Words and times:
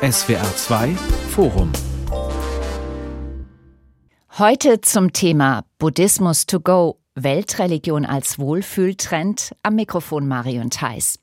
SWR 0.00 0.54
2 0.54 0.94
Forum 1.30 1.72
Heute 4.38 4.80
zum 4.80 5.12
Thema 5.12 5.64
Buddhismus 5.80 6.46
to 6.46 6.60
go, 6.60 7.00
Weltreligion 7.16 8.06
als 8.06 8.38
Wohlfühltrend 8.38 9.56
am 9.64 9.74
Mikrofon 9.74 10.28
Marion 10.28 10.70
Theis. 10.70 11.18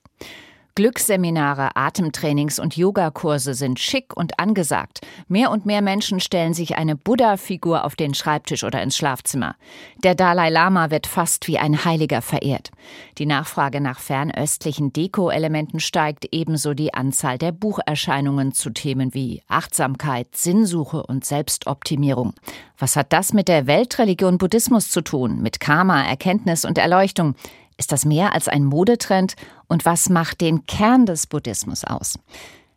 Glücksseminare, 0.75 1.69
Atemtrainings 1.77 2.59
und 2.59 2.75
Yogakurse 2.75 3.53
sind 3.53 3.79
schick 3.79 4.13
und 4.13 4.41
angesagt. 4.41 4.99
Mehr 5.29 5.49
und 5.49 5.65
mehr 5.65 5.81
Menschen 5.81 6.19
stellen 6.19 6.53
sich 6.53 6.75
eine 6.75 6.97
Buddha-Figur 6.97 7.85
auf 7.85 7.95
den 7.95 8.13
Schreibtisch 8.13 8.65
oder 8.65 8.83
ins 8.83 8.97
Schlafzimmer. 8.97 9.55
Der 10.03 10.15
Dalai 10.15 10.49
Lama 10.49 10.91
wird 10.91 11.07
fast 11.07 11.47
wie 11.47 11.57
ein 11.57 11.85
Heiliger 11.85 12.21
verehrt. 12.21 12.71
Die 13.19 13.25
Nachfrage 13.25 13.79
nach 13.79 13.99
fernöstlichen 13.99 14.91
Deko-Elementen 14.91 15.79
steigt, 15.79 16.27
ebenso 16.33 16.73
die 16.73 16.93
Anzahl 16.93 17.37
der 17.37 17.53
Bucherscheinungen 17.53 18.51
zu 18.51 18.69
Themen 18.69 19.13
wie 19.13 19.43
Achtsamkeit, 19.47 20.35
Sinnsuche 20.35 21.03
und 21.03 21.23
Selbstoptimierung. 21.23 22.33
Was 22.77 22.97
hat 22.97 23.13
das 23.13 23.31
mit 23.31 23.47
der 23.47 23.67
Weltreligion 23.67 24.37
Buddhismus 24.37 24.89
zu 24.89 24.99
tun, 24.99 25.41
mit 25.41 25.61
Karma, 25.61 26.03
Erkenntnis 26.03 26.65
und 26.65 26.77
Erleuchtung? 26.77 27.35
Ist 27.77 27.91
das 27.91 28.05
mehr 28.05 28.33
als 28.33 28.47
ein 28.47 28.63
Modetrend? 28.63 29.35
Und 29.67 29.85
was 29.85 30.09
macht 30.09 30.41
den 30.41 30.65
Kern 30.65 31.05
des 31.05 31.27
Buddhismus 31.27 31.83
aus? 31.83 32.17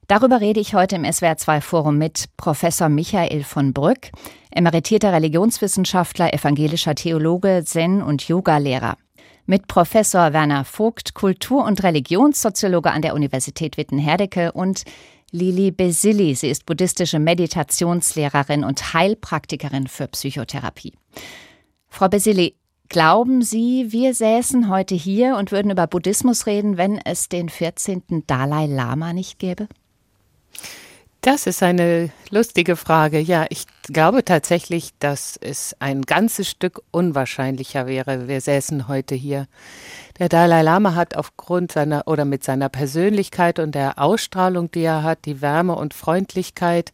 Darüber 0.09 0.41
rede 0.41 0.59
ich 0.59 0.75
heute 0.75 0.97
im 0.97 1.05
SWR2 1.05 1.61
Forum 1.61 1.99
mit 1.99 2.31
Professor 2.39 2.89
Michael 2.89 3.45
von 3.45 3.75
Brück, 3.75 4.11
emeritierter 4.51 5.13
Religionswissenschaftler, 5.13 6.33
evangelischer 6.33 6.95
Theologe, 6.95 7.63
Zen- 7.65 8.03
und 8.03 8.27
Yogalehrer. 8.27 8.97
Mit 9.45 9.67
Professor 9.69 10.33
Werner 10.33 10.65
Vogt, 10.65 11.15
Kultur- 11.15 11.65
und 11.65 11.83
Religionssoziologe 11.83 12.91
an 12.91 13.03
der 13.03 13.15
Universität 13.15 13.77
Witten-Herdecke 13.77 14.53
und 14.53 14.85
Lili 15.31 15.71
Besili. 15.71 16.35
Sie 16.35 16.49
ist 16.49 16.65
buddhistische 16.65 17.19
Meditationslehrerin 17.19 18.65
und 18.65 18.95
Heilpraktikerin 18.95 19.89
für 19.89 20.09
Psychotherapie. 20.09 20.95
Frau 21.89 22.09
Besili, 22.09 22.58
Glauben 22.91 23.43
Sie, 23.43 23.93
wir 23.93 24.15
säßen 24.15 24.71
heute 24.71 24.95
hier 24.95 25.37
und 25.37 25.53
würden 25.53 25.71
über 25.71 25.87
Buddhismus 25.87 26.47
reden, 26.47 26.79
wenn 26.79 26.99
es 27.05 27.29
den 27.29 27.51
14. 27.51 28.25
Dalai 28.27 28.65
Lama 28.65 29.13
nicht 29.13 29.39
gäbe? 29.39 29.69
Das 31.21 31.49
ist 31.49 31.65
eine 31.65 32.11
lustige 32.31 32.77
Frage. 32.77 33.19
Ja, 33.19 33.47
ich 33.51 33.65
glaube 33.83 34.25
tatsächlich, 34.25 34.91
dass 35.01 35.37
es 35.41 35.75
ein 35.81 36.03
ganzes 36.03 36.49
Stück 36.49 36.81
unwahrscheinlicher 36.93 37.89
wäre. 37.89 38.29
Wir 38.29 38.41
säßen 38.41 38.87
heute 38.87 39.17
hier. 39.17 39.49
Der 40.21 40.29
Dalai 40.29 40.63
Lama 40.63 40.95
hat 40.95 41.17
aufgrund 41.17 41.73
seiner 41.73 42.07
oder 42.07 42.25
mit 42.25 42.45
seiner 42.45 42.69
Persönlichkeit 42.69 43.59
und 43.59 43.75
der 43.75 43.99
Ausstrahlung, 43.99 44.71
die 44.71 44.83
er 44.83 45.03
hat, 45.03 45.25
die 45.25 45.41
Wärme 45.41 45.75
und 45.75 45.93
Freundlichkeit, 45.93 46.93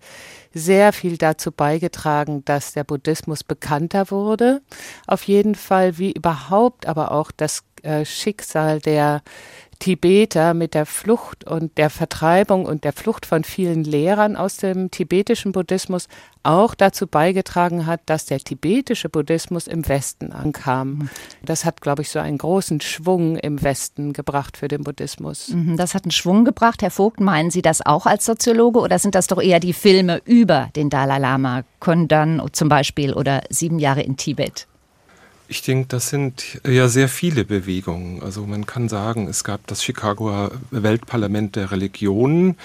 sehr 0.54 0.94
viel 0.94 1.18
dazu 1.18 1.52
beigetragen, 1.52 2.44
dass 2.46 2.72
der 2.72 2.84
Buddhismus 2.84 3.44
bekannter 3.44 4.10
wurde. 4.10 4.62
Auf 5.06 5.24
jeden 5.24 5.54
Fall, 5.54 5.98
wie 5.98 6.12
überhaupt 6.12 6.86
aber 6.86 7.12
auch 7.12 7.30
das 7.30 7.62
äh, 7.82 8.06
Schicksal 8.06 8.80
der 8.80 9.22
Tibeter 9.84 10.54
mit 10.54 10.72
der 10.72 10.86
Flucht 10.86 11.44
und 11.44 11.76
der 11.76 11.90
Vertreibung 11.90 12.64
und 12.64 12.84
der 12.84 12.94
Flucht 12.94 13.26
von 13.26 13.44
vielen 13.44 13.84
Lehrern 13.84 14.34
aus 14.34 14.56
dem 14.56 14.90
tibetischen 14.90 15.52
Buddhismus 15.52 16.08
auch 16.42 16.74
dazu 16.74 17.06
beigetragen 17.06 17.84
hat, 17.84 18.00
dass 18.06 18.24
der 18.24 18.38
tibetische 18.38 19.10
Buddhismus 19.10 19.66
im 19.66 19.86
Westen 19.86 20.32
ankam. 20.32 21.10
Das 21.44 21.66
hat, 21.66 21.82
glaube 21.82 22.00
ich, 22.00 22.08
so 22.08 22.18
einen 22.18 22.38
großen 22.38 22.80
Schwung 22.80 23.36
im 23.36 23.62
Westen 23.62 24.14
gebracht 24.14 24.56
für 24.56 24.68
den 24.68 24.84
Buddhismus. 24.84 25.50
Mhm, 25.50 25.76
das 25.76 25.94
hat 25.94 26.04
einen 26.04 26.12
Schwung 26.12 26.46
gebracht. 26.46 26.80
Herr 26.80 26.90
Vogt, 26.90 27.20
meinen 27.20 27.50
Sie 27.50 27.60
das 27.60 27.84
auch 27.84 28.06
als 28.06 28.24
Soziologe 28.24 28.78
oder 28.78 28.98
sind 28.98 29.14
das 29.14 29.26
doch 29.26 29.42
eher 29.42 29.60
die 29.60 29.74
Filme 29.74 30.22
über 30.24 30.70
den 30.76 30.88
Dalai 30.88 31.18
Lama, 31.18 31.62
Kundan 31.80 32.40
zum 32.52 32.70
Beispiel 32.70 33.12
oder 33.12 33.42
Sieben 33.50 33.78
Jahre 33.78 34.00
in 34.00 34.16
Tibet? 34.16 34.66
Ich 35.54 35.62
denke, 35.62 35.86
das 35.86 36.08
sind 36.08 36.60
ja 36.66 36.88
sehr 36.88 37.08
viele 37.08 37.44
Bewegungen. 37.44 38.20
Also 38.24 38.44
man 38.44 38.66
kann 38.66 38.88
sagen, 38.88 39.28
es 39.28 39.44
gab 39.44 39.64
das 39.68 39.84
Chicagoer 39.84 40.50
Weltparlament 40.72 41.54
der 41.54 41.70
Religionen 41.70 42.56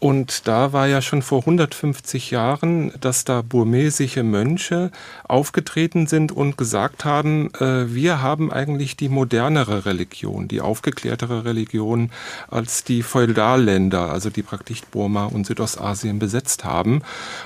und 0.00 0.48
da 0.48 0.72
war 0.72 0.88
ja 0.88 1.02
schon 1.02 1.22
vor 1.22 1.38
150 1.38 2.32
Jahren, 2.32 2.92
dass 3.00 3.24
da 3.24 3.42
burmesische 3.42 4.24
Mönche 4.24 4.90
aufgetreten 5.22 6.08
sind 6.08 6.32
und 6.32 6.58
gesagt 6.58 7.04
haben, 7.04 7.54
äh, 7.60 7.94
wir 7.94 8.22
haben 8.22 8.52
eigentlich 8.52 8.96
die 8.96 9.08
modernere 9.08 9.86
Religion, 9.86 10.48
die 10.48 10.60
aufgeklärtere 10.60 11.44
Religion 11.44 12.10
als 12.50 12.82
die 12.82 13.04
Feudalländer, 13.04 14.10
also 14.10 14.30
die 14.30 14.42
praktisch 14.42 14.80
Burma 14.90 15.26
und 15.26 15.46
Südostasien 15.46 16.18
besetzt 16.18 16.64
haben. 16.64 17.02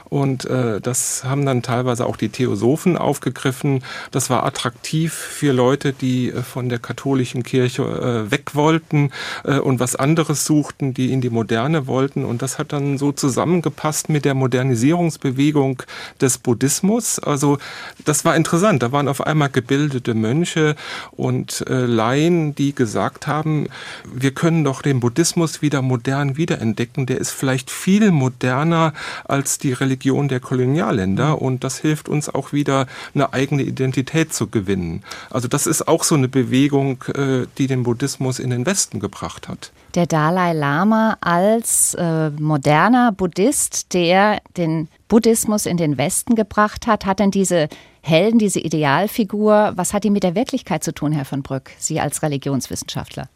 Und 0.08 0.46
äh, 0.46 0.80
das 0.80 1.24
haben 1.24 1.44
dann 1.44 1.62
teilweise 1.62 2.06
auch 2.06 2.16
die 2.16 2.30
Theosophen 2.30 2.96
aufgegriffen. 2.96 3.84
Das 4.10 4.30
war 4.30 4.46
attraktiv 4.46 4.85
attraktiv 4.86 5.12
für 5.12 5.52
Leute, 5.52 5.92
die 5.92 6.30
äh, 6.30 6.42
von 6.42 6.68
der 6.68 6.78
katholischen 6.78 7.42
Kirche 7.42 7.82
äh, 7.82 8.30
weg 8.30 8.54
wollten 8.54 9.10
äh, 9.44 9.58
und 9.58 9.80
was 9.80 9.96
anderes 9.96 10.44
suchten, 10.44 10.94
die 10.94 11.12
in 11.12 11.20
die 11.20 11.30
Moderne 11.30 11.88
wollten. 11.88 12.24
Und 12.24 12.40
das 12.40 12.58
hat 12.58 12.72
dann 12.72 12.96
so 12.96 13.10
zusammengepasst 13.10 14.08
mit 14.08 14.24
der 14.24 14.34
Modernisierungsbewegung 14.34 15.82
des 16.20 16.38
Buddhismus. 16.38 17.18
Also 17.18 17.58
das 18.04 18.24
war 18.24 18.36
interessant. 18.36 18.82
Da 18.82 18.92
waren 18.92 19.08
auf 19.08 19.26
einmal 19.26 19.48
gebildete 19.48 20.14
Mönche 20.14 20.76
und 21.12 21.64
Laien, 21.68 22.54
die 22.54 22.74
gesagt 22.74 23.26
haben, 23.26 23.68
wir 24.04 24.32
können 24.32 24.64
doch 24.64 24.82
den 24.82 25.00
Buddhismus 25.00 25.62
wieder 25.62 25.82
modern 25.82 26.36
wiederentdecken. 26.36 27.06
Der 27.06 27.18
ist 27.18 27.32
vielleicht 27.32 27.70
viel 27.70 28.10
moderner 28.10 28.92
als 29.24 29.58
die 29.58 29.72
Religion 29.72 30.28
der 30.28 30.40
Kolonialländer 30.40 31.40
und 31.42 31.64
das 31.64 31.78
hilft 31.78 32.08
uns 32.08 32.28
auch 32.28 32.52
wieder 32.52 32.86
eine 33.14 33.32
eigene 33.32 33.62
Identität 33.62 34.32
zu 34.32 34.46
gewinnen 34.46 34.65
gewinnen. 34.66 35.02
Also 35.30 35.48
das 35.48 35.66
ist 35.66 35.86
auch 35.86 36.04
so 36.04 36.14
eine 36.14 36.28
Bewegung, 36.28 37.02
äh, 37.14 37.46
die 37.58 37.66
den 37.66 37.84
Buddhismus 37.84 38.38
in 38.38 38.50
den 38.50 38.66
Westen 38.66 39.00
gebracht 39.00 39.48
hat. 39.48 39.72
Der 39.94 40.06
Dalai 40.06 40.52
Lama 40.52 41.16
als 41.20 41.94
äh, 41.94 42.30
moderner 42.30 43.12
Buddhist, 43.12 43.94
der 43.94 44.40
den 44.56 44.88
Buddhismus 45.08 45.66
in 45.66 45.76
den 45.76 45.96
Westen 45.96 46.34
gebracht 46.34 46.86
hat, 46.86 47.06
hat 47.06 47.20
denn 47.20 47.30
diese 47.30 47.68
Helden, 48.02 48.38
diese 48.38 48.60
Idealfigur, 48.60 49.72
was 49.76 49.94
hat 49.94 50.04
die 50.04 50.10
mit 50.10 50.22
der 50.22 50.34
Wirklichkeit 50.34 50.84
zu 50.84 50.92
tun, 50.92 51.12
Herr 51.12 51.24
von 51.24 51.42
Brück, 51.42 51.70
Sie 51.78 52.00
als 52.00 52.22
Religionswissenschaftler? 52.22 53.28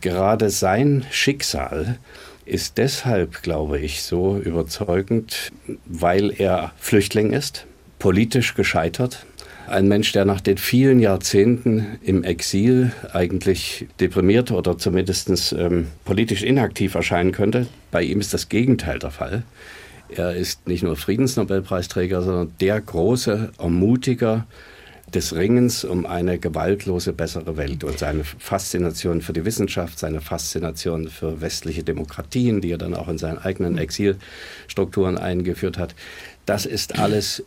Gerade 0.00 0.50
sein 0.50 1.04
Schicksal 1.10 1.98
ist 2.44 2.78
deshalb, 2.78 3.42
glaube 3.42 3.78
ich, 3.78 4.02
so 4.02 4.38
überzeugend, 4.38 5.52
weil 5.84 6.32
er 6.40 6.72
Flüchtling 6.78 7.32
ist, 7.32 7.66
politisch 7.98 8.54
gescheitert, 8.54 9.26
ein 9.68 9.88
Mensch, 9.88 10.12
der 10.12 10.24
nach 10.24 10.40
den 10.40 10.58
vielen 10.58 11.00
Jahrzehnten 11.00 11.98
im 12.02 12.24
Exil 12.24 12.92
eigentlich 13.12 13.86
deprimiert 14.00 14.50
oder 14.50 14.78
zumindest 14.78 15.52
ähm, 15.52 15.88
politisch 16.04 16.42
inaktiv 16.42 16.94
erscheinen 16.94 17.32
könnte. 17.32 17.66
Bei 17.90 18.02
ihm 18.02 18.20
ist 18.20 18.34
das 18.34 18.48
Gegenteil 18.48 18.98
der 18.98 19.10
Fall. 19.10 19.42
Er 20.08 20.34
ist 20.34 20.66
nicht 20.66 20.82
nur 20.82 20.96
Friedensnobelpreisträger, 20.96 22.22
sondern 22.22 22.52
der 22.60 22.80
große 22.80 23.52
Ermutiger 23.58 24.46
des 25.14 25.34
Ringens 25.34 25.84
um 25.84 26.06
eine 26.06 26.38
gewaltlose, 26.38 27.12
bessere 27.12 27.56
Welt 27.56 27.84
und 27.84 27.98
seine 27.98 28.24
Faszination 28.24 29.22
für 29.22 29.32
die 29.32 29.44
Wissenschaft, 29.44 29.98
seine 29.98 30.20
Faszination 30.20 31.08
für 31.08 31.40
westliche 31.40 31.82
Demokratien, 31.82 32.60
die 32.60 32.72
er 32.72 32.78
dann 32.78 32.94
auch 32.94 33.08
in 33.08 33.18
seinen 33.18 33.38
eigenen 33.38 33.78
Exilstrukturen 33.78 35.16
eingeführt 35.16 35.78
hat. 35.78 35.94
Das 36.44 36.66
ist 36.66 36.98
alles 36.98 37.42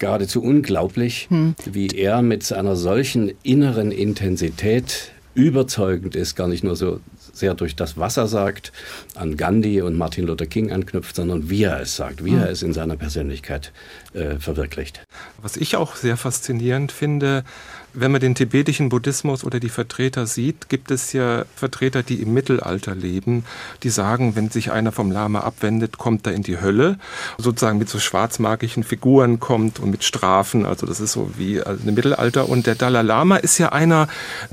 geradezu 0.00 0.42
unglaublich, 0.42 1.28
hm. 1.30 1.54
wie 1.64 1.86
er 1.88 2.22
mit 2.22 2.42
seiner 2.42 2.74
solchen 2.74 3.32
inneren 3.44 3.92
Intensität 3.92 5.12
überzeugend 5.34 6.16
ist, 6.16 6.34
gar 6.34 6.48
nicht 6.48 6.64
nur 6.64 6.74
so 6.74 6.98
sehr 7.32 7.54
durch 7.54 7.76
das, 7.76 7.96
was 7.96 8.16
er 8.16 8.26
sagt, 8.26 8.72
an 9.14 9.36
Gandhi 9.36 9.80
und 9.82 9.96
Martin 9.96 10.26
Luther 10.26 10.46
King 10.46 10.72
anknüpft, 10.72 11.14
sondern 11.14 11.48
wie 11.48 11.62
er 11.62 11.80
es 11.80 11.94
sagt, 11.94 12.24
wie 12.24 12.32
hm. 12.32 12.40
er 12.40 12.50
es 12.50 12.62
in 12.62 12.72
seiner 12.72 12.96
Persönlichkeit 12.96 13.72
äh, 14.12 14.36
verwirklicht. 14.40 15.04
Was 15.40 15.56
ich 15.56 15.76
auch 15.76 15.94
sehr 15.94 16.16
faszinierend 16.16 16.90
finde, 16.90 17.44
wenn 17.92 18.12
man 18.12 18.20
den 18.20 18.34
tibetischen 18.34 18.88
Buddhismus 18.88 19.44
oder 19.44 19.60
die 19.60 19.68
Vertreter 19.68 20.26
sieht, 20.26 20.68
gibt 20.68 20.90
es 20.90 21.12
ja 21.12 21.44
Vertreter, 21.54 22.02
die 22.02 22.22
im 22.22 22.32
Mittelalter 22.32 22.94
leben, 22.94 23.44
die 23.82 23.90
sagen, 23.90 24.36
wenn 24.36 24.50
sich 24.50 24.70
einer 24.70 24.92
vom 24.92 25.10
Lama 25.10 25.40
abwendet, 25.40 25.98
kommt 25.98 26.26
er 26.26 26.34
in 26.34 26.42
die 26.42 26.60
Hölle, 26.60 26.98
sozusagen 27.38 27.78
mit 27.78 27.88
so 27.88 27.98
schwarzmagischen 27.98 28.84
Figuren 28.84 29.40
kommt 29.40 29.80
und 29.80 29.90
mit 29.90 30.04
Strafen. 30.04 30.66
Also 30.66 30.86
das 30.86 31.00
ist 31.00 31.12
so 31.12 31.32
wie 31.36 31.60
also 31.60 31.86
im 31.86 31.94
Mittelalter. 31.94 32.48
Und 32.48 32.66
der 32.66 32.74
Dalai 32.74 33.02
Lama 33.02 33.36
ist 33.36 33.58
ja 33.58 33.70
einer, 33.70 34.08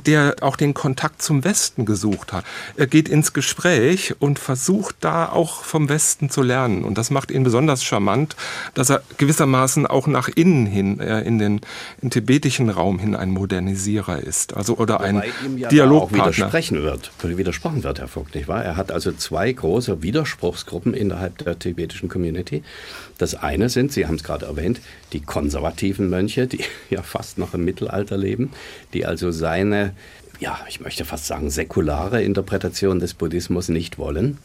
der 0.05 0.35
auch 0.41 0.55
den 0.55 0.73
Kontakt 0.73 1.21
zum 1.21 1.43
Westen 1.43 1.85
gesucht 1.85 2.33
hat. 2.33 2.45
Er 2.75 2.87
geht 2.87 3.09
ins 3.09 3.33
Gespräch 3.33 4.15
und 4.19 4.39
versucht 4.39 4.95
da 5.01 5.29
auch 5.29 5.63
vom 5.63 5.89
Westen 5.89 6.29
zu 6.29 6.41
lernen. 6.41 6.83
Und 6.83 6.97
das 6.97 7.11
macht 7.11 7.31
ihn 7.31 7.43
besonders 7.43 7.83
charmant, 7.83 8.35
dass 8.73 8.89
er 8.89 9.03
gewissermaßen 9.17 9.85
auch 9.85 10.07
nach 10.07 10.27
innen 10.29 10.65
hin, 10.65 10.99
äh, 10.99 11.21
in 11.21 11.39
den 11.39 11.61
in 12.01 12.09
tibetischen 12.09 12.69
Raum 12.69 12.99
hinein 12.99 13.26
ein 13.27 13.31
Modernisierer 13.31 14.19
ist, 14.19 14.55
also 14.55 14.77
oder 14.77 15.01
ein 15.01 15.21
ihm 15.45 15.57
ja 15.57 15.69
Dialogpartner. 15.69 16.23
Auch 16.23 16.27
widersprechen 16.27 16.83
wird, 16.83 17.11
widersprochen 17.23 17.83
wird, 17.83 17.99
Herr 17.99 18.07
Vogt, 18.07 18.35
nicht 18.35 18.47
wahr? 18.47 18.63
Er 18.63 18.77
hat 18.77 18.91
also 18.91 19.11
zwei 19.11 19.51
große 19.51 20.01
Widerspruchsgruppen 20.01 20.93
innerhalb 20.93 21.37
der 21.39 21.59
tibetischen 21.59 22.09
Community. 22.09 22.63
Das 23.17 23.35
eine 23.35 23.69
sind, 23.69 23.91
Sie 23.91 24.05
haben 24.05 24.15
es 24.15 24.23
gerade 24.23 24.45
erwähnt, 24.45 24.81
die 25.13 25.21
konservativen 25.21 26.09
Mönche, 26.09 26.47
die 26.47 26.61
ja 26.89 27.01
fast 27.01 27.37
noch 27.37 27.53
im 27.53 27.65
Mittelalter 27.65 28.17
leben, 28.17 28.51
die 28.93 29.05
also 29.05 29.31
seine 29.31 29.93
ja, 30.39 30.59
ich 30.69 30.79
möchte 30.79 31.03
fast 31.03 31.25
sagen, 31.25 31.49
säkulare 31.49 32.21
Interpretation 32.21 32.99
des 32.99 33.15
Buddhismus 33.15 33.69
nicht 33.69 33.97
wollen 33.97 34.37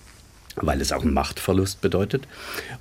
weil 0.56 0.80
es 0.80 0.92
auch 0.92 1.02
einen 1.02 1.14
Machtverlust 1.14 1.80
bedeutet. 1.80 2.24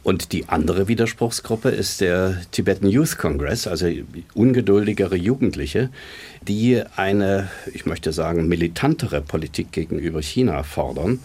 Und 0.03 0.31
die 0.31 0.49
andere 0.49 0.87
Widerspruchsgruppe 0.87 1.69
ist 1.69 2.01
der 2.01 2.41
Tibetan 2.51 2.89
Youth 2.89 3.17
Congress, 3.17 3.67
also 3.67 3.87
ungeduldigere 4.33 5.15
Jugendliche, 5.15 5.89
die 6.47 6.81
eine, 6.95 7.49
ich 7.73 7.85
möchte 7.85 8.11
sagen, 8.11 8.47
militantere 8.47 9.21
Politik 9.21 9.71
gegenüber 9.71 10.21
China 10.21 10.63
fordern 10.63 11.19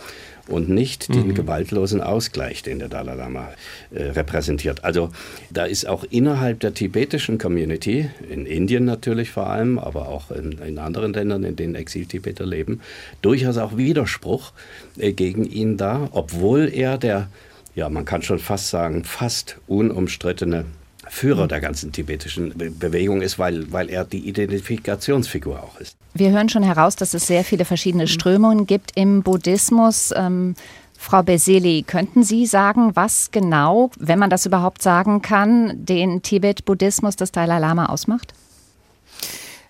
und 0.48 0.68
nicht 0.68 1.08
den 1.08 1.28
mhm. 1.28 1.34
gewaltlosen 1.34 2.00
Ausgleich, 2.00 2.62
den 2.62 2.78
der 2.78 2.88
Dalai 2.88 3.14
Lama 3.14 3.48
äh, 3.90 4.02
repräsentiert. 4.04 4.84
Also 4.84 5.10
da 5.50 5.64
ist 5.64 5.86
auch 5.86 6.04
innerhalb 6.04 6.60
der 6.60 6.74
tibetischen 6.74 7.38
Community, 7.38 8.10
in 8.28 8.46
Indien 8.46 8.84
natürlich 8.84 9.30
vor 9.30 9.48
allem, 9.48 9.78
aber 9.78 10.08
auch 10.08 10.30
in, 10.30 10.52
in 10.52 10.78
anderen 10.78 11.12
Ländern, 11.12 11.44
in 11.44 11.56
denen 11.56 11.74
Exil-Tibeter 11.74 12.46
leben, 12.46 12.80
durchaus 13.22 13.58
auch 13.58 13.76
Widerspruch 13.76 14.52
äh, 14.98 15.12
gegen 15.12 15.44
ihn 15.44 15.76
da, 15.76 16.08
obwohl 16.12 16.70
er 16.72 16.98
der, 16.98 17.28
ja 17.74 17.88
man 17.88 18.04
kann 18.04 18.22
schon 18.22 18.38
fast 18.38 18.70
sagen, 18.70 19.04
fast 19.04 19.58
unumstrittene 19.66 20.64
Führer 21.08 21.46
der 21.48 21.60
ganzen 21.60 21.92
tibetischen 21.92 22.52
Bewegung 22.56 23.22
ist, 23.22 23.38
weil, 23.38 23.70
weil 23.72 23.88
er 23.88 24.04
die 24.04 24.28
Identifikationsfigur 24.28 25.62
auch 25.62 25.78
ist. 25.80 25.96
Wir 26.14 26.30
hören 26.30 26.48
schon 26.48 26.62
heraus, 26.62 26.96
dass 26.96 27.14
es 27.14 27.26
sehr 27.26 27.44
viele 27.44 27.64
verschiedene. 27.64 28.06
Strömungen 28.06 28.66
gibt 28.66 28.92
im 28.94 29.22
Buddhismus. 29.22 30.12
Ähm, 30.16 30.54
Frau 30.98 31.22
Beseli, 31.22 31.84
könnten 31.86 32.22
Sie 32.22 32.46
sagen, 32.46 32.96
was 32.96 33.30
genau, 33.30 33.90
wenn 33.98 34.18
man 34.18 34.30
das 34.30 34.46
überhaupt 34.46 34.82
sagen 34.82 35.22
kann, 35.22 35.84
den 35.84 36.22
Tibet-Buddhismus 36.22 37.16
des 37.16 37.32
Dalai 37.32 37.58
Lama 37.58 37.86
ausmacht? 37.86 38.32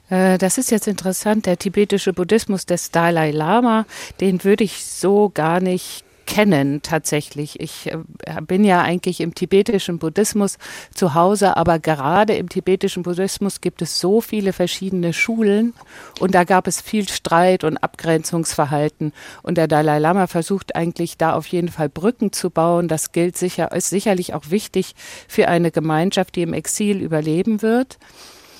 Äh, 0.08 0.38
das 0.38 0.58
ist 0.58 0.70
jetzt 0.70 0.86
interessant. 0.86 1.46
Der 1.46 1.58
tibetische 1.58 2.12
Buddhismus 2.12 2.64
des 2.66 2.90
Dalai 2.90 3.32
Lama, 3.32 3.86
den 4.20 4.44
würde 4.44 4.64
ich 4.64 4.84
so 4.84 5.30
gar 5.32 5.60
nicht 5.60 6.05
kennen 6.26 6.82
tatsächlich. 6.82 7.60
Ich 7.60 7.90
äh, 7.92 7.98
bin 8.42 8.64
ja 8.64 8.82
eigentlich 8.82 9.20
im 9.20 9.34
tibetischen 9.34 9.98
Buddhismus 9.98 10.58
zu 10.94 11.14
Hause, 11.14 11.56
aber 11.56 11.78
gerade 11.78 12.34
im 12.34 12.48
tibetischen 12.48 13.02
Buddhismus 13.02 13.60
gibt 13.60 13.82
es 13.82 13.98
so 13.98 14.20
viele 14.20 14.52
verschiedene 14.52 15.12
Schulen 15.12 15.72
und 16.20 16.34
da 16.34 16.44
gab 16.44 16.66
es 16.66 16.80
viel 16.80 17.08
Streit 17.08 17.64
und 17.64 17.78
Abgrenzungsverhalten 17.78 19.12
und 19.42 19.56
der 19.56 19.68
Dalai 19.68 19.98
Lama 19.98 20.26
versucht 20.26 20.76
eigentlich 20.76 21.16
da 21.16 21.34
auf 21.34 21.46
jeden 21.46 21.68
Fall 21.68 21.88
Brücken 21.88 22.32
zu 22.32 22.50
bauen. 22.50 22.88
Das 22.88 23.12
gilt 23.12 23.36
sicher, 23.36 23.72
ist 23.72 23.90
sicherlich 23.90 24.34
auch 24.34 24.50
wichtig 24.50 24.94
für 25.28 25.48
eine 25.48 25.70
Gemeinschaft, 25.70 26.36
die 26.36 26.42
im 26.42 26.52
Exil 26.52 27.00
überleben 27.00 27.62
wird. 27.62 27.98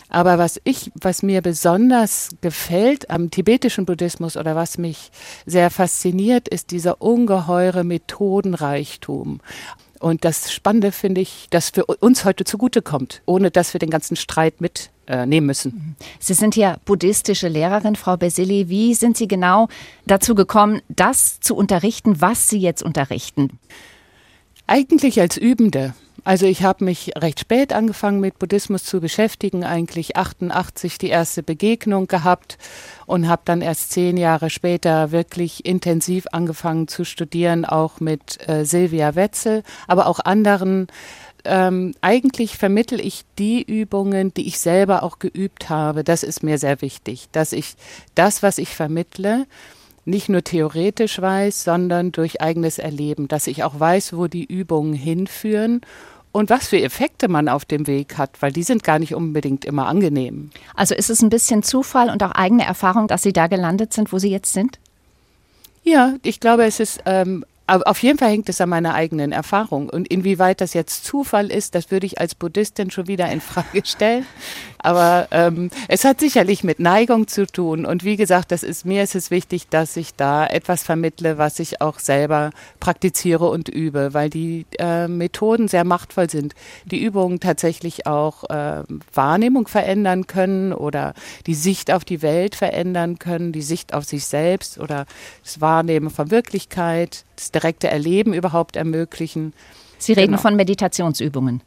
Aber 0.09 0.39
was 0.39 0.61
ich, 0.65 0.93
was 0.95 1.23
mir 1.23 1.43
besonders 1.43 2.31
gefällt 2.41 3.11
am 3.11 3.31
tibetischen 3.31 3.87
Buddhismus 3.87 4.37
oder 4.37 4.55
was 4.55 4.79
mich 4.79 5.11
sehr 5.47 5.71
fasziniert, 5.71 6.49
ist 6.49 6.71
dieser 6.71 7.03
ungeheure 7.03 7.85
Methodenreichtum. 7.85 9.41
Und 9.99 10.25
das 10.25 10.53
Spannende 10.53 10.93
finde 10.93 11.21
ich, 11.21 11.49
dass 11.51 11.71
für 11.71 11.87
uns 11.87 12.25
heute 12.25 12.45
zugutekommt, 12.45 13.23
ohne 13.25 13.51
dass 13.51 13.73
wir 13.73 13.79
den 13.79 13.91
ganzen 13.91 14.17
Streit 14.17 14.61
mitnehmen 14.61 15.47
müssen. 15.47 15.97
Sie 16.19 16.35
sind 16.35 16.55
ja 16.55 16.77
buddhistische 16.85 17.49
Lehrerin, 17.49 17.97
Frau 17.97 18.17
Besili. 18.17 18.69
Wie 18.69 18.95
sind 18.95 19.17
Sie 19.17 19.27
genau 19.27 19.69
dazu 20.07 20.35
gekommen, 20.35 20.83
das 20.89 21.41
zu 21.41 21.57
unterrichten, 21.57 22.21
was 22.21 22.49
Sie 22.49 22.59
jetzt 22.59 22.83
unterrichten? 22.83 23.59
Eigentlich 24.67 25.21
als 25.21 25.37
Übende. 25.37 25.95
Also 26.27 26.45
ich 26.45 26.65
habe 26.65 26.85
mich 26.85 27.13
recht 27.17 27.39
spät 27.39 27.73
angefangen 27.73 28.19
mit 28.19 28.41
Buddhismus 28.41 28.83
zu 28.83 29.01
beschäftigen, 29.01 29.63
eigentlich 29.63 30.17
88 30.17 30.99
die 30.99 31.09
erste 31.09 31.45
Begegnung 31.45 32.09
gehabt 32.09 32.59
und 33.07 33.29
habe 33.29 33.43
dann 33.45 33.63
erst 33.63 33.93
zehn 33.93 34.17
Jahre 34.17 34.51
später 34.51 35.13
wirklich 35.13 35.65
intensiv 35.65 36.27
angefangen 36.33 36.89
zu 36.89 37.05
studieren, 37.05 37.65
auch 37.65 38.01
mit 38.01 38.41
äh, 38.49 38.65
Silvia 38.65 39.15
Wetzel, 39.15 39.63
aber 39.87 40.09
auch 40.09 40.19
anderen. 40.19 40.89
Ähm, 41.45 41.95
eigentlich 42.01 42.59
vermittel 42.59 42.99
ich 42.99 43.23
die 43.39 43.63
Übungen, 43.63 44.35
die 44.35 44.49
ich 44.49 44.59
selber 44.59 45.05
auch 45.05 45.21
geübt 45.21 45.71
habe. 45.71 46.03
Das 46.03 46.25
ist 46.25 46.43
mir 46.43 46.59
sehr 46.59 46.83
wichtig, 46.83 47.29
dass 47.31 47.53
ich 47.53 47.77
das, 48.17 48.43
was 48.43 48.59
ich 48.59 48.75
vermittle, 48.75 49.47
nicht 50.05 50.29
nur 50.29 50.43
theoretisch 50.43 51.21
weiß, 51.21 51.63
sondern 51.63 52.11
durch 52.11 52.41
eigenes 52.41 52.79
Erleben, 52.79 53.29
dass 53.29 53.47
ich 53.47 53.63
auch 53.63 53.79
weiß, 53.79 54.17
wo 54.17 54.27
die 54.27 54.45
Übungen 54.45 54.93
hinführen 54.93 55.83
und 56.37 56.51
was 56.51 56.69
für 56.69 56.81
Effekte 56.81 57.29
man 57.29 57.49
auf 57.49 57.65
dem 57.65 57.87
Weg 57.87 58.19
hat, 58.19 58.43
weil 58.43 58.53
die 58.53 58.63
sind 58.63 58.85
gar 58.85 58.99
nicht 58.99 59.15
unbedingt 59.15 59.65
immer 59.65 59.87
angenehm. 59.87 60.51
Also 60.75 60.95
ist 60.95 61.09
es 61.09 61.23
ein 61.23 61.31
bisschen 61.31 61.63
Zufall 61.63 62.11
und 62.11 62.23
auch 62.23 62.33
eigene 62.33 62.65
Erfahrung, 62.65 63.09
dass 63.09 63.23
Sie 63.23 63.33
da 63.33 63.47
gelandet 63.47 63.95
sind, 63.95 64.13
wo 64.13 64.19
Sie 64.19 64.31
jetzt 64.31 64.53
sind? 64.53 64.79
Ja, 65.83 66.15
ich 66.23 66.39
glaube, 66.39 66.65
es 66.65 66.79
ist 66.79 67.01
ähm, 67.07 67.45
auf 67.67 68.03
jeden 68.03 68.19
Fall 68.19 68.31
hängt 68.31 68.49
es 68.49 68.61
an 68.61 68.69
meiner 68.69 68.95
eigenen 68.95 69.33
Erfahrung. 69.33 69.89
Und 69.89 70.09
inwieweit 70.09 70.61
das 70.61 70.73
jetzt 70.73 71.05
Zufall 71.05 71.51
ist, 71.51 71.75
das 71.75 71.91
würde 71.91 72.07
ich 72.07 72.21
als 72.21 72.35
Buddhistin 72.35 72.91
schon 72.91 73.09
wieder 73.09 73.29
in 73.31 73.41
Frage 73.41 73.83
stellen. 73.85 74.27
Aber 74.79 75.27
ähm, 75.33 75.71
es 75.89 76.05
hat 76.05 76.21
sicherlich 76.21 76.63
mit 76.63 76.79
Neigung 76.79 77.27
zu 77.27 77.45
tun. 77.45 77.85
Und 77.85 78.05
wie 78.05 78.17
gesagt, 78.17 78.53
das 78.53 78.63
ist, 78.63 78.87
mir 78.87 79.03
ist 79.03 79.17
es 79.17 79.33
wichtig, 79.33 79.69
dass 79.69 79.97
ich 79.97 80.15
da 80.15 80.47
etwas 80.47 80.85
vermittle, 80.85 81.39
was 81.39 81.59
ich 81.59 81.81
auch 81.81 81.99
selber 81.99 82.53
praktiziere 82.79 83.51
und 83.51 83.69
übe, 83.69 84.15
weil 84.15 84.31
die 84.31 84.65
äh, 84.79 85.09
Methoden 85.09 85.67
sehr 85.67 85.85
machtvoll 85.85 86.31
sind. 86.31 86.55
Die 86.85 87.03
Übungen 87.03 87.41
tatsächlich 87.41 88.07
auch 88.07 88.45
äh, 88.49 88.85
Wahrnehmung 89.13 89.67
verändern 89.67 90.29
können 90.29 90.73
oder 90.73 91.15
die 91.47 91.55
Sicht 91.55 91.91
auf 91.91 92.05
die 92.05 92.23
Welt 92.23 92.55
verändern 92.55 93.19
können, 93.19 93.51
die 93.51 93.63
Sicht 93.63 93.93
auf 93.93 94.05
sich 94.05 94.25
selbst 94.27 94.79
oder 94.79 95.07
das 95.43 95.61
Wahrnehmen 95.61 96.11
von 96.11 96.31
Wirklichkeit, 96.31 97.25
das 97.37 97.53
direkte 97.53 97.89
Erleben 97.89 98.35
überhaupt 98.35 98.77
ermöglichen. 98.77 99.53
Sie 99.99 100.13
reden 100.13 100.33
genau. 100.33 100.43
von 100.43 100.57
Meditationsübungen. 100.57 101.63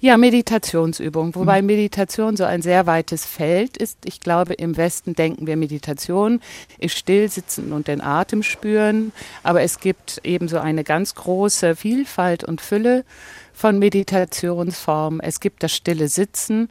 Ja, 0.00 0.16
Meditationsübung, 0.16 1.34
wobei 1.34 1.60
mhm. 1.60 1.66
Meditation 1.66 2.36
so 2.36 2.44
ein 2.44 2.62
sehr 2.62 2.86
weites 2.86 3.24
Feld 3.26 3.76
ist. 3.76 3.98
Ich 4.04 4.20
glaube, 4.20 4.54
im 4.54 4.76
Westen 4.76 5.14
denken 5.14 5.48
wir, 5.48 5.56
Meditation 5.56 6.40
ist 6.78 6.96
Stillsitzen 6.96 7.72
und 7.72 7.88
den 7.88 8.00
Atem 8.00 8.44
spüren, 8.44 9.10
aber 9.42 9.62
es 9.62 9.80
gibt 9.80 10.20
ebenso 10.22 10.60
eine 10.60 10.84
ganz 10.84 11.16
große 11.16 11.74
Vielfalt 11.74 12.44
und 12.44 12.60
Fülle 12.60 13.04
von 13.52 13.80
Meditationsformen. 13.80 15.18
Es 15.18 15.40
gibt 15.40 15.64
das 15.64 15.74
stille 15.74 16.06
Sitzen 16.06 16.68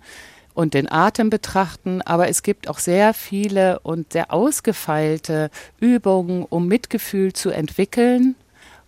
und 0.58 0.74
den 0.74 0.92
Atem 0.92 1.30
betrachten, 1.30 2.02
aber 2.02 2.30
es 2.30 2.42
gibt 2.42 2.68
auch 2.68 2.80
sehr 2.80 3.14
viele 3.14 3.80
und 3.82 4.14
sehr 4.14 4.34
ausgefeilte 4.34 5.52
Übungen, 5.80 6.44
um 6.50 6.68
Mitgefühl 6.68 7.32
zu 7.32 7.52
entwickeln 7.52 8.36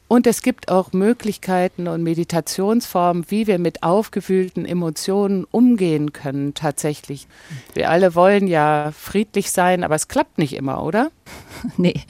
und 0.08 0.26
es 0.26 0.42
gibt 0.42 0.72
auch 0.72 0.94
Möglichkeiten 0.94 1.88
und 1.88 2.02
Meditationsformen, 2.02 3.26
wie 3.30 3.46
wir 3.46 3.60
mit 3.60 3.84
aufgewühlten 3.84 4.66
Emotionen 4.66 5.46
umgehen 5.52 6.12
können 6.12 6.56
tatsächlich. 6.56 7.28
Wir 7.76 7.92
alle 7.92 8.16
wollen 8.16 8.48
ja 8.48 8.92
friedlich 8.92 9.52
sein, 9.52 9.84
aber 9.84 9.94
es 9.94 10.08
klappt 10.08 10.40
nicht 10.40 10.54
immer, 10.54 10.84
oder? 10.84 11.12
Nee. 11.78 12.02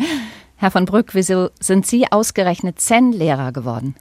Herr 0.55 0.71
von 0.71 0.85
Brück, 0.85 1.15
wieso 1.15 1.49
sind 1.59 1.85
Sie 1.85 2.09
ausgerechnet 2.09 2.79
Zen-Lehrer 2.79 3.51
geworden? 3.51 3.95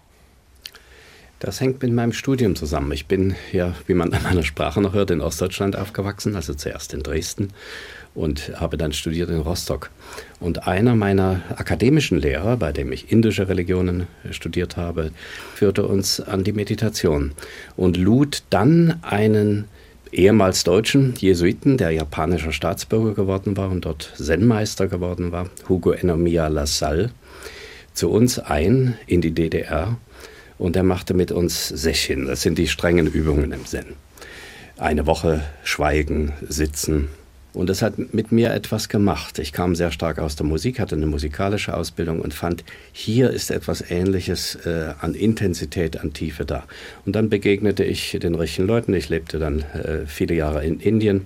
Das 1.41 1.61
hängt 1.61 1.83
mit 1.83 1.93
meinem 1.93 2.13
Studium 2.13 2.57
zusammen. 2.57 2.91
Ich 2.91 3.07
bin 3.07 3.37
ja, 3.53 3.75
wie 3.87 3.95
man 3.95 4.13
an 4.13 4.25
meiner 4.25 4.43
Sprache 4.43 4.81
noch 4.81 4.93
hört, 4.93 5.13
in 5.13 5.21
Ostdeutschland 5.21 5.77
aufgewachsen, 5.77 6.35
also 6.35 6.53
zuerst 6.53 6.95
in 6.95 7.05
Dresden 7.05 7.51
und 8.15 8.61
habe 8.61 8.77
dann 8.77 8.93
studiert 8.93 9.31
in 9.31 9.39
Rostock. 9.39 9.91
Und 10.41 10.67
einer 10.67 10.97
meiner 10.97 11.43
akademischen 11.57 12.19
Lehrer, 12.19 12.57
bei 12.57 12.73
dem 12.73 12.91
ich 12.91 13.13
indische 13.13 13.49
Religionen 13.49 14.09
studiert 14.33 14.77
habe, 14.77 15.13
führte 15.55 15.87
uns 15.87 16.21
an 16.21 16.43
die 16.43 16.53
Meditation 16.53 17.33
und 17.77 17.97
lud 17.97 18.43
dann 18.51 18.99
einen 19.03 19.67
ehemals 20.11 20.65
deutschen 20.65 21.15
Jesuiten, 21.17 21.77
der 21.77 21.93
japanischer 21.93 22.53
Staatsbürger 22.53 23.15
geworden 23.15 23.57
war 23.57 23.71
und 23.71 23.85
dort 23.85 24.13
Zen-Meister 24.17 24.89
geworden 24.89 25.31
war, 25.31 25.49
Hugo 25.69 25.93
Enomiya 25.93 26.49
Lassalle, 26.49 27.11
zu 27.93 28.11
uns 28.11 28.41
ein 28.41 28.97
in 29.07 29.21
die 29.21 29.33
DDR 29.33 29.97
und 30.59 30.77
er 30.77 30.83
machte 30.83 31.15
mit 31.15 31.33
uns 31.33 31.69
Sechin, 31.69 32.27
das 32.27 32.43
sind 32.43 32.59
die 32.59 32.69
strengen 32.69 33.07
Übungen 33.07 33.53
im 33.53 33.65
Zen. 33.65 33.87
Eine 34.77 35.07
Woche 35.07 35.43
schweigen, 35.65 36.33
sitzen, 36.49 37.09
Und 37.55 37.69
das 37.69 37.83
hat 37.83 38.13
mit 38.13 38.31
mir 38.31 38.53
etwas 38.53 38.89
gemacht. 38.89 39.39
Ich 39.39 39.53
kam 39.53 39.75
sehr 39.75 39.91
stark 39.91 40.19
aus 40.19 40.37
der 40.37 40.47
Musik, 40.47 40.79
hatte 40.79 40.95
eine 40.95 41.07
musikalische 41.07 41.75
Ausbildung 41.75 42.21
und 42.21 42.35
fand, 42.35 42.63
hier 42.93 43.31
ist 43.31 43.51
etwas 43.51 43.91
Ähnliches 43.91 44.55
äh, 44.67 44.93
an 45.01 45.15
Intensität, 45.15 45.99
an 45.99 46.13
Tiefe 46.13 46.45
da. 46.45 46.65
Und 47.07 47.17
dann 47.17 47.31
begegnete 47.31 47.85
ich 47.85 48.17
den 48.23 48.35
richtigen 48.35 48.69
Leuten. 48.69 48.93
Ich 48.95 49.09
lebte 49.09 49.39
dann 49.39 49.63
äh, 49.63 50.07
viele 50.07 50.35
Jahre 50.35 50.65
in 50.65 50.79
Indien 50.79 51.25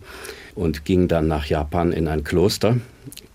und 0.55 0.85
ging 0.85 1.09
dann 1.09 1.27
nach 1.27 1.47
Japan 1.47 1.93
in 1.93 2.07
ein 2.09 2.25
Kloster, 2.25 2.79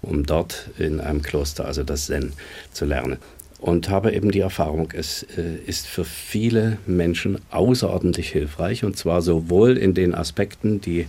um 0.02 0.26
dort 0.26 0.70
in 0.80 1.02
einem 1.02 1.22
Kloster 1.22 1.66
also 1.66 1.84
das 1.84 2.06
Zen 2.06 2.34
zu 2.72 2.86
lernen. 2.86 3.18
Und 3.60 3.90
habe 3.90 4.12
eben 4.12 4.32
die 4.32 4.40
Erfahrung, 4.40 4.90
es 4.94 5.24
äh, 5.36 5.56
ist 5.66 5.88
für 5.88 6.06
viele 6.06 6.78
Menschen 6.86 7.40
außerordentlich 7.50 8.30
hilfreich. 8.30 8.84
Und 8.84 8.98
zwar 8.98 9.22
sowohl 9.22 9.78
in 9.78 9.96
den 9.96 10.14
Aspekten, 10.14 10.80
die 10.80 11.08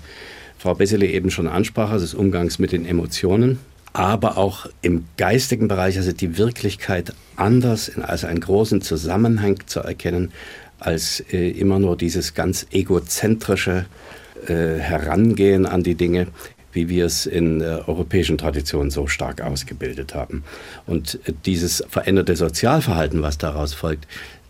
Frau 0.57 0.75
Bessele 0.75 1.07
eben 1.07 1.31
schon 1.31 1.47
ansprach, 1.47 1.91
also 1.91 2.05
des 2.05 2.15
Umgangs 2.15 2.59
mit 2.59 2.73
den 2.73 2.87
Emotionen, 2.87 3.59
aber 3.93 4.39
auch 4.39 4.67
im 4.83 5.05
geistigen 5.17 5.69
Bereich, 5.69 5.97
also 5.99 6.13
die 6.13 6.39
Wirklichkeit 6.39 7.13
anders 7.37 7.97
als 7.99 8.25
einen 8.25 8.41
großen 8.41 8.81
Zusammenhang 8.81 9.59
zu 9.67 9.81
erkennen, 9.81 10.33
als 10.79 11.21
äh, 11.33 11.51
immer 11.51 11.79
nur 11.79 11.97
dieses 11.97 12.35
ganz 12.35 12.67
egozentrische 12.71 13.87
äh, 14.47 14.79
Herangehen 14.79 15.67
an 15.67 15.83
die 15.83 15.95
Dinge, 15.95 16.29
wie 16.79 16.89
wir 16.89 17.07
es 17.07 17.27
in 17.27 17.59
der 17.59 17.89
europäischen 17.89 18.39
Tradition 18.39 18.91
so 18.91 19.09
stark 19.09 19.41
ausgebildet 19.41 20.15
haben. 20.15 20.45
Und 20.87 21.19
äh, 21.27 21.33
dieses 21.45 21.85
veränderte 21.89 22.37
Sozialverhalten, 22.37 23.21
was 23.21 23.37
daraus 23.37 23.75
folgt, 23.75 24.07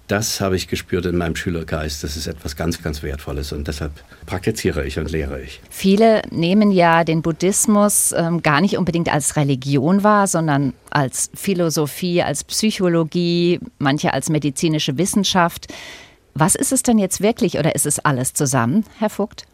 das 0.08 0.40
habe 0.42 0.56
ich 0.56 0.68
gespürt 0.68 1.06
in 1.06 1.16
meinem 1.16 1.36
Schülergeist. 1.36 2.04
Das 2.04 2.16
ist 2.16 2.26
etwas 2.26 2.54
ganz, 2.56 2.82
ganz 2.82 3.02
Wertvolles 3.02 3.52
und 3.52 3.66
deshalb 3.66 3.92
praktiziere 4.26 4.84
ich 4.86 4.98
und 4.98 5.10
lehre 5.10 5.40
ich. 5.40 5.60
Viele 5.70 6.22
nehmen 6.30 6.70
ja 6.70 7.04
den 7.04 7.22
Buddhismus 7.22 8.12
ähm, 8.12 8.42
gar 8.42 8.60
nicht 8.60 8.76
unbedingt 8.76 9.12
als 9.12 9.36
Religion 9.36 10.02
wahr, 10.02 10.26
sondern 10.26 10.74
als 10.90 11.30
Philosophie, 11.34 12.22
als 12.22 12.44
Psychologie, 12.44 13.60
manche 13.78 14.12
als 14.12 14.28
medizinische 14.28 14.98
Wissenschaft. 14.98 15.66
Was 16.34 16.54
ist 16.54 16.72
es 16.72 16.82
denn 16.82 16.98
jetzt 16.98 17.22
wirklich 17.22 17.58
oder 17.58 17.74
ist 17.74 17.86
es 17.86 17.98
alles 17.98 18.34
zusammen, 18.34 18.84
Herr 18.98 19.10
Vogt? 19.10 19.44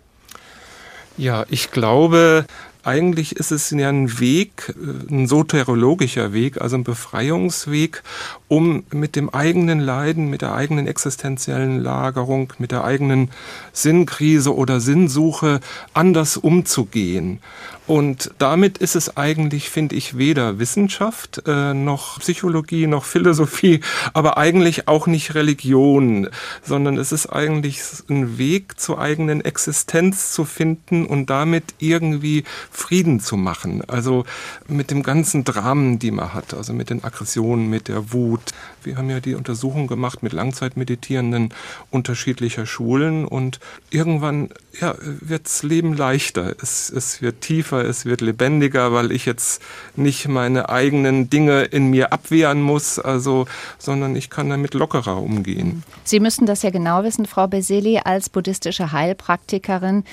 Ja, 1.16 1.44
ich 1.49 1.71
glaube, 1.71 2.44
eigentlich 2.85 3.37
ist 3.37 3.50
es 3.50 3.71
ja 3.71 3.88
ein 3.88 4.19
Weg, 4.21 4.75
äh, 4.76 5.12
ein 5.12 5.26
soterologischer 5.26 6.33
Weg, 6.33 6.61
also 6.61 6.76
ein 6.76 6.85
Befreiungsweg, 6.85 8.03
um 8.49 8.85
mit 8.93 9.17
dem 9.17 9.31
eigenen 9.31 9.81
Leiden, 9.81 10.31
mit 10.31 10.43
der 10.43 10.55
eigenen 10.55 10.87
existenziellen 10.87 11.81
Lagerung, 11.81 12.53
mit 12.59 12.73
der 12.73 12.85
eigenen 12.85 13.31
Sinnkrise 13.73 14.55
oder 14.55 14.81
Sinnsuche 14.81 15.61
anders 15.93 16.37
umzugehen. 16.37 17.41
Und 17.87 18.31
damit 18.38 18.79
ist 18.79 18.97
es 18.97 19.17
eigentlich, 19.19 19.69
finde 19.69 19.95
ich, 19.95 20.17
weder 20.17 20.59
Wissenschaft 20.59 21.43
äh, 21.47 21.75
noch 21.75 22.19
Psychologie 22.21 22.87
noch 22.87 23.05
Philosophie, 23.05 23.81
aber 24.14 24.38
eigentlich 24.38 24.88
auch 24.88 25.07
nicht 25.07 25.35
Religion, 25.35 26.29
sondern 26.62 26.97
es 26.97 27.12
ist 27.12 27.26
eigentlich 27.26 27.81
ein 28.09 28.38
Weg 28.38 28.81
zur 28.81 28.99
eigenen 28.99 29.45
Existenz 29.45 30.33
zu 30.33 30.47
finden 30.47 31.05
und 31.05 31.29
damit 31.29 31.75
irgendwie 31.79 32.45
Frieden 32.76 33.21
zu 33.21 33.37
machen. 33.37 33.83
Also 33.88 34.25
mit 34.66 34.90
dem 34.90 35.02
ganzen 35.04 35.45
Dramen, 35.45 36.00
die 36.00 36.11
man 36.11 36.35
hat, 36.35 36.54
also 36.54 36.73
mit 36.73 36.90
den 36.90 37.04
Aggressionen, 37.04 37.71
mit 37.71 37.88
der 37.88 38.12
Wut. 38.12 38.50
Wir 38.83 38.97
haben 38.97 39.09
ja 39.09 39.21
die 39.21 39.37
Untersuchung 39.37 39.87
gemacht 39.87 40.23
mit 40.23 40.33
Langzeitmeditierenden 40.33 41.54
unterschiedlicher 41.90 42.66
Schulen 42.66 43.25
und 43.26 43.61
irgendwann 43.90 44.50
ja, 44.81 44.97
wirds 45.00 45.62
Leben 45.62 45.95
leichter, 45.95 46.57
es, 46.61 46.90
es 46.90 47.23
wird 47.23 47.40
tiefer, 47.43 47.85
es 47.85 48.07
wird 48.07 48.21
lebendiger, 48.21 48.93
weil 48.93 49.12
ich 49.12 49.25
jetzt 49.25 49.62
nicht 49.95 50.26
meine 50.26 50.69
eigenen 50.69 51.31
Dinge 51.31 51.62
in 51.62 51.90
mir 51.90 52.12
abwehren 52.12 52.61
muss, 52.61 52.99
also, 52.99 53.47
sondern 53.78 54.16
ich 54.16 54.31
kann 54.31 54.50
damit 54.50 54.75
lockerer 54.75 55.23
umgehen. 55.23 55.85
Sie 56.02 56.19
müssen 56.19 56.45
das 56.45 56.62
ja 56.62 56.71
genau 56.71 57.04
wissen, 57.04 57.26
Frau 57.26 57.47
Beseli, 57.47 58.00
als 58.02 58.28
buddhistische 58.28 58.90
Heilpraktikerin. 58.90 60.04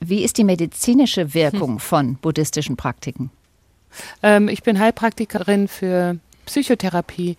Wie 0.00 0.22
ist 0.22 0.38
die 0.38 0.44
medizinische 0.44 1.34
Wirkung 1.34 1.78
von 1.78 2.16
buddhistischen 2.16 2.76
Praktiken? 2.76 3.30
Ähm, 4.22 4.48
ich 4.48 4.62
bin 4.62 4.78
Heilpraktikerin 4.78 5.68
für 5.68 6.18
Psychotherapie 6.46 7.36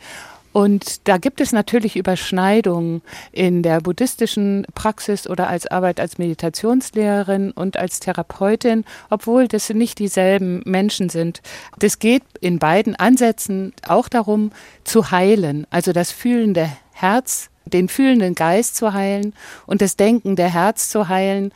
und 0.51 1.07
da 1.07 1.17
gibt 1.17 1.41
es 1.41 1.51
natürlich 1.51 1.95
Überschneidungen 1.95 3.01
in 3.31 3.61
der 3.61 3.81
buddhistischen 3.81 4.65
Praxis 4.73 5.29
oder 5.29 5.47
als 5.47 5.67
Arbeit 5.67 5.99
als 5.99 6.17
Meditationslehrerin 6.17 7.51
und 7.51 7.77
als 7.77 7.99
Therapeutin, 7.99 8.83
obwohl 9.09 9.47
das 9.47 9.69
nicht 9.69 9.99
dieselben 9.99 10.61
Menschen 10.65 11.09
sind. 11.09 11.41
Das 11.77 11.99
geht 11.99 12.23
in 12.41 12.57
beiden 12.57 12.95
Ansätzen 12.95 13.73
auch 13.87 14.09
darum, 14.09 14.51
zu 14.83 15.11
heilen, 15.11 15.67
also 15.69 15.93
das 15.93 16.11
fühlende 16.11 16.69
Herz, 16.93 17.49
den 17.65 17.87
fühlenden 17.87 18.33
Geist 18.33 18.75
zu 18.75 18.93
heilen 18.93 19.33
und 19.67 19.81
das 19.81 19.97
denkende 19.97 20.51
Herz 20.51 20.89
zu 20.89 21.07
heilen 21.07 21.53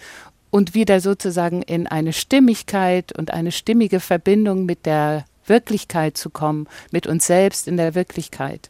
und 0.54 0.76
wieder 0.76 1.00
sozusagen 1.00 1.64
in 1.64 1.88
eine 1.88 2.14
Stimmigkeit 2.14 3.12
und 3.18 3.34
eine 3.34 3.52
stimmige 3.52 4.00
Verbindung 4.00 4.68
mit 4.68 4.86
der 4.86 5.26
Wirklichkeit 5.48 6.16
zu 6.16 6.30
kommen, 6.30 6.68
mit 6.92 7.08
uns 7.08 7.26
selbst 7.26 7.68
in 7.68 7.76
der 7.76 7.96
Wirklichkeit. 7.96 8.70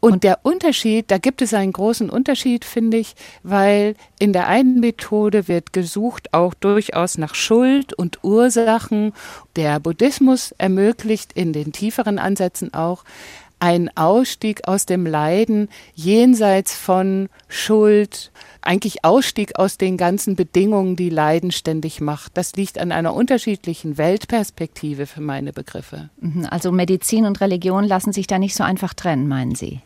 Und 0.00 0.22
der 0.22 0.40
Unterschied, 0.42 1.10
da 1.10 1.16
gibt 1.16 1.40
es 1.40 1.54
einen 1.54 1.72
großen 1.72 2.10
Unterschied, 2.10 2.66
finde 2.66 2.98
ich, 2.98 3.14
weil 3.42 3.94
in 4.18 4.34
der 4.34 4.48
einen 4.48 4.80
Methode 4.80 5.48
wird 5.48 5.72
gesucht 5.72 6.34
auch 6.34 6.52
durchaus 6.52 7.16
nach 7.16 7.34
Schuld 7.34 7.94
und 7.94 8.22
Ursachen. 8.22 9.14
Der 9.56 9.80
Buddhismus 9.80 10.54
ermöglicht 10.58 11.32
in 11.32 11.54
den 11.54 11.72
tieferen 11.72 12.18
Ansätzen 12.18 12.74
auch 12.74 13.02
ein 13.60 13.90
Ausstieg 13.96 14.66
aus 14.66 14.86
dem 14.86 15.06
Leiden 15.06 15.68
jenseits 15.94 16.74
von 16.74 17.28
Schuld, 17.48 18.30
eigentlich 18.62 19.04
Ausstieg 19.04 19.58
aus 19.58 19.78
den 19.78 19.96
ganzen 19.96 20.36
Bedingungen, 20.36 20.96
die 20.96 21.10
Leiden 21.10 21.50
ständig 21.50 22.00
macht. 22.00 22.36
Das 22.36 22.54
liegt 22.56 22.78
an 22.78 22.92
einer 22.92 23.14
unterschiedlichen 23.14 23.98
Weltperspektive 23.98 25.06
für 25.06 25.20
meine 25.20 25.52
Begriffe. 25.52 26.10
Mhm, 26.20 26.46
also 26.50 26.72
Medizin 26.72 27.24
und 27.24 27.40
Religion 27.40 27.84
lassen 27.84 28.12
sich 28.12 28.26
da 28.26 28.38
nicht 28.38 28.54
so 28.54 28.64
einfach 28.64 28.94
trennen, 28.94 29.28
meinen 29.28 29.54
Sie? 29.54 29.80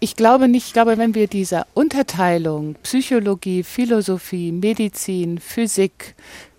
Ich 0.00 0.14
glaube 0.14 0.46
nicht, 0.46 0.68
ich 0.68 0.72
glaube, 0.72 0.96
wenn 0.96 1.16
wir 1.16 1.26
dieser 1.26 1.66
Unterteilung 1.74 2.76
Psychologie, 2.84 3.64
Philosophie, 3.64 4.52
Medizin, 4.52 5.38
Physik, 5.38 6.14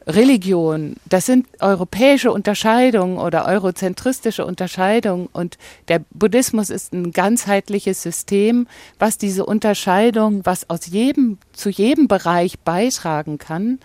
Religion, 0.10 0.96
das 1.08 1.28
sind 1.28 1.46
europäische 1.60 2.32
Unterscheidungen 2.32 3.20
oder 3.20 3.46
eurozentristische 3.46 4.44
Unterscheidungen 4.44 5.30
und 5.32 5.60
der 5.88 6.02
Buddhismus 6.10 6.72
ist 6.72 6.94
ein 6.94 7.12
ganzheitliches 7.12 8.02
System, 8.02 8.68
was 8.98 9.20
diese 9.20 9.46
Unterscheidung, 9.46 10.42
was 10.46 10.68
aus 10.68 10.88
jedem, 10.88 11.38
zu 11.54 11.70
jedem 11.70 12.08
Bereich 12.08 12.58
beitragen 12.58 13.38
kann, 13.38 13.78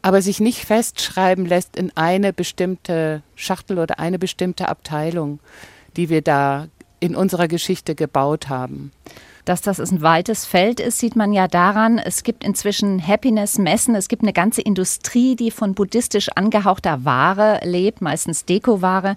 aber 0.00 0.22
sich 0.22 0.40
nicht 0.40 0.64
festschreiben 0.64 1.44
lässt 1.44 1.76
in 1.76 1.94
eine 1.94 2.32
bestimmte 2.32 3.22
Schachtel 3.34 3.78
oder 3.78 3.98
eine 3.98 4.18
bestimmte 4.18 4.68
Abteilung, 4.68 5.40
die 5.98 6.08
wir 6.08 6.22
da 6.22 6.68
in 7.00 7.14
unserer 7.14 7.48
Geschichte 7.48 7.94
gebaut 7.94 8.48
haben. 8.48 8.92
Dass 9.46 9.60
das 9.60 9.78
ein 9.78 10.02
weites 10.02 10.44
Feld 10.44 10.80
ist, 10.80 10.98
sieht 10.98 11.14
man 11.14 11.32
ja 11.32 11.46
daran, 11.46 11.98
es 11.98 12.24
gibt 12.24 12.42
inzwischen 12.42 13.00
Happiness-Messen, 13.06 13.94
es 13.94 14.08
gibt 14.08 14.22
eine 14.22 14.32
ganze 14.32 14.60
Industrie, 14.60 15.36
die 15.36 15.52
von 15.52 15.72
buddhistisch 15.72 16.30
angehauchter 16.34 17.04
Ware 17.04 17.60
lebt, 17.62 18.02
meistens 18.02 18.44
Dekoware. 18.44 19.14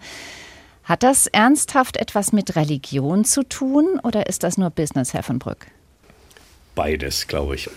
Hat 0.84 1.02
das 1.02 1.26
ernsthaft 1.26 1.98
etwas 1.98 2.32
mit 2.32 2.56
Religion 2.56 3.26
zu 3.26 3.42
tun 3.42 4.00
oder 4.04 4.28
ist 4.28 4.44
das 4.44 4.60
nur 4.60 4.70
Business, 4.70 5.16
Herr 5.16 5.24
von 5.24 5.40
Brück? 5.40 5.66
Beides, 6.76 7.26
glaube 7.26 7.56
ich. 7.56 7.68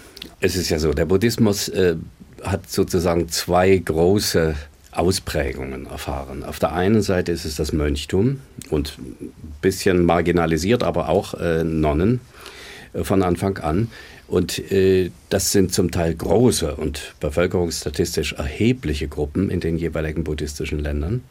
Es 0.40 0.54
ist 0.54 0.68
ja 0.68 0.78
so, 0.78 0.92
der 0.92 1.06
Buddhismus 1.06 1.70
äh, 1.70 1.96
hat 2.42 2.70
sozusagen 2.70 3.30
zwei 3.30 3.78
große 3.78 4.56
Ausprägungen 4.92 5.86
erfahren. 5.86 6.44
Auf 6.44 6.58
der 6.58 6.74
einen 6.74 7.02
Seite 7.02 7.32
ist 7.32 7.44
es 7.44 7.56
das 7.56 7.72
Mönchtum 7.72 8.40
und 8.70 8.98
ein 8.98 9.32
bisschen 9.62 10.04
marginalisiert, 10.04 10.82
aber 10.82 11.08
auch 11.08 11.34
äh, 11.34 11.64
Nonnen 11.64 12.20
äh, 12.92 13.02
von 13.02 13.22
Anfang 13.22 13.58
an. 13.58 13.88
Und 14.28 14.58
äh, 14.70 15.10
das 15.30 15.52
sind 15.52 15.72
zum 15.74 15.90
Teil 15.90 16.14
große 16.14 16.74
und 16.76 17.14
bevölkerungsstatistisch 17.20 18.34
erhebliche 18.34 19.08
Gruppen 19.08 19.50
in 19.50 19.60
den 19.60 19.78
jeweiligen 19.78 20.24
buddhistischen 20.24 20.78
Ländern. 20.78 21.22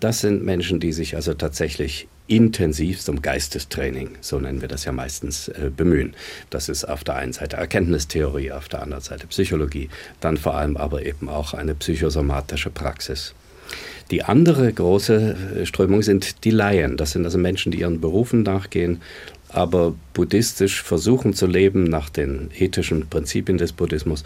Das 0.00 0.20
sind 0.20 0.44
Menschen, 0.44 0.80
die 0.80 0.92
sich 0.92 1.14
also 1.14 1.34
tatsächlich 1.34 2.08
intensivst 2.28 3.08
um 3.08 3.22
Geistestraining, 3.22 4.10
so 4.20 4.38
nennen 4.38 4.60
wir 4.60 4.68
das 4.68 4.84
ja 4.84 4.92
meistens, 4.92 5.48
äh, 5.48 5.70
bemühen. 5.74 6.14
Das 6.50 6.68
ist 6.68 6.84
auf 6.84 7.02
der 7.02 7.16
einen 7.16 7.32
Seite 7.32 7.56
Erkenntnistheorie, 7.56 8.52
auf 8.52 8.68
der 8.68 8.82
anderen 8.82 9.02
Seite 9.02 9.26
Psychologie, 9.26 9.88
dann 10.20 10.36
vor 10.36 10.54
allem 10.54 10.76
aber 10.76 11.04
eben 11.04 11.28
auch 11.28 11.54
eine 11.54 11.74
psychosomatische 11.74 12.70
Praxis. 12.70 13.34
Die 14.10 14.22
andere 14.22 14.72
große 14.72 15.36
äh, 15.56 15.66
Strömung 15.66 16.02
sind 16.02 16.44
die 16.44 16.50
Laien. 16.50 16.96
Das 16.96 17.12
sind 17.12 17.24
also 17.24 17.38
Menschen, 17.38 17.72
die 17.72 17.80
ihren 17.80 18.00
Berufen 18.00 18.42
nachgehen, 18.42 19.00
aber 19.48 19.94
buddhistisch 20.14 20.82
versuchen 20.82 21.32
zu 21.34 21.46
leben 21.46 21.84
nach 21.84 22.10
den 22.10 22.50
ethischen 22.58 23.08
Prinzipien 23.08 23.58
des 23.58 23.72
Buddhismus 23.72 24.24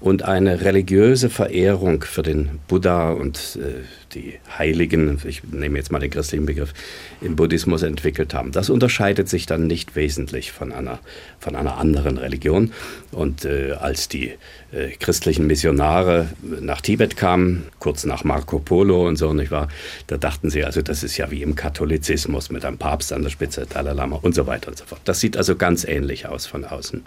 und 0.00 0.24
eine 0.24 0.62
religiöse 0.62 1.30
Verehrung 1.30 2.02
für 2.02 2.22
den 2.22 2.58
Buddha 2.66 3.12
und 3.12 3.58
äh, 3.60 3.84
die 4.14 4.38
Heiligen, 4.58 5.18
ich 5.24 5.42
nehme 5.44 5.78
jetzt 5.78 5.92
mal 5.92 5.98
den 5.98 6.10
christlichen 6.10 6.46
Begriff, 6.46 6.72
im 7.20 7.36
Buddhismus 7.36 7.82
entwickelt 7.82 8.34
haben. 8.34 8.52
Das 8.52 8.70
unterscheidet 8.70 9.28
sich 9.28 9.46
dann 9.46 9.66
nicht 9.66 9.96
wesentlich 9.96 10.52
von 10.52 10.72
einer, 10.72 10.98
von 11.38 11.56
einer 11.56 11.78
anderen 11.78 12.18
Religion. 12.18 12.72
Und 13.10 13.44
äh, 13.44 13.72
als 13.72 14.08
die 14.08 14.32
äh, 14.72 14.90
christlichen 14.98 15.46
Missionare 15.46 16.28
nach 16.60 16.80
Tibet 16.80 17.16
kamen, 17.16 17.64
kurz 17.78 18.04
nach 18.04 18.24
Marco 18.24 18.58
Polo 18.58 19.06
und 19.06 19.16
so, 19.16 19.32
nicht 19.34 19.50
wahr, 19.50 19.68
da 20.06 20.16
dachten 20.16 20.50
sie 20.50 20.64
also, 20.64 20.82
das 20.82 21.02
ist 21.02 21.16
ja 21.16 21.30
wie 21.30 21.42
im 21.42 21.54
Katholizismus 21.54 22.50
mit 22.50 22.64
einem 22.64 22.78
Papst 22.78 23.12
an 23.12 23.22
der 23.22 23.30
Spitze, 23.30 23.66
Dalai 23.68 23.92
Lama 23.92 24.18
und 24.22 24.34
so 24.34 24.46
weiter 24.46 24.68
und 24.68 24.78
so 24.78 24.84
fort. 24.84 25.00
Das 25.04 25.20
sieht 25.20 25.36
also 25.36 25.56
ganz 25.56 25.84
ähnlich 25.84 26.26
aus 26.26 26.46
von 26.46 26.64
außen. 26.64 27.02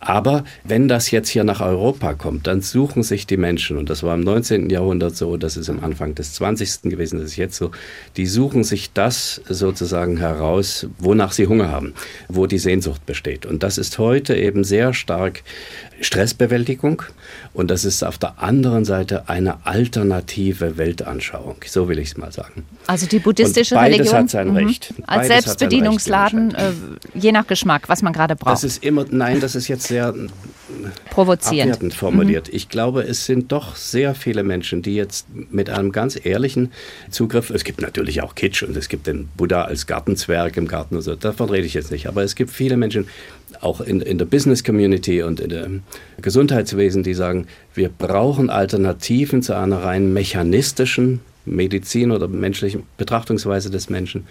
Aber 0.00 0.44
wenn 0.64 0.88
das 0.88 1.10
jetzt 1.10 1.28
hier 1.30 1.44
nach 1.44 1.60
Europa 1.60 2.14
kommt, 2.14 2.46
dann 2.46 2.60
suchen 2.60 3.02
sich 3.02 3.26
die 3.26 3.36
Menschen, 3.36 3.78
und 3.78 3.88
das 3.90 4.02
war 4.02 4.14
im 4.14 4.20
19. 4.20 4.70
Jahrhundert 4.70 5.16
so, 5.16 5.36
das 5.36 5.56
ist 5.56 5.70
am 5.70 5.82
Anfang 5.82 6.14
des 6.14 6.34
20. 6.38 6.82
gewesen, 6.82 7.20
das 7.20 7.30
ist 7.30 7.36
jetzt 7.36 7.56
so, 7.56 7.70
die 8.16 8.26
suchen 8.26 8.64
sich 8.64 8.92
das 8.92 9.40
sozusagen 9.48 10.16
heraus, 10.16 10.86
wonach 10.98 11.32
sie 11.32 11.46
Hunger 11.46 11.70
haben, 11.70 11.94
wo 12.28 12.46
die 12.46 12.58
Sehnsucht 12.58 13.06
besteht. 13.06 13.46
Und 13.46 13.62
das 13.62 13.78
ist 13.78 13.98
heute 13.98 14.34
eben 14.36 14.64
sehr 14.64 14.94
stark 14.94 15.42
Stressbewältigung 16.00 17.02
und 17.54 17.70
das 17.70 17.84
ist 17.84 18.04
auf 18.04 18.18
der 18.18 18.40
anderen 18.40 18.84
Seite 18.84 19.28
eine 19.28 19.66
alternative 19.66 20.76
Weltanschauung, 20.76 21.56
so 21.66 21.88
will 21.88 21.98
ich 21.98 22.10
es 22.10 22.16
mal 22.16 22.30
sagen. 22.30 22.64
Also 22.86 23.06
die 23.06 23.18
buddhistische 23.18 23.74
und 23.74 23.80
beides 23.80 23.98
Religion 23.98 24.16
hat 24.20 24.30
sein 24.30 24.48
mhm. 24.48 24.56
Recht. 24.56 24.94
als 25.06 25.28
Beides 25.28 25.44
Selbstbedienungsladen, 25.44 26.54
äh, 26.54 26.72
je 27.14 27.32
nach 27.32 27.46
Geschmack, 27.46 27.88
was 27.88 28.02
man 28.02 28.12
gerade 28.12 28.36
braucht. 28.36 28.52
Das 28.52 28.64
ist 28.64 28.84
immer, 28.84 29.06
nein, 29.10 29.40
das 29.40 29.56
ist 29.56 29.66
jetzt 29.66 29.88
sehr 29.88 30.14
provozierend 31.10 31.78
abwertend 31.78 31.94
formuliert. 31.94 32.48
Mhm. 32.48 32.56
Ich 32.56 32.68
glaube, 32.68 33.02
es 33.02 33.26
sind 33.26 33.52
doch 33.52 33.76
sehr 33.76 34.14
viele 34.14 34.42
Menschen, 34.42 34.82
die 34.82 34.94
jetzt 34.94 35.26
mit 35.50 35.70
einem 35.70 35.92
ganz 35.92 36.16
ehrlichen 36.28 36.72
Zugriff, 37.10 37.50
es 37.50 37.64
gibt 37.64 37.80
natürlich 37.80 38.22
auch 38.22 38.34
Kitsch 38.34 38.62
und 38.62 38.76
es 38.76 38.88
gibt 38.88 39.06
den 39.06 39.28
Buddha 39.36 39.62
als 39.62 39.86
Gartenzwerg 39.86 40.56
im 40.56 40.68
Garten 40.68 40.96
und 40.96 41.02
so, 41.02 41.14
davon 41.14 41.50
rede 41.50 41.66
ich 41.66 41.74
jetzt 41.74 41.90
nicht, 41.90 42.06
aber 42.06 42.22
es 42.22 42.34
gibt 42.34 42.50
viele 42.50 42.76
Menschen, 42.76 43.08
auch 43.60 43.80
in, 43.80 44.00
in 44.00 44.18
der 44.18 44.26
Business 44.26 44.62
Community 44.62 45.22
und 45.22 45.40
in 45.40 45.48
dem 45.48 45.82
Gesundheitswesen, 46.20 47.02
die 47.02 47.14
sagen, 47.14 47.46
wir 47.74 47.88
brauchen 47.88 48.50
Alternativen 48.50 49.42
zu 49.42 49.56
einer 49.56 49.82
rein 49.82 50.12
mechanistischen 50.12 51.20
Medizin 51.44 52.10
oder 52.10 52.28
menschlichen 52.28 52.84
Betrachtungsweise 52.96 53.70
des 53.70 53.88
Menschen. 53.88 54.26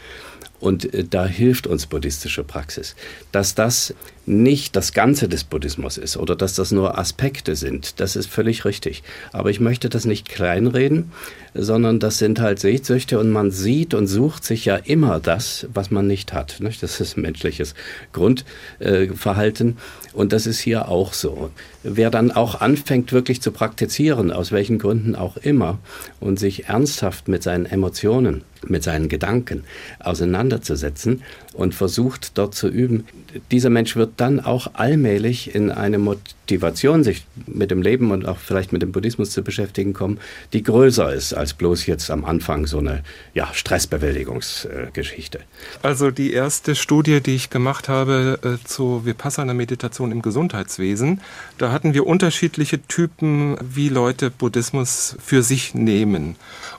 Und 0.60 0.94
äh, 0.94 1.04
da 1.04 1.26
hilft 1.26 1.68
uns 1.68 1.86
buddhistische 1.86 2.44
Praxis. 2.44 2.96
Dass 3.32 3.56
das 3.56 3.94
nicht 4.28 4.76
das 4.76 4.92
Ganze 4.92 5.30
des 5.30 5.46
Buddhismus 5.46 5.98
ist 5.98 6.18
oder 6.18 6.36
dass 6.36 6.54
das 6.54 6.72
nur 6.72 6.98
Aspekte 7.00 7.56
sind, 7.56 8.02
das 8.02 8.18
ist 8.18 8.28
völlig 8.28 8.66
richtig. 8.66 9.04
Aber 9.32 9.50
ich 9.50 9.62
möchte 9.62 9.88
das 9.88 10.04
nicht 10.04 10.28
kleinreden, 10.28 11.12
sondern 11.54 12.00
das 12.00 12.18
sind 12.18 12.42
halt 12.42 12.60
Sehnsüchte 12.60 13.20
und 13.20 13.32
man 13.32 13.52
sieht 13.52 13.94
und 13.94 14.08
sucht 14.08 14.44
sich 14.44 14.66
ja 14.66 14.76
immer 14.76 15.22
das, 15.22 15.68
was 15.74 15.92
man 15.92 16.08
nicht 16.08 16.34
hat. 16.34 16.60
Das 16.82 17.00
ist 17.00 17.18
menschliches 17.18 17.74
Grundverhalten 18.12 19.78
und 20.14 20.34
das 20.34 20.46
ist 20.46 20.60
hier 20.60 20.90
auch 20.90 21.14
so. 21.14 21.50
Wer 21.84 22.10
dann 22.10 22.32
auch 22.32 22.60
anfängt 22.60 23.14
wirklich 23.14 23.42
zu 23.42 23.52
praktizieren, 23.52 24.32
aus 24.32 24.52
welchen 24.52 24.78
Gründen 24.78 25.16
auch 25.16 25.38
immer, 25.38 25.80
und 26.20 26.38
sich 26.38 26.66
ernsthaft 26.66 27.30
mit 27.30 27.44
seinen 27.44 27.66
Emotionen, 27.66 28.44
mit 28.68 28.84
seinen 28.84 29.10
Gedanken 29.10 29.64
auseinanderzusetzen 30.00 31.24
und 31.58 31.74
versucht 31.74 32.38
dort 32.38 32.54
zu 32.54 32.68
üben, 32.68 33.06
dieser 33.52 33.70
Mensch 33.70 33.96
wird 33.96 34.12
dann 34.18 34.40
auch 34.40 34.72
allmählich 34.74 35.56
in 35.56 35.72
eine 35.72 35.98
Motivation, 35.98 37.04
sich 37.04 37.26
mit 37.48 37.72
dem 37.72 37.82
Leben 37.82 38.12
und 38.12 38.28
auch 38.28 38.38
vielleicht 38.38 38.72
mit 38.72 38.82
dem 38.82 38.92
Buddhismus 38.92 39.32
zu 39.32 39.42
beschäftigen 39.42 39.94
kommen, 39.94 40.20
die 40.54 40.64
größer 40.64 41.12
ist 41.14 41.34
als 41.34 41.54
bloß 41.54 41.88
jetzt 41.88 42.12
am 42.12 42.26
Anfang 42.26 42.68
so 42.68 42.78
eine 42.78 43.04
ja, 43.34 43.50
Stressbewältigungsgeschichte. 43.54 45.40
Also 45.82 46.12
die 46.12 46.32
erste 46.32 46.76
Studie, 46.76 47.22
die 47.22 47.36
ich 47.36 47.50
gemacht 47.50 47.90
habe 47.90 48.40
äh, 48.44 48.66
zu 48.66 49.06
Vipassana-Meditation 49.06 50.12
im 50.12 50.22
Gesundheitswesen, 50.22 51.22
da 51.58 51.72
hatten 51.72 51.94
wir 51.94 52.06
unterschiedliche 52.06 52.82
Typen, 52.84 53.58
wie 53.62 53.90
Leute 53.90 54.30
Buddhismus 54.30 55.16
für 55.20 55.42
sich 55.42 55.74
nehmen. 55.74 56.36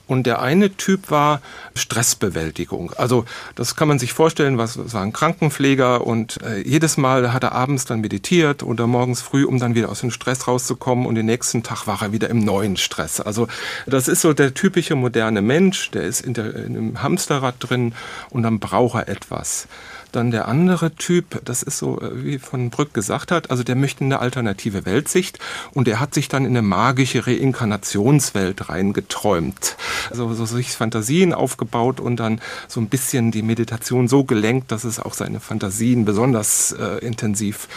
Und 0.07 0.25
der 0.25 0.41
eine 0.41 0.75
Typ 0.75 1.11
war 1.11 1.41
Stressbewältigung. 1.75 2.93
Also 2.97 3.25
das 3.55 3.75
kann 3.75 3.87
man 3.87 3.99
sich 3.99 4.13
vorstellen, 4.13 4.57
was 4.57 4.68
war 4.77 5.01
ein 5.01 5.13
Krankenpfleger 5.13 6.05
und 6.05 6.41
äh, 6.43 6.61
jedes 6.61 6.97
Mal 6.97 7.33
hat 7.33 7.43
er 7.43 7.53
abends 7.53 7.85
dann 7.85 8.01
meditiert 8.01 8.63
oder 8.63 8.87
morgens 8.87 9.21
früh, 9.21 9.45
um 9.45 9.59
dann 9.59 9.75
wieder 9.75 9.89
aus 9.89 10.01
dem 10.01 10.11
Stress 10.11 10.47
rauszukommen 10.47 11.05
und 11.05 11.15
den 11.15 11.25
nächsten 11.25 11.63
Tag 11.63 11.87
war 11.87 12.01
er 12.01 12.11
wieder 12.11 12.29
im 12.29 12.39
neuen 12.39 12.77
Stress. 12.77 13.21
Also 13.21 13.47
das 13.85 14.07
ist 14.07 14.21
so 14.21 14.33
der 14.33 14.53
typische 14.53 14.95
moderne 14.95 15.41
Mensch, 15.41 15.91
der 15.91 16.03
ist 16.03 16.21
in, 16.21 16.33
der, 16.33 16.55
in 16.55 16.77
einem 16.77 17.03
Hamsterrad 17.03 17.55
drin 17.59 17.93
und 18.29 18.43
dann 18.43 18.59
braucht 18.59 18.95
er 18.95 19.07
etwas. 19.07 19.67
Dann 20.11 20.31
der 20.31 20.47
andere 20.47 20.95
Typ, 20.95 21.41
das 21.45 21.63
ist 21.63 21.77
so, 21.77 21.99
äh, 22.01 22.23
wie 22.23 22.39
von 22.39 22.69
Brück 22.69 22.93
gesagt 22.93 23.31
hat, 23.31 23.51
also 23.51 23.63
der 23.63 23.75
möchte 23.75 24.03
eine 24.03 24.19
alternative 24.19 24.85
Weltsicht 24.85 25.39
und 25.73 25.87
der 25.87 25.99
hat 25.99 26.13
sich 26.13 26.27
dann 26.27 26.45
in 26.45 26.51
eine 26.51 26.61
magische 26.61 27.27
Reinkarnationswelt 27.27 28.69
reingeträumt. 28.69 29.77
Also 30.09 30.33
so 30.33 30.45
sich 30.45 30.71
Fantasien 30.71 31.33
aufgebaut 31.33 31.99
und 31.99 32.17
dann 32.17 32.41
so 32.67 32.79
ein 32.79 32.89
bisschen 32.89 33.31
die 33.31 33.41
Meditation 33.41 34.07
so 34.07 34.23
gelenkt, 34.23 34.71
dass 34.71 34.83
es 34.83 34.99
auch 34.99 35.13
seine 35.13 35.39
Fantasien 35.39 36.05
besonders 36.05 36.71
äh, 36.71 37.05
intensiv 37.05 37.67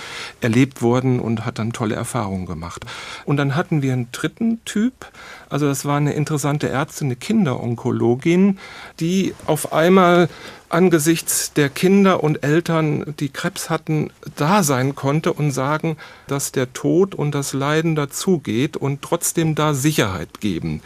erlebt 0.41 0.83
wurden 0.83 1.21
und 1.21 1.45
hat 1.45 1.59
dann 1.59 1.73
tolle 1.73 1.95
Erfahrungen 1.95 2.47
gemacht. 2.47 2.85
Und 3.25 3.37
dann 3.37 3.55
hatten 3.57 3.83
wir 3.83 3.93
einen 3.93 4.09
dritten 4.13 4.65
Typ, 4.65 4.93
also 5.53 5.67
das 5.67 5.85
war 5.85 5.99
eine 5.99 6.15
interessante 6.15 6.71
Ärztin, 6.71 7.09
eine 7.09 7.17
Kinderonkologin, 7.17 8.59
die 9.01 9.35
auf 9.47 9.75
einmal 9.75 10.31
angesichts 10.71 11.53
der 11.53 11.69
Kinder 11.69 12.25
und 12.25 12.43
Eltern, 12.43 13.15
die 13.21 13.29
Krebs 13.29 13.69
hatten, 13.69 14.11
da 14.37 14.63
sein 14.63 14.95
konnte 14.95 15.33
und 15.35 15.51
sagen, 15.51 15.99
dass 16.27 16.53
der 16.53 16.73
Tod 16.73 17.15
und 17.15 17.35
das 17.35 17.53
Leiden 17.53 17.95
dazugeht 17.95 18.79
und 18.79 19.03
trotzdem 19.03 19.55
da 19.55 19.75
Sicherheit 19.75 20.41
geben. 20.41 20.81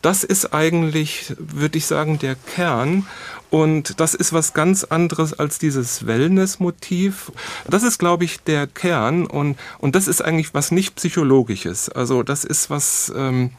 Das 0.00 0.22
ist 0.22 0.54
eigentlich, 0.54 1.34
würde 1.38 1.78
ich 1.78 1.86
sagen, 1.86 2.20
der 2.20 2.36
Kern. 2.36 3.06
Und 3.50 4.00
das 4.00 4.14
ist 4.14 4.32
was 4.32 4.54
ganz 4.54 4.84
anderes 4.84 5.36
als 5.38 5.58
dieses 5.58 6.06
Wellness-Motiv. 6.06 7.32
Das 7.68 7.82
ist, 7.82 7.98
glaube 7.98 8.24
ich, 8.24 8.40
der 8.44 8.68
Kern. 8.68 9.26
Und, 9.26 9.58
und 9.78 9.96
das 9.96 10.06
ist 10.06 10.22
eigentlich 10.22 10.54
was 10.54 10.70
nicht 10.70 10.94
Psychologisches. 10.94 11.88
Also 11.88 12.22
das 12.22 12.44
ist 12.44 12.70
was... 12.70 13.12
Ähm, 13.16 13.50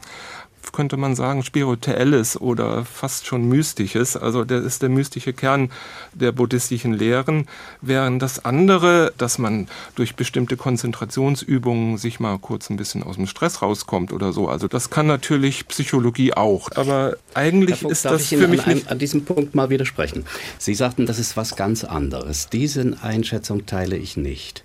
könnte 0.72 0.96
man 0.96 1.14
sagen, 1.14 1.42
spirituelles 1.42 2.40
oder 2.40 2.84
fast 2.84 3.26
schon 3.26 3.48
mystisches. 3.48 4.16
Also 4.16 4.44
das 4.44 4.64
ist 4.64 4.82
der 4.82 4.88
mystische 4.88 5.32
Kern 5.32 5.70
der 6.12 6.32
buddhistischen 6.32 6.92
Lehren, 6.92 7.46
während 7.80 8.22
das 8.22 8.44
andere, 8.44 9.12
dass 9.18 9.38
man 9.38 9.68
durch 9.94 10.16
bestimmte 10.16 10.56
Konzentrationsübungen 10.56 11.98
sich 11.98 12.20
mal 12.20 12.38
kurz 12.38 12.70
ein 12.70 12.76
bisschen 12.76 13.02
aus 13.02 13.16
dem 13.16 13.26
Stress 13.26 13.62
rauskommt 13.62 14.12
oder 14.12 14.32
so. 14.32 14.48
Also 14.48 14.68
das 14.68 14.90
kann 14.90 15.06
natürlich 15.06 15.68
Psychologie 15.68 16.34
auch. 16.34 16.70
Aber 16.74 17.16
eigentlich 17.34 17.80
Fuchs, 17.80 17.92
ist 17.92 18.04
das 18.04 18.26
für 18.28 18.48
mich 18.48 18.66
an, 18.66 18.82
an 18.86 18.98
diesem 18.98 19.24
Punkt 19.24 19.54
mal 19.54 19.70
widersprechen. 19.70 20.24
Sie 20.58 20.74
sagten, 20.74 21.06
das 21.06 21.18
ist 21.18 21.36
was 21.36 21.56
ganz 21.56 21.84
anderes. 21.84 22.48
Diese 22.48 22.96
Einschätzung 23.02 23.66
teile 23.66 23.96
ich 23.96 24.16
nicht. 24.16 24.64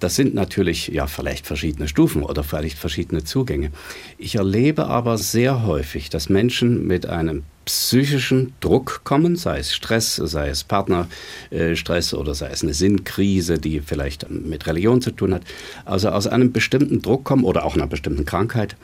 Das 0.00 0.16
sind 0.16 0.34
natürlich 0.34 0.88
ja 0.88 1.06
vielleicht 1.06 1.46
verschiedene 1.46 1.88
Stufen 1.88 2.22
oder 2.22 2.42
vielleicht 2.42 2.78
verschiedene 2.78 3.24
Zugänge. 3.24 3.70
Ich 4.18 4.36
erlebe 4.36 4.86
aber 4.86 5.18
sehr 5.18 5.64
häufig, 5.64 6.10
dass 6.10 6.28
Menschen 6.28 6.86
mit 6.86 7.06
einem 7.06 7.44
psychischen 7.64 8.52
Druck 8.60 9.00
kommen, 9.04 9.36
sei 9.36 9.58
es 9.58 9.74
Stress, 9.74 10.16
sei 10.16 10.48
es 10.48 10.64
Partnerstress 10.64 12.12
oder 12.14 12.34
sei 12.34 12.50
es 12.50 12.62
eine 12.62 12.74
Sinnkrise, 12.74 13.58
die 13.58 13.80
vielleicht 13.80 14.28
mit 14.30 14.66
Religion 14.66 15.00
zu 15.00 15.10
tun 15.10 15.32
hat, 15.32 15.42
also 15.84 16.10
aus 16.10 16.26
einem 16.26 16.52
bestimmten 16.52 17.00
Druck 17.00 17.24
kommen 17.24 17.44
oder 17.44 17.64
auch 17.64 17.74
einer 17.74 17.86
bestimmten 17.86 18.26
Krankheit, 18.26 18.76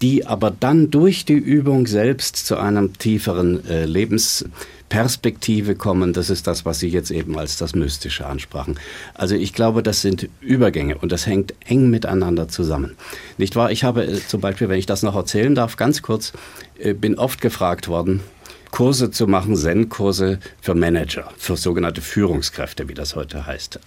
die 0.00 0.26
aber 0.26 0.50
dann 0.50 0.90
durch 0.90 1.24
die 1.24 1.34
Übung 1.34 1.86
selbst 1.86 2.36
zu 2.46 2.56
einem 2.56 2.92
tieferen 2.98 3.66
äh, 3.66 3.84
Lebens 3.84 4.44
Perspektive 4.90 5.76
kommen. 5.76 6.12
Das 6.12 6.28
ist 6.28 6.46
das, 6.46 6.66
was 6.66 6.80
Sie 6.80 6.88
jetzt 6.88 7.10
eben 7.10 7.38
als 7.38 7.56
das 7.56 7.74
Mystische 7.74 8.26
ansprachen. 8.26 8.78
Also 9.14 9.36
ich 9.36 9.54
glaube, 9.54 9.82
das 9.82 10.02
sind 10.02 10.28
Übergänge 10.42 10.98
und 10.98 11.12
das 11.12 11.26
hängt 11.26 11.54
eng 11.64 11.88
miteinander 11.88 12.48
zusammen. 12.48 12.96
Nicht 13.38 13.56
wahr? 13.56 13.70
Ich 13.70 13.84
habe 13.84 14.04
äh, 14.04 14.20
zum 14.26 14.42
Beispiel, 14.42 14.68
wenn 14.68 14.78
ich 14.78 14.86
das 14.86 15.02
noch 15.02 15.16
erzählen 15.16 15.54
darf, 15.54 15.76
ganz 15.76 16.02
kurz, 16.02 16.32
äh, 16.78 16.92
bin 16.92 17.18
oft 17.18 17.40
gefragt 17.40 17.88
worden, 17.88 18.20
Kurse 18.72 19.10
zu 19.10 19.26
machen, 19.26 19.56
Zen-Kurse 19.56 20.40
für 20.60 20.74
Manager, 20.74 21.30
für 21.38 21.56
sogenannte 21.56 22.00
Führungskräfte, 22.00 22.88
wie 22.88 22.94
das 22.94 23.16
heute 23.16 23.46
heißt. 23.46 23.78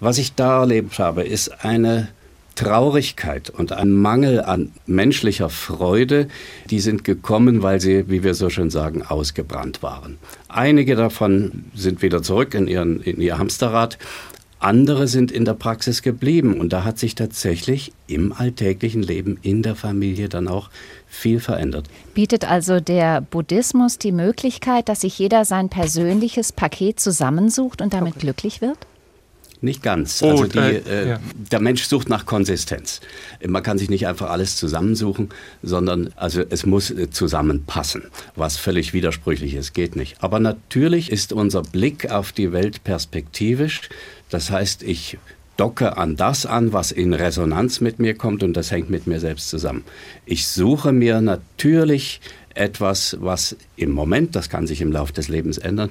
Was 0.00 0.18
ich 0.18 0.34
da 0.34 0.60
erlebt 0.60 0.98
habe, 0.98 1.22
ist 1.24 1.64
eine 1.64 2.08
Traurigkeit 2.58 3.50
und 3.50 3.70
ein 3.70 3.92
Mangel 3.92 4.40
an 4.40 4.72
menschlicher 4.84 5.48
Freude, 5.48 6.26
die 6.70 6.80
sind 6.80 7.04
gekommen, 7.04 7.62
weil 7.62 7.80
sie, 7.80 8.10
wie 8.10 8.24
wir 8.24 8.34
so 8.34 8.50
schön 8.50 8.68
sagen, 8.68 9.02
ausgebrannt 9.02 9.80
waren. 9.84 10.18
Einige 10.48 10.96
davon 10.96 11.66
sind 11.76 12.02
wieder 12.02 12.20
zurück 12.20 12.54
in, 12.54 12.66
ihren, 12.66 13.00
in 13.00 13.20
ihr 13.20 13.38
Hamsterrad, 13.38 13.96
Andere 14.58 15.06
sind 15.06 15.30
in 15.30 15.44
der 15.44 15.54
Praxis 15.54 16.02
geblieben 16.02 16.58
und 16.60 16.72
da 16.72 16.82
hat 16.82 16.98
sich 16.98 17.14
tatsächlich 17.14 17.92
im 18.08 18.32
alltäglichen 18.32 19.04
Leben 19.04 19.38
in 19.42 19.62
der 19.62 19.76
Familie 19.76 20.28
dann 20.28 20.48
auch 20.48 20.68
viel 21.06 21.38
verändert. 21.38 21.86
Bietet 22.12 22.44
also 22.50 22.80
der 22.80 23.20
Buddhismus 23.20 23.98
die 23.98 24.10
Möglichkeit, 24.10 24.88
dass 24.88 25.02
sich 25.02 25.16
jeder 25.16 25.44
sein 25.44 25.68
persönliches 25.68 26.50
Paket 26.50 26.98
zusammensucht 26.98 27.80
und 27.80 27.92
damit 27.92 28.16
okay. 28.16 28.22
glücklich 28.22 28.60
wird? 28.60 28.78
Nicht 29.60 29.82
ganz. 29.82 30.22
Oh, 30.22 30.30
also 30.30 30.44
die, 30.44 30.58
äh, 30.58 30.78
äh, 30.78 31.08
ja. 31.08 31.20
der 31.50 31.60
Mensch 31.60 31.84
sucht 31.84 32.08
nach 32.08 32.26
Konsistenz. 32.26 33.00
Man 33.44 33.62
kann 33.62 33.76
sich 33.76 33.90
nicht 33.90 34.06
einfach 34.06 34.30
alles 34.30 34.56
zusammensuchen, 34.56 35.30
sondern 35.62 36.10
also 36.14 36.42
es 36.48 36.64
muss 36.64 36.90
äh, 36.90 37.10
zusammenpassen. 37.10 38.04
Was 38.36 38.56
völlig 38.56 38.92
widersprüchlich 38.92 39.54
ist, 39.54 39.74
geht 39.74 39.96
nicht. 39.96 40.22
Aber 40.22 40.38
natürlich 40.38 41.10
ist 41.10 41.32
unser 41.32 41.62
Blick 41.62 42.10
auf 42.10 42.30
die 42.32 42.52
Welt 42.52 42.84
perspektivisch. 42.84 43.88
Das 44.30 44.50
heißt, 44.50 44.84
ich 44.84 45.18
docke 45.56 45.96
an 45.96 46.14
das 46.14 46.46
an, 46.46 46.72
was 46.72 46.92
in 46.92 47.12
Resonanz 47.12 47.80
mit 47.80 47.98
mir 47.98 48.14
kommt 48.14 48.44
und 48.44 48.56
das 48.56 48.70
hängt 48.70 48.90
mit 48.90 49.08
mir 49.08 49.18
selbst 49.18 49.48
zusammen. 49.48 49.84
Ich 50.24 50.46
suche 50.46 50.92
mir 50.92 51.20
natürlich 51.20 52.20
etwas, 52.54 53.16
was 53.20 53.56
im 53.76 53.90
Moment, 53.90 54.36
das 54.36 54.48
kann 54.48 54.66
sich 54.66 54.80
im 54.80 54.92
Laufe 54.92 55.12
des 55.12 55.28
Lebens 55.28 55.58
ändern, 55.58 55.90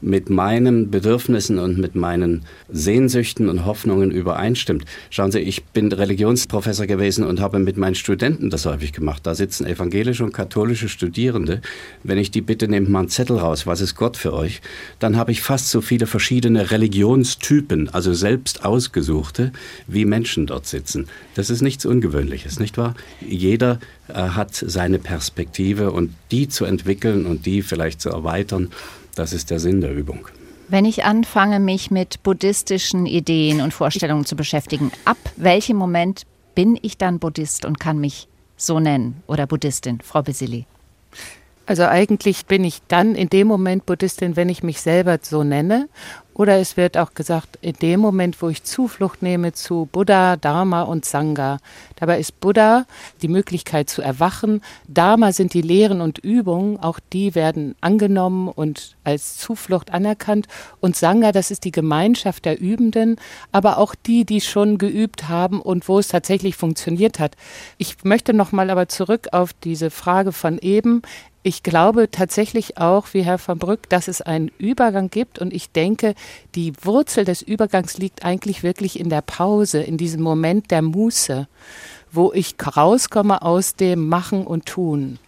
mit 0.00 0.30
meinen 0.30 0.90
Bedürfnissen 0.90 1.58
und 1.58 1.78
mit 1.78 1.94
meinen 1.94 2.42
Sehnsüchten 2.68 3.48
und 3.48 3.64
Hoffnungen 3.64 4.10
übereinstimmt. 4.10 4.84
Schauen 5.10 5.32
Sie, 5.32 5.40
ich 5.40 5.64
bin 5.64 5.92
Religionsprofessor 5.92 6.86
gewesen 6.86 7.24
und 7.24 7.40
habe 7.40 7.58
mit 7.58 7.76
meinen 7.76 7.94
Studenten 7.94 8.50
das 8.50 8.66
häufig 8.66 8.92
gemacht. 8.92 9.26
Da 9.26 9.34
sitzen 9.34 9.66
evangelische 9.66 10.24
und 10.24 10.32
katholische 10.32 10.88
Studierende. 10.88 11.60
Wenn 12.02 12.18
ich 12.18 12.30
die 12.30 12.40
bitte, 12.40 12.68
nehmt 12.68 12.88
mal 12.88 13.00
einen 13.00 13.08
Zettel 13.08 13.38
raus, 13.38 13.66
was 13.66 13.80
ist 13.80 13.94
Gott 13.94 14.16
für 14.16 14.32
euch? 14.32 14.60
Dann 14.98 15.16
habe 15.16 15.32
ich 15.32 15.42
fast 15.42 15.70
so 15.70 15.80
viele 15.80 16.06
verschiedene 16.06 16.70
Religionstypen, 16.70 17.88
also 17.90 18.14
selbst 18.14 18.64
ausgesuchte, 18.64 19.52
wie 19.86 20.04
Menschen 20.04 20.46
dort 20.46 20.66
sitzen. 20.66 21.06
Das 21.34 21.50
ist 21.50 21.62
nichts 21.62 21.86
Ungewöhnliches, 21.86 22.58
nicht 22.58 22.78
wahr? 22.78 22.94
Jeder 23.20 23.78
äh, 24.08 24.14
hat 24.14 24.54
seine 24.54 24.98
Perspektive 24.98 25.90
und 25.90 26.14
die 26.30 26.48
zu 26.48 26.64
entwickeln 26.64 27.26
und 27.26 27.46
die 27.46 27.62
vielleicht 27.62 28.00
zu 28.00 28.10
erweitern, 28.10 28.70
das 29.16 29.32
ist 29.32 29.50
der 29.50 29.58
Sinn 29.58 29.80
der 29.80 29.92
Übung. 29.92 30.28
Wenn 30.68 30.84
ich 30.84 31.04
anfange, 31.04 31.60
mich 31.60 31.90
mit 31.90 32.22
buddhistischen 32.22 33.06
Ideen 33.06 33.60
und 33.60 33.72
Vorstellungen 33.72 34.24
zu 34.24 34.36
beschäftigen, 34.36 34.90
ab 35.04 35.18
welchem 35.36 35.76
Moment 35.76 36.22
bin 36.54 36.78
ich 36.82 36.98
dann 36.98 37.18
Buddhist 37.18 37.64
und 37.64 37.78
kann 37.78 37.98
mich 37.98 38.28
so 38.56 38.80
nennen 38.80 39.22
oder 39.26 39.46
Buddhistin, 39.46 40.00
Frau 40.02 40.22
Basili? 40.22 40.66
Also 41.66 41.84
eigentlich 41.84 42.46
bin 42.46 42.62
ich 42.62 42.80
dann 42.86 43.16
in 43.16 43.28
dem 43.28 43.48
Moment 43.48 43.86
Buddhistin, 43.86 44.36
wenn 44.36 44.48
ich 44.48 44.62
mich 44.62 44.80
selber 44.80 45.18
so 45.20 45.42
nenne. 45.42 45.88
Oder 46.32 46.58
es 46.60 46.76
wird 46.76 46.96
auch 46.96 47.14
gesagt, 47.14 47.58
in 47.60 47.72
dem 47.74 47.98
Moment, 47.98 48.40
wo 48.40 48.48
ich 48.48 48.62
Zuflucht 48.62 49.22
nehme 49.22 49.52
zu 49.52 49.88
Buddha, 49.90 50.36
Dharma 50.36 50.82
und 50.82 51.04
Sangha. 51.04 51.58
Dabei 51.96 52.20
ist 52.20 52.40
Buddha 52.40 52.86
die 53.22 53.28
Möglichkeit 53.28 53.90
zu 53.90 54.02
erwachen. 54.02 54.60
Dharma 54.86 55.32
sind 55.32 55.54
die 55.54 55.62
Lehren 55.62 56.00
und 56.00 56.18
Übungen, 56.18 56.78
auch 56.78 57.00
die 57.12 57.34
werden 57.34 57.74
angenommen 57.80 58.48
und 58.48 58.96
als 59.02 59.36
Zuflucht 59.38 59.92
anerkannt. 59.92 60.46
Und 60.80 60.96
Sangha, 60.96 61.32
das 61.32 61.50
ist 61.50 61.64
die 61.64 61.72
Gemeinschaft 61.72 62.44
der 62.44 62.60
Übenden, 62.60 63.16
aber 63.50 63.78
auch 63.78 63.94
die, 63.94 64.24
die 64.24 64.40
schon 64.40 64.78
geübt 64.78 65.28
haben 65.28 65.60
und 65.60 65.88
wo 65.88 65.98
es 65.98 66.08
tatsächlich 66.08 66.56
funktioniert 66.56 67.18
hat. 67.18 67.36
Ich 67.78 68.04
möchte 68.04 68.34
nochmal 68.34 68.70
aber 68.70 68.88
zurück 68.88 69.28
auf 69.32 69.52
diese 69.52 69.90
Frage 69.90 70.32
von 70.32 70.58
eben. 70.58 71.02
Ich 71.46 71.62
glaube 71.62 72.10
tatsächlich 72.10 72.76
auch, 72.76 73.06
wie 73.12 73.22
Herr 73.22 73.38
van 73.38 73.58
Brück, 73.58 73.88
dass 73.88 74.08
es 74.08 74.20
einen 74.20 74.50
Übergang 74.58 75.10
gibt 75.10 75.38
und 75.38 75.52
ich 75.52 75.70
denke, 75.70 76.16
die 76.56 76.72
Wurzel 76.82 77.24
des 77.24 77.40
Übergangs 77.40 77.98
liegt 77.98 78.24
eigentlich 78.24 78.64
wirklich 78.64 78.98
in 78.98 79.10
der 79.10 79.20
Pause, 79.20 79.80
in 79.80 79.96
diesem 79.96 80.22
Moment 80.22 80.72
der 80.72 80.82
Muße, 80.82 81.46
wo 82.12 82.32
ich 82.32 82.54
rauskomme 82.76 83.42
aus 83.42 83.74
dem 83.74 84.08
Machen 84.08 84.46
und 84.46 84.66
Tun. 84.66 85.18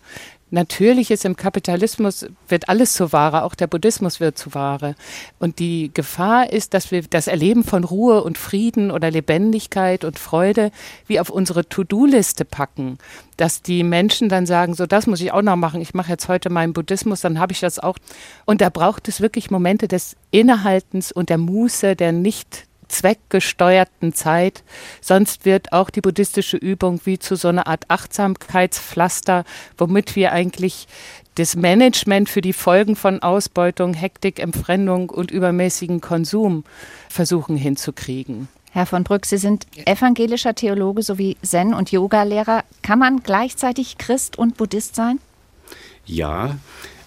Natürlich 0.50 1.10
ist 1.10 1.26
im 1.26 1.36
Kapitalismus 1.36 2.26
wird 2.48 2.70
alles 2.70 2.94
zu 2.94 3.12
Ware, 3.12 3.44
auch 3.44 3.54
der 3.54 3.66
Buddhismus 3.66 4.18
wird 4.18 4.38
zu 4.38 4.54
Ware. 4.54 4.94
Und 5.38 5.58
die 5.58 5.90
Gefahr 5.92 6.50
ist, 6.50 6.72
dass 6.72 6.90
wir 6.90 7.02
das 7.02 7.26
Erleben 7.26 7.64
von 7.64 7.84
Ruhe 7.84 8.22
und 8.24 8.38
Frieden 8.38 8.90
oder 8.90 9.10
Lebendigkeit 9.10 10.04
und 10.04 10.18
Freude 10.18 10.70
wie 11.06 11.20
auf 11.20 11.28
unsere 11.28 11.68
To-Do-Liste 11.68 12.46
packen. 12.46 12.96
Dass 13.36 13.60
die 13.60 13.82
Menschen 13.82 14.30
dann 14.30 14.46
sagen, 14.46 14.72
so 14.72 14.86
das 14.86 15.06
muss 15.06 15.20
ich 15.20 15.32
auch 15.32 15.42
noch 15.42 15.56
machen, 15.56 15.82
ich 15.82 15.92
mache 15.92 16.12
jetzt 16.12 16.28
heute 16.28 16.48
meinen 16.48 16.72
Buddhismus, 16.72 17.20
dann 17.20 17.38
habe 17.38 17.52
ich 17.52 17.60
das 17.60 17.78
auch. 17.78 17.98
Und 18.46 18.62
da 18.62 18.70
braucht 18.70 19.06
es 19.08 19.20
wirklich 19.20 19.50
Momente 19.50 19.86
des 19.86 20.16
Innehaltens 20.30 21.12
und 21.12 21.28
der 21.28 21.38
Muße, 21.38 21.94
der 21.94 22.12
nicht 22.12 22.67
zweckgesteuerten 22.88 24.12
Zeit. 24.12 24.62
Sonst 25.00 25.44
wird 25.44 25.72
auch 25.72 25.90
die 25.90 26.00
buddhistische 26.00 26.56
Übung 26.56 27.00
wie 27.04 27.18
zu 27.18 27.36
so 27.36 27.48
einer 27.48 27.66
Art 27.66 27.84
Achtsamkeitspflaster, 27.88 29.44
womit 29.76 30.16
wir 30.16 30.32
eigentlich 30.32 30.88
das 31.36 31.54
Management 31.54 32.28
für 32.28 32.40
die 32.40 32.52
Folgen 32.52 32.96
von 32.96 33.22
Ausbeutung, 33.22 33.94
Hektik, 33.94 34.40
Entfremdung 34.40 35.10
und 35.10 35.30
übermäßigen 35.30 36.00
Konsum 36.00 36.64
versuchen 37.08 37.56
hinzukriegen. 37.56 38.48
Herr 38.70 38.86
von 38.86 39.04
Brück, 39.04 39.24
Sie 39.24 39.38
sind 39.38 39.66
evangelischer 39.86 40.54
Theologe 40.54 41.02
sowie 41.02 41.36
Zen- 41.42 41.74
und 41.74 41.90
Yogalehrer. 41.90 42.64
Kann 42.82 42.98
man 42.98 43.22
gleichzeitig 43.22 43.98
Christ 43.98 44.36
und 44.36 44.56
Buddhist 44.56 44.94
sein? 44.94 45.20
Ja, 46.04 46.58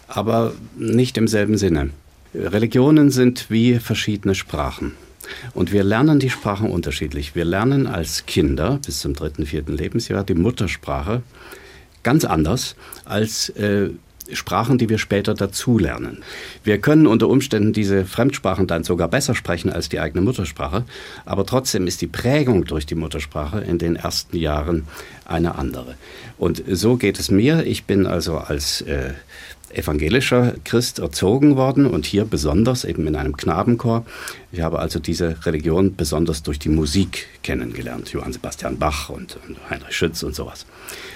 aber 0.07 0.53
nicht 0.77 1.17
im 1.17 1.27
selben 1.27 1.57
Sinne. 1.57 1.91
Religionen 2.33 3.11
sind 3.11 3.49
wie 3.49 3.79
verschiedene 3.79 4.35
Sprachen. 4.35 4.95
Und 5.53 5.71
wir 5.71 5.83
lernen 5.83 6.19
die 6.19 6.29
Sprachen 6.29 6.69
unterschiedlich. 6.69 7.35
Wir 7.35 7.45
lernen 7.45 7.87
als 7.87 8.25
Kinder 8.25 8.79
bis 8.85 8.99
zum 8.99 9.13
dritten, 9.13 9.45
vierten 9.45 9.75
Lebensjahr 9.75 10.23
die 10.23 10.35
Muttersprache 10.35 11.23
ganz 12.03 12.25
anders 12.25 12.75
als 13.05 13.49
äh, 13.49 13.89
Sprachen, 14.33 14.77
die 14.77 14.89
wir 14.89 14.97
später 14.97 15.33
dazulernen. 15.33 16.23
Wir 16.63 16.79
können 16.79 17.07
unter 17.07 17.27
Umständen 17.27 17.73
diese 17.73 18.05
Fremdsprachen 18.05 18.67
dann 18.67 18.83
sogar 18.83 19.07
besser 19.07 19.35
sprechen 19.35 19.71
als 19.71 19.89
die 19.89 19.99
eigene 19.99 20.21
Muttersprache, 20.21 20.85
aber 21.25 21.45
trotzdem 21.45 21.87
ist 21.87 22.01
die 22.01 22.07
Prägung 22.07 22.65
durch 22.65 22.85
die 22.85 22.95
Muttersprache 22.95 23.59
in 23.59 23.77
den 23.77 23.95
ersten 23.95 24.37
Jahren 24.37 24.87
eine 25.25 25.55
andere. 25.55 25.95
Und 26.37 26.63
so 26.67 26.97
geht 26.97 27.19
es 27.19 27.31
mir. 27.31 27.65
Ich 27.65 27.85
bin 27.85 28.05
also 28.05 28.37
als 28.37 28.81
äh, 28.81 29.13
evangelischer 29.75 30.55
Christ 30.63 30.99
erzogen 30.99 31.55
worden 31.55 31.85
und 31.85 32.05
hier 32.05 32.25
besonders 32.25 32.83
eben 32.83 33.07
in 33.07 33.15
einem 33.15 33.35
Knabenchor. 33.37 34.05
Ich 34.51 34.61
habe 34.61 34.79
also 34.79 34.99
diese 34.99 35.45
Religion 35.45 35.95
besonders 35.95 36.43
durch 36.43 36.59
die 36.59 36.69
Musik 36.69 37.27
kennengelernt, 37.43 38.11
Johann 38.11 38.33
Sebastian 38.33 38.77
Bach 38.77 39.09
und, 39.09 39.37
Heinrich 39.69 39.95
Schütz 39.95 40.23
und 40.23 40.35
sowas. 40.35 40.65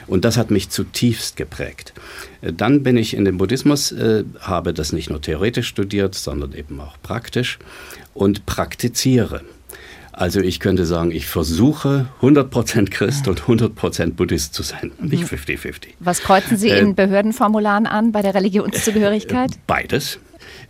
Und 0.07 0.25
das 0.25 0.37
hat 0.37 0.51
mich 0.51 0.69
zutiefst 0.69 1.35
geprägt. 1.35 1.93
Dann 2.41 2.83
bin 2.83 2.97
ich 2.97 3.15
in 3.15 3.25
den 3.25 3.37
Buddhismus, 3.37 3.91
äh, 3.91 4.23
habe 4.39 4.73
das 4.73 4.93
nicht 4.93 5.09
nur 5.09 5.21
theoretisch 5.21 5.67
studiert, 5.67 6.15
sondern 6.15 6.53
eben 6.53 6.79
auch 6.79 6.97
praktisch 7.01 7.59
und 8.13 8.45
praktiziere. 8.45 9.41
Also 10.17 10.39
ich 10.39 10.61
könnte 10.61 10.85
sagen, 10.85 11.11
ich 11.11 11.27
versuche 11.27 12.07
100% 12.21 12.89
Christ 12.89 13.27
und 13.27 13.41
100% 13.41 14.13
Buddhist 14.13 14.53
zu 14.53 14.63
sein, 14.63 14.93
nicht 15.01 15.25
50-50. 15.25 15.65
Mhm. 15.65 15.77
Was 15.99 16.21
kreuzen 16.21 16.55
Sie 16.55 16.69
äh, 16.69 16.79
in 16.79 16.95
Behördenformularen 16.95 17.85
an 17.85 18.13
bei 18.13 18.21
der 18.21 18.33
Religionszugehörigkeit? 18.33 19.51
Äh, 19.51 19.59
beides, 19.67 20.19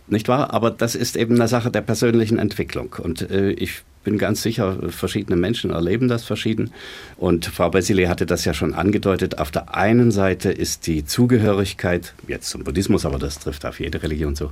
nicht 0.08 0.26
wahr? 0.26 0.52
Aber 0.52 0.72
das 0.72 0.96
ist 0.96 1.16
eben 1.16 1.36
eine 1.36 1.46
Sache 1.46 1.70
der 1.70 1.82
persönlichen 1.82 2.40
Entwicklung. 2.40 2.96
Und 3.00 3.30
äh, 3.30 3.50
ich 3.52 3.82
bin 4.02 4.18
ganz 4.18 4.42
sicher, 4.42 4.78
verschiedene 4.88 5.36
Menschen 5.36 5.70
erleben 5.70 6.08
das 6.08 6.24
verschieden. 6.24 6.72
Und 7.16 7.46
Frau 7.46 7.70
Basile 7.70 8.08
hatte 8.08 8.26
das 8.26 8.44
ja 8.44 8.52
schon 8.52 8.74
angedeutet. 8.74 9.38
Auf 9.38 9.52
der 9.52 9.76
einen 9.76 10.10
Seite 10.10 10.50
ist 10.50 10.88
die 10.88 11.04
Zugehörigkeit, 11.04 12.14
jetzt 12.26 12.50
zum 12.50 12.64
Buddhismus, 12.64 13.06
aber 13.06 13.20
das 13.20 13.38
trifft 13.38 13.64
auf 13.64 13.78
jede 13.78 14.02
Religion 14.02 14.34
so, 14.34 14.50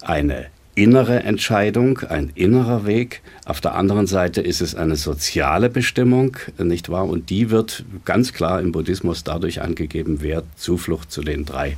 eine 0.00 0.46
innere 0.74 1.22
Entscheidung, 1.22 2.00
ein 2.00 2.30
innerer 2.34 2.86
Weg. 2.86 3.22
Auf 3.44 3.60
der 3.60 3.74
anderen 3.74 4.06
Seite 4.06 4.40
ist 4.40 4.60
es 4.60 4.74
eine 4.74 4.96
soziale 4.96 5.70
Bestimmung, 5.70 6.36
nicht 6.58 6.88
wahr? 6.88 7.06
Und 7.08 7.30
die 7.30 7.50
wird 7.50 7.84
ganz 8.04 8.32
klar 8.32 8.60
im 8.60 8.72
Buddhismus 8.72 9.22
dadurch 9.22 9.62
angegeben, 9.62 10.18
wer 10.20 10.42
Zuflucht 10.56 11.12
zu 11.12 11.22
den 11.22 11.44
drei 11.44 11.76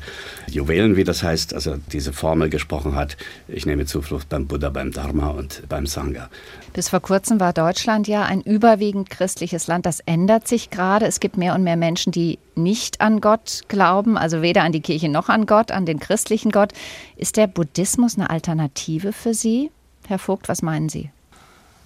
Juwelen, 0.50 0.96
wie 0.96 1.04
das 1.04 1.22
heißt, 1.22 1.54
also 1.54 1.76
diese 1.92 2.12
Formel 2.12 2.48
gesprochen 2.48 2.94
hat. 2.94 3.16
Ich 3.48 3.66
nehme 3.66 3.84
Zuflucht 3.84 4.28
beim 4.28 4.46
Buddha, 4.46 4.70
beim 4.70 4.92
Dharma 4.92 5.28
und 5.28 5.62
beim 5.68 5.86
Sangha. 5.86 6.30
Bis 6.72 6.88
vor 6.88 7.00
kurzem 7.00 7.40
war 7.40 7.52
Deutschland 7.52 8.08
ja 8.08 8.24
ein 8.24 8.40
überwiegend 8.40 9.10
christliches 9.10 9.66
Land. 9.66 9.86
Das 9.86 10.00
ändert 10.00 10.48
sich 10.48 10.70
gerade. 10.70 11.06
Es 11.06 11.20
gibt 11.20 11.36
mehr 11.36 11.54
und 11.54 11.64
mehr 11.64 11.76
Menschen, 11.76 12.12
die 12.12 12.38
nicht 12.56 13.00
an 13.00 13.20
Gott 13.20 13.62
glauben, 13.68 14.18
also 14.18 14.42
weder 14.42 14.62
an 14.62 14.72
die 14.72 14.80
Kirche 14.80 15.08
noch 15.08 15.28
an 15.28 15.46
Gott, 15.46 15.70
an 15.70 15.86
den 15.86 16.00
christlichen 16.00 16.50
Gott. 16.50 16.72
Ist 17.16 17.36
der 17.36 17.46
Buddhismus 17.46 18.16
eine 18.16 18.30
Alternative 18.30 19.12
für 19.12 19.34
Sie? 19.34 19.70
Herr 20.08 20.18
Vogt, 20.18 20.48
was 20.48 20.62
meinen 20.62 20.88
Sie? 20.88 21.10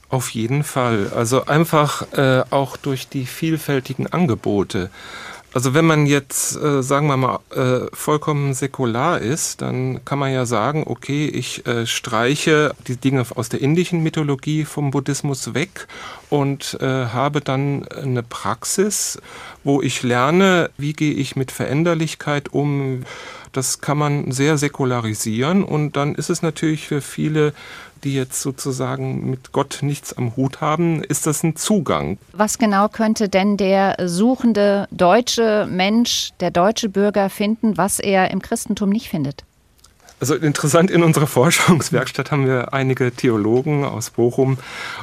Auf 0.09 0.31
jeden 0.31 0.65
Fall. 0.65 1.13
Also 1.15 1.47
einfach 1.47 2.13
äh, 2.13 2.43
auch 2.51 2.77
durch 2.77 3.09
die 3.09 3.27
vielfältigen 3.27 4.09
Angebote. 4.09 4.91
Also 5.53 5.75
wenn 5.75 5.85
man 5.85 6.07
jetzt, 6.07 6.57
äh, 6.57 6.81
sagen 6.81 7.09
wir 7.09 7.17
mal, 7.17 7.41
äh, 7.51 7.89
vollkommen 7.93 8.55
säkular 8.55 9.21
ist, 9.21 9.63
dann 9.63 10.05
kann 10.05 10.21
man 10.21 10.33
ja 10.33 10.47
sagen, 10.47 10.85
okay, 10.87 11.27
ich 11.27 11.67
äh, 11.67 11.87
streiche 11.87 12.73
die 12.87 12.97
Dinge 12.97 13.27
aus 13.35 13.49
der 13.49 13.61
indischen 13.61 14.01
Mythologie 14.01 14.65
vom 14.65 14.93
Buddhismus 14.93 15.53
weg 15.53 15.89
und 16.29 16.79
äh, 16.81 17.07
habe 17.07 17.41
dann 17.41 17.85
eine 17.89 18.23
Praxis, 18.23 19.21
wo 19.65 19.83
ich 19.83 20.05
lerne, 20.05 20.71
wie 20.79 20.93
gehe 20.93 21.15
ich 21.15 21.35
mit 21.35 21.51
Veränderlichkeit 21.51 22.53
um. 22.53 23.03
Das 23.53 23.81
kann 23.81 23.99
man 23.99 24.31
sehr 24.31 24.57
säkularisieren 24.57 25.65
und 25.65 25.97
dann 25.97 26.15
ist 26.15 26.31
es 26.31 26.43
natürlich 26.43 26.87
für 26.87 27.01
viele 27.01 27.53
die 28.05 28.15
jetzt 28.15 28.41
sozusagen 28.43 29.31
mit 29.31 29.53
Gott 29.53 29.79
nichts 29.83 30.13
am 30.13 30.37
Hut 30.37 30.61
haben, 30.61 31.03
ist 31.03 31.27
das 31.27 31.43
ein 31.43 31.57
Zugang. 31.57 32.19
Was 32.33 32.59
genau 32.59 32.89
könnte 32.89 33.29
denn 33.29 33.57
der 33.57 33.97
suchende 34.09 34.89
deutsche 34.91 35.67
Mensch, 35.71 36.31
der 36.41 36.51
deutsche 36.51 36.89
Bürger 36.89 37.31
finden, 37.31 37.77
was 37.77 37.99
er 37.99 38.31
im 38.31 38.43
Christentum 38.43 38.91
nicht 38.91 39.09
findet? 39.09 39.45
Also 40.21 40.35
interessant, 40.35 40.91
in 40.91 41.03
unserer 41.03 41.27
Forschungswerkstatt 41.27 42.31
haben 42.31 42.47
wir 42.47 42.75
einige 42.75 43.11
Theologen 43.11 43.85
aus 43.87 44.11
Bochum 44.11 44.59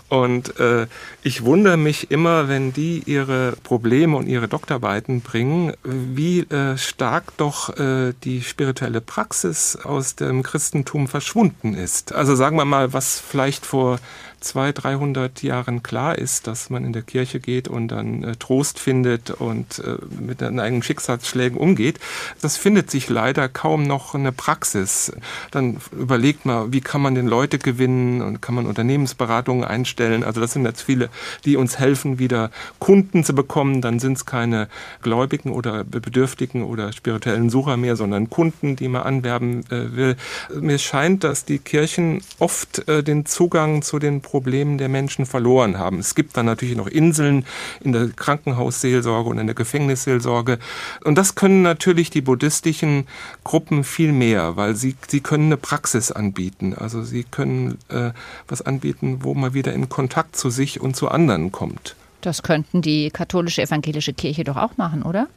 und 0.10 0.60
äh, 0.60 0.86
ich 1.24 1.44
wundere 1.44 1.76
mich 1.76 2.12
immer, 2.12 2.48
wenn 2.48 2.72
die 2.72 3.02
ihre 3.08 3.54
Probleme 3.64 4.16
und 4.16 4.28
ihre 4.28 4.48
Doktorarbeiten 4.48 5.22
bringen, 5.22 5.74
wie 5.84 6.42
äh, 6.42 6.78
stark 6.78 7.36
doch 7.38 7.76
äh, 7.80 8.14
die 8.24 8.44
spirituelle 8.44 9.02
Praxis 9.02 9.76
aus 9.76 10.16
dem 10.16 10.44
Christentum 10.44 11.08
verschwunden 11.08 11.74
ist. 11.74 12.14
Also 12.14 12.36
sagen 12.36 12.56
wir 12.56 12.66
mal, 12.66 12.94
was 12.94 13.20
vielleicht 13.20 13.66
vor 13.66 13.98
200, 14.40 14.84
300 14.84 15.44
Jahren 15.44 15.84
klar 15.84 16.18
ist, 16.18 16.48
dass 16.48 16.70
man 16.70 16.86
in 16.86 16.94
der 16.94 17.02
Kirche 17.02 17.40
geht 17.40 17.68
und 17.68 17.90
dann 17.90 18.24
äh, 18.24 18.36
Trost 18.36 18.80
findet 18.80 19.32
und 19.32 19.80
äh, 19.80 19.98
mit 20.20 20.42
eigenen 20.44 20.84
Schicksalsschlägen 20.84 21.58
umgeht. 21.58 22.00
Das 22.42 22.58
findet 22.58 22.92
sich 22.92 23.10
leider 23.10 23.50
kaum 23.50 23.84
noch 23.84 24.16
eine 24.16 24.32
Praxis. 24.32 25.12
Dann 25.52 25.78
überlegt 25.92 26.46
man, 26.46 26.72
wie 26.72 26.82
kann 26.82 27.02
man 27.02 27.16
den 27.16 27.28
Leute 27.28 27.58
gewinnen 27.58 28.22
und 28.22 28.42
kann 28.42 28.56
man 28.56 28.66
Unternehmensberatungen 28.66 29.64
einstellen. 29.64 30.24
Also 30.24 30.42
das 30.42 30.54
sind 30.54 30.66
jetzt 30.66 30.82
viele, 30.82 31.10
die 31.46 31.58
uns 31.58 31.80
helfen, 31.80 32.20
wieder 32.20 32.52
Kunden 32.80 33.24
zu 33.24 33.34
bekommen. 33.34 33.82
Dann 33.82 34.00
sind 34.00 34.18
es 34.18 34.26
keine 34.26 34.68
Gläubigen 35.02 35.52
oder 35.52 35.84
Bedürftigen 35.84 36.64
oder 36.64 36.94
spirituellen 36.94 37.50
Sucher 37.50 37.78
mehr, 37.78 37.96
sondern 37.96 38.30
Kunden, 38.30 38.76
die 38.76 38.88
man 38.88 39.04
anwerben 39.04 39.66
äh, 39.72 39.96
will. 39.96 40.16
Mir 40.54 40.78
scheint, 40.78 41.24
dass 41.24 41.46
die 41.46 41.60
Kirchen 41.60 42.22
oft 42.40 42.88
äh, 42.88 43.04
den 43.04 43.26
Zugang 43.26 43.82
zu 43.82 44.00
den 44.00 44.22
Problemen 44.28 44.78
der 44.78 44.90
Menschen 44.90 45.26
verloren 45.26 45.80
haben. 45.80 46.00
Es 46.00 46.14
gibt 46.14 46.36
dann 46.36 46.48
natürlich 46.48 46.76
noch 46.76 46.88
Inseln 46.88 47.46
in 47.80 47.94
der 47.94 48.10
Krankenhausseelsorge 48.10 49.30
und 49.30 49.38
in 49.38 49.48
der 49.48 49.56
Gefängnisseelsorge. 49.56 50.60
Und 51.06 51.18
das 51.18 51.36
können 51.36 51.62
natürlich 51.62 52.10
die 52.10 52.20
buddhistischen 52.20 53.08
Gruppen 53.46 53.86
viel 53.86 54.12
mehr, 54.12 54.58
weil 54.58 54.76
sie, 54.76 54.98
sie 55.08 55.22
können 55.22 55.46
eine 55.46 55.56
Praxis 55.56 56.12
anbieten. 56.12 56.74
Also 56.74 57.04
sie 57.04 57.24
können 57.24 57.78
äh, 57.88 58.12
was 58.50 58.62
anbieten, 58.62 59.20
wo 59.22 59.34
man 59.34 59.54
wieder 59.54 59.72
in 59.72 59.88
Kontakt 59.88 60.36
zu 60.36 60.50
sich 60.50 60.82
und 60.82 60.98
zu 60.98 61.08
anderen 61.08 61.54
kommt. 61.54 61.96
Das 62.20 62.44
könnten 62.44 62.82
die 62.82 63.12
katholische 63.12 63.62
evangelische 63.62 64.12
Kirche 64.12 64.44
doch 64.44 64.58
auch 64.58 64.76
machen, 64.76 65.04
oder? 65.04 65.28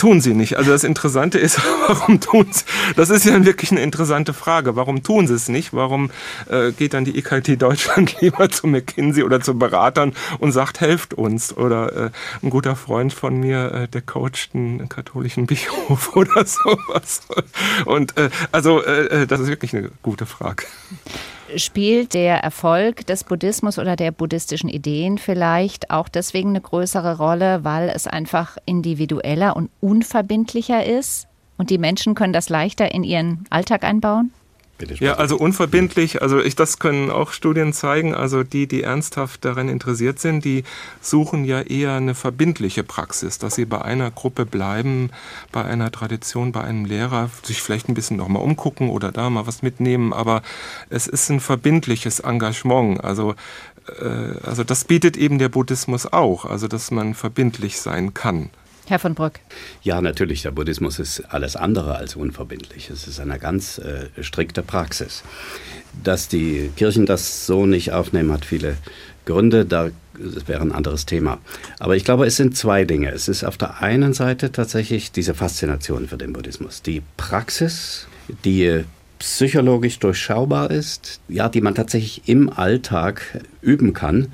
Tun 0.00 0.22
sie 0.22 0.32
nicht. 0.32 0.56
Also 0.56 0.70
das 0.70 0.82
Interessante 0.82 1.38
ist, 1.38 1.60
warum 1.86 2.20
tun 2.20 2.46
sie? 2.50 2.64
Das 2.96 3.10
ist 3.10 3.26
ja 3.26 3.44
wirklich 3.44 3.70
eine 3.70 3.82
interessante 3.82 4.32
Frage. 4.32 4.74
Warum 4.74 5.02
tun 5.02 5.26
sie 5.26 5.34
es 5.34 5.50
nicht? 5.50 5.74
Warum 5.74 6.10
äh, 6.48 6.72
geht 6.72 6.94
dann 6.94 7.04
die 7.04 7.18
EKT 7.18 7.60
Deutschland 7.60 8.18
lieber 8.20 8.48
zu 8.48 8.66
McKinsey 8.66 9.24
oder 9.24 9.42
zu 9.42 9.58
Beratern 9.58 10.14
und 10.38 10.52
sagt, 10.52 10.80
helft 10.80 11.12
uns? 11.12 11.54
Oder 11.54 12.06
äh, 12.06 12.10
ein 12.42 12.48
guter 12.48 12.76
Freund 12.76 13.12
von 13.12 13.38
mir, 13.38 13.72
äh, 13.72 13.88
der 13.88 14.00
coacht 14.00 14.50
einen 14.54 14.88
katholischen 14.88 15.44
Bischof 15.44 16.16
oder 16.16 16.46
sowas. 16.46 17.20
Und 17.84 18.16
äh, 18.16 18.30
also 18.52 18.82
äh, 18.82 19.22
äh, 19.22 19.26
das 19.26 19.40
ist 19.40 19.48
wirklich 19.48 19.76
eine 19.76 19.90
gute 20.02 20.24
Frage 20.24 20.64
spielt 21.56 22.14
der 22.14 22.38
Erfolg 22.42 23.06
des 23.06 23.24
Buddhismus 23.24 23.78
oder 23.78 23.96
der 23.96 24.10
buddhistischen 24.10 24.68
Ideen 24.68 25.18
vielleicht 25.18 25.90
auch 25.90 26.08
deswegen 26.08 26.50
eine 26.50 26.60
größere 26.60 27.16
Rolle, 27.18 27.64
weil 27.64 27.88
es 27.88 28.06
einfach 28.06 28.56
individueller 28.66 29.56
und 29.56 29.70
unverbindlicher 29.80 30.84
ist 30.84 31.28
und 31.56 31.70
die 31.70 31.78
Menschen 31.78 32.14
können 32.14 32.32
das 32.32 32.48
leichter 32.48 32.94
in 32.94 33.04
ihren 33.04 33.44
Alltag 33.50 33.84
einbauen? 33.84 34.32
Ja, 35.00 35.14
also 35.14 35.36
unverbindlich, 35.36 36.22
also 36.22 36.40
ich, 36.40 36.56
das 36.56 36.78
können 36.78 37.10
auch 37.10 37.32
Studien 37.32 37.72
zeigen, 37.72 38.14
also 38.14 38.42
die, 38.42 38.66
die 38.66 38.82
ernsthaft 38.82 39.44
daran 39.44 39.68
interessiert 39.68 40.18
sind, 40.18 40.44
die 40.44 40.64
suchen 41.00 41.44
ja 41.44 41.60
eher 41.60 41.94
eine 41.94 42.14
verbindliche 42.14 42.82
Praxis, 42.84 43.38
dass 43.38 43.54
sie 43.54 43.64
bei 43.64 43.82
einer 43.82 44.10
Gruppe 44.10 44.46
bleiben, 44.46 45.10
bei 45.52 45.64
einer 45.64 45.90
Tradition, 45.90 46.52
bei 46.52 46.62
einem 46.62 46.84
Lehrer, 46.84 47.30
sich 47.42 47.62
vielleicht 47.62 47.88
ein 47.88 47.94
bisschen 47.94 48.16
nochmal 48.16 48.42
umgucken 48.42 48.90
oder 48.90 49.12
da 49.12 49.30
mal 49.30 49.46
was 49.46 49.62
mitnehmen, 49.62 50.12
aber 50.12 50.42
es 50.88 51.06
ist 51.06 51.30
ein 51.30 51.40
verbindliches 51.40 52.20
Engagement, 52.20 53.02
also 53.02 53.34
äh, 54.00 54.38
also 54.44 54.64
das 54.64 54.84
bietet 54.84 55.16
eben 55.16 55.38
der 55.38 55.48
Buddhismus 55.48 56.12
auch, 56.12 56.44
also 56.44 56.68
dass 56.68 56.90
man 56.90 57.14
verbindlich 57.14 57.80
sein 57.80 58.14
kann. 58.14 58.50
Herr 58.90 58.98
von 58.98 59.14
Brück. 59.14 59.40
Ja, 59.82 60.00
natürlich. 60.00 60.42
Der 60.42 60.50
Buddhismus 60.50 60.98
ist 60.98 61.20
alles 61.32 61.54
andere 61.54 61.94
als 61.94 62.16
unverbindlich. 62.16 62.90
Es 62.90 63.06
ist 63.06 63.20
eine 63.20 63.38
ganz 63.38 63.78
äh, 63.78 64.08
strikte 64.20 64.62
Praxis. 64.62 65.22
Dass 66.02 66.28
die 66.28 66.70
Kirchen 66.76 67.06
das 67.06 67.46
so 67.46 67.66
nicht 67.66 67.92
aufnehmen, 67.92 68.32
hat 68.32 68.44
viele 68.44 68.76
Gründe. 69.24 69.64
Da 69.64 69.90
das 70.18 70.48
wäre 70.48 70.60
ein 70.60 70.72
anderes 70.72 71.06
Thema. 71.06 71.38
Aber 71.78 71.96
ich 71.96 72.04
glaube, 72.04 72.26
es 72.26 72.36
sind 72.36 72.56
zwei 72.56 72.84
Dinge. 72.84 73.10
Es 73.10 73.28
ist 73.28 73.44
auf 73.44 73.56
der 73.56 73.80
einen 73.80 74.12
Seite 74.12 74.52
tatsächlich 74.52 75.12
diese 75.12 75.34
Faszination 75.34 76.08
für 76.08 76.18
den 76.18 76.32
Buddhismus. 76.32 76.82
Die 76.82 77.02
Praxis, 77.16 78.06
die 78.44 78.84
psychologisch 79.18 79.98
durchschaubar 79.98 80.70
ist, 80.70 81.20
ja, 81.28 81.48
die 81.48 81.60
man 81.60 81.74
tatsächlich 81.74 82.22
im 82.26 82.50
Alltag 82.50 83.40
üben 83.62 83.92
kann 83.92 84.28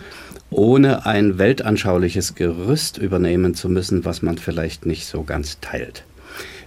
ohne 0.50 1.06
ein 1.06 1.38
weltanschauliches 1.38 2.35
Gerüst 2.35 2.98
übernehmen 2.98 3.54
zu 3.54 3.68
müssen, 3.68 4.04
was 4.04 4.22
man 4.22 4.38
vielleicht 4.38 4.87
nicht 4.87 5.06
so 5.06 5.22
ganz 5.22 5.59
teilt. 5.61 6.04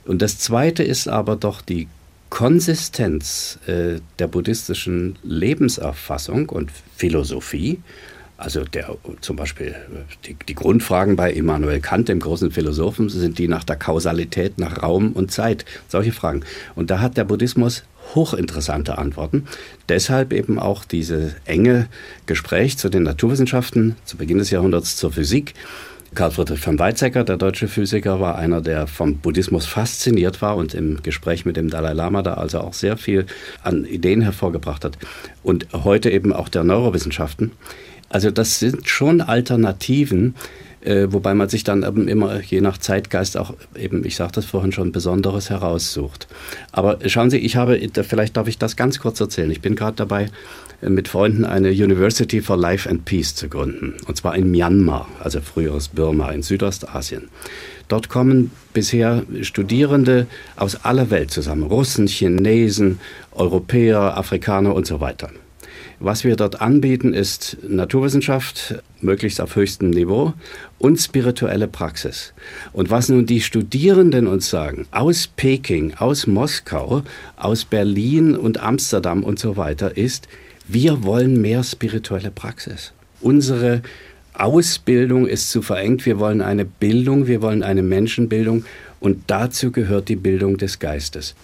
Und 0.05 0.21
das 0.21 0.39
Zweite 0.39 0.83
ist 0.83 1.07
aber 1.07 1.35
doch 1.35 1.61
die 1.61 1.87
Konsistenz 2.29 3.59
äh, 3.67 3.99
der 4.19 4.27
buddhistischen 4.27 5.17
Lebensauffassung 5.23 6.49
und 6.49 6.71
Philosophie, 6.95 7.79
also 8.37 8.63
der, 8.63 8.95
zum 9.19 9.35
Beispiel 9.35 9.75
die, 10.25 10.35
die, 10.47 10.55
Grundfragen 10.55 11.17
bei 11.17 11.33
Immanuel 11.33 11.81
Kant, 11.81 12.07
dem 12.07 12.21
großen 12.21 12.51
Philosophen, 12.51 13.09
sind 13.09 13.37
die 13.37 13.49
nach 13.49 13.65
der 13.65 13.75
Kausalität, 13.75 14.57
nach 14.57 14.81
Raum 14.81 15.11
und 15.11 15.31
Zeit, 15.31 15.65
solche 15.89 16.13
Fragen. 16.13 16.43
Und 16.75 16.89
da 16.89 17.01
hat 17.01 17.17
der 17.17 17.25
Buddhismus 17.25 17.83
hochinteressante 18.15 18.97
Antworten. 18.97 19.45
Deshalb 19.87 20.33
eben 20.33 20.59
auch 20.59 20.85
diese 20.85 21.35
enge 21.45 21.87
Gespräch 22.25 22.77
zu 22.77 22.89
den 22.89 23.03
Naturwissenschaften 23.03 23.95
zu 24.05 24.17
Beginn 24.17 24.37
des 24.37 24.49
Jahrhunderts 24.51 24.97
zur 24.97 25.11
Physik. 25.11 25.53
Karl 26.15 26.31
Friedrich 26.31 26.59
von 26.59 26.79
Weizsäcker, 26.79 27.23
der 27.23 27.37
deutsche 27.37 27.67
Physiker, 27.67 28.19
war 28.19 28.35
einer, 28.35 28.61
der 28.61 28.87
vom 28.87 29.17
Buddhismus 29.17 29.67
fasziniert 29.67 30.41
war 30.41 30.55
und 30.55 30.73
im 30.73 31.03
Gespräch 31.03 31.45
mit 31.45 31.55
dem 31.55 31.69
Dalai 31.69 31.93
Lama 31.93 32.23
da 32.23 32.33
also 32.33 32.61
auch 32.61 32.73
sehr 32.73 32.97
viel 32.97 33.27
an 33.61 33.85
Ideen 33.85 34.21
hervorgebracht 34.21 34.83
hat. 34.83 34.97
Und 35.43 35.67
heute 35.71 36.09
eben 36.09 36.33
auch 36.33 36.49
der 36.49 36.63
Neurowissenschaften. 36.63 37.51
Also 38.09 38.31
das 38.31 38.57
sind 38.57 38.89
schon 38.89 39.21
Alternativen, 39.21 40.33
äh, 40.81 41.07
wobei 41.09 41.33
man 41.33 41.49
sich 41.49 41.63
dann 41.63 41.83
eben 41.83 42.07
immer 42.07 42.41
je 42.41 42.61
nach 42.61 42.77
Zeitgeist 42.77 43.37
auch 43.37 43.53
eben, 43.75 44.05
ich 44.05 44.15
sagte 44.15 44.35
das 44.35 44.45
vorhin 44.45 44.71
schon, 44.71 44.91
Besonderes 44.91 45.49
heraussucht. 45.49 46.27
Aber 46.71 46.99
schauen 47.05 47.29
Sie, 47.29 47.37
ich 47.37 47.55
habe, 47.55 47.79
vielleicht 48.03 48.37
darf 48.37 48.47
ich 48.47 48.57
das 48.57 48.75
ganz 48.75 48.99
kurz 48.99 49.19
erzählen. 49.19 49.51
Ich 49.51 49.61
bin 49.61 49.75
gerade 49.75 49.95
dabei, 49.97 50.27
äh, 50.81 50.89
mit 50.89 51.07
Freunden 51.07 51.45
eine 51.45 51.69
University 51.69 52.41
for 52.41 52.57
Life 52.57 52.89
and 52.89 53.05
Peace 53.05 53.35
zu 53.35 53.49
gründen. 53.49 53.95
Und 54.07 54.17
zwar 54.17 54.35
in 54.35 54.51
Myanmar, 54.51 55.07
also 55.19 55.41
früheres 55.41 55.89
Burma 55.89 56.31
in 56.31 56.43
Südostasien. 56.43 57.29
Dort 57.87 58.07
kommen 58.07 58.51
bisher 58.73 59.23
Studierende 59.41 60.27
aus 60.55 60.85
aller 60.85 61.09
Welt 61.09 61.31
zusammen. 61.31 61.63
Russen, 61.63 62.07
Chinesen, 62.07 62.99
Europäer, 63.31 64.15
Afrikaner 64.15 64.75
und 64.75 64.85
so 64.85 65.01
weiter. 65.01 65.31
Was 66.01 66.23
wir 66.23 66.37
dort 66.37 66.61
anbieten, 66.61 67.13
ist 67.13 67.57
Naturwissenschaft, 67.67 68.81
möglichst 69.01 69.41
auf 69.41 69.57
höchstem 69.57 69.89
Niveau, 69.89 70.33
und 70.77 70.97
spirituelle 70.97 71.67
Praxis. 71.67 72.33
Und 72.71 72.89
was 72.89 73.09
nun 73.09 73.25
die 73.25 73.41
Studierenden 73.41 74.25
uns 74.25 74.49
sagen, 74.49 74.87
aus 74.91 75.27
Peking, 75.27 75.95
aus 75.95 76.25
Moskau, 76.25 77.03
aus 77.35 77.65
Berlin 77.65 78.37
und 78.37 78.61
Amsterdam 78.61 79.23
und 79.23 79.39
so 79.39 79.57
weiter, 79.57 79.97
ist, 79.97 80.29
wir 80.69 81.03
wollen 81.03 81.41
mehr 81.41 81.63
spirituelle 81.63 82.31
Praxis. 82.31 82.93
Unsere 83.19 83.81
Ausbildung 84.33 85.27
ist 85.27 85.49
zu 85.49 85.61
verengt. 85.61 86.05
Wir 86.05 86.17
wollen 86.17 86.41
eine 86.41 86.63
Bildung, 86.63 87.27
wir 87.27 87.41
wollen 87.41 87.61
eine 87.61 87.83
Menschenbildung 87.83 88.63
und 89.01 89.23
dazu 89.27 89.71
gehört 89.71 90.07
die 90.07 90.15
Bildung 90.15 90.57
des 90.57 90.79
Geistes. 90.79 91.35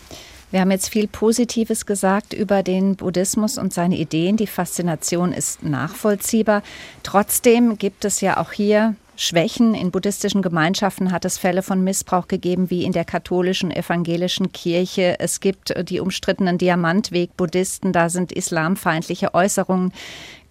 Wir 0.55 0.61
haben 0.61 0.71
jetzt 0.71 0.87
viel 0.87 1.09
Positives 1.09 1.85
gesagt 1.85 2.31
über 2.31 2.63
den 2.63 2.95
Buddhismus 2.95 3.57
und 3.57 3.73
seine 3.73 3.97
Ideen. 3.97 4.37
Die 4.37 4.47
Faszination 4.47 5.33
ist 5.33 5.63
nachvollziehbar. 5.63 6.63
Trotzdem 7.03 7.77
gibt 7.77 8.05
es 8.05 8.21
ja 8.21 8.37
auch 8.37 8.53
hier 8.53 8.95
Schwächen. 9.17 9.75
In 9.75 9.91
buddhistischen 9.91 10.41
Gemeinschaften 10.41 11.11
hat 11.11 11.25
es 11.25 11.37
Fälle 11.37 11.61
von 11.61 11.83
Missbrauch 11.83 12.29
gegeben, 12.29 12.69
wie 12.69 12.85
in 12.85 12.93
der 12.93 13.03
katholischen 13.03 13.69
evangelischen 13.69 14.53
Kirche. 14.53 15.19
Es 15.19 15.41
gibt 15.41 15.73
die 15.89 15.99
umstrittenen 15.99 16.57
Diamantweg-Buddhisten, 16.57 17.91
da 17.91 18.07
sind 18.07 18.31
islamfeindliche 18.31 19.33
Äußerungen 19.33 19.91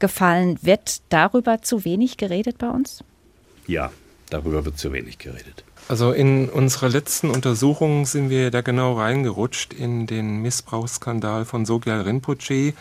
gefallen. 0.00 0.58
Wird 0.60 1.00
darüber 1.08 1.62
zu 1.62 1.86
wenig 1.86 2.18
geredet 2.18 2.58
bei 2.58 2.68
uns? 2.68 3.02
Ja, 3.66 3.90
darüber 4.28 4.66
wird 4.66 4.76
zu 4.76 4.92
wenig 4.92 5.16
geredet. 5.16 5.64
Also 5.86 6.12
in 6.12 6.48
unserer 6.48 6.88
letzten 6.88 7.30
Untersuchung 7.30 8.06
sind 8.06 8.30
wir 8.30 8.50
da 8.50 8.62
genau 8.62 8.94
reingerutscht 8.94 9.74
in 9.74 10.06
den 10.06 10.40
Missbrauchsskandal 10.40 11.44
von 11.44 11.66
Sogyal 11.66 12.00
Rinpoche 12.00 12.72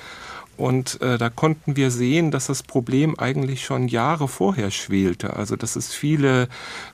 und 0.56 1.02
äh, 1.02 1.18
da 1.18 1.30
konnten 1.30 1.76
wir 1.76 1.90
sehen, 1.90 2.30
dass 2.30 2.48
das 2.48 2.62
Problem 2.62 3.18
eigentlich 3.18 3.66
schon 3.66 3.88
Jahre 3.88 4.28
vorher 4.28 4.70
schwelte. 4.70 5.36
Also 5.36 5.56
dass 5.56 5.76
es 5.76 5.94
viele 5.94 6.48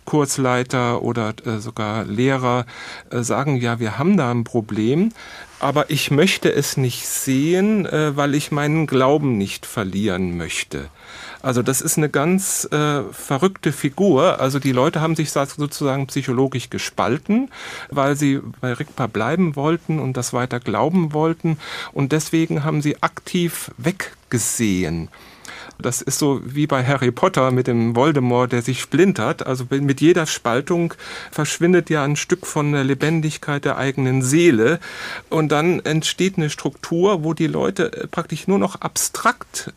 Kurzleiter 0.06 1.02
oder 1.02 1.34
äh, 1.46 1.60
sogar 1.60 2.06
Lehrer 2.06 2.66
äh, 3.12 3.22
sagen, 3.22 3.58
ja, 3.58 3.80
wir 3.80 3.98
haben 4.00 4.16
da 4.16 4.32
ein 4.32 4.46
Problem, 4.46 5.12
aber 5.60 5.90
ich 5.90 6.10
möchte 6.10 6.52
es 6.52 6.78
nicht 6.78 7.06
sehen, 7.06 7.86
äh, 7.86 8.16
weil 8.16 8.34
ich 8.34 8.52
meinen 8.52 8.88
Glauben 8.88 9.38
nicht 9.38 9.66
verlieren 9.66 10.38
möchte. 10.38 10.90
Also 11.42 11.62
das 11.62 11.82
ist 11.82 11.98
eine 11.98 12.10
ganz 12.10 12.68
äh, 12.72 13.04
verrückte 13.12 13.72
Figur. 13.72 14.40
Also 14.40 14.60
die 14.60 14.72
Leute 14.72 15.02
haben 15.02 15.16
sich 15.16 15.32
sozusagen 15.32 16.08
psychologisch 16.08 16.70
gespalten, 16.70 17.50
weil 17.90 18.16
sie 18.16 18.42
bei 18.62 18.74
Rigpa 18.74 19.08
bleiben 19.08 19.56
wollten 19.56 20.00
und 20.00 20.18
das 20.18 20.34
weiter 20.34 20.60
glauben 20.60 21.14
wollten. 21.14 21.58
Und 21.94 22.12
deswegen 22.12 22.64
haben 22.64 22.82
sie 22.82 23.02
aktiv 23.02 23.72
weggesehen. 23.78 25.10
Das 25.82 26.02
ist 26.02 26.20
so 26.20 26.42
wie 26.44 26.68
bei 26.68 26.86
Harry 26.86 27.10
Potter 27.10 27.52
mit 27.52 27.68
dem 27.68 27.96
Voldemort, 27.96 28.52
der 28.52 28.62
sich 28.62 28.82
splintert. 28.82 29.48
Also 29.48 29.66
mit 29.70 30.02
jeder 30.02 30.26
Spaltung 30.26 30.94
verschwindet 31.32 31.90
ja 31.90 32.04
ein 32.04 32.18
Stück 32.18 32.46
von 32.46 32.74
der 32.74 32.84
Lebendigkeit 32.84 33.64
der 33.64 33.78
eigenen 33.78 34.22
Seele. 34.22 34.80
Und 35.30 35.54
dann 35.54 35.80
entsteht 35.80 36.38
eine 36.38 36.50
Struktur, 36.50 37.24
wo 37.24 37.34
die 37.34 37.48
Leute 37.48 37.94
äh, 37.94 38.08
praktisch 38.08 38.48
nur 38.48 38.60
noch 38.60 38.82
abstrakt 38.82 39.72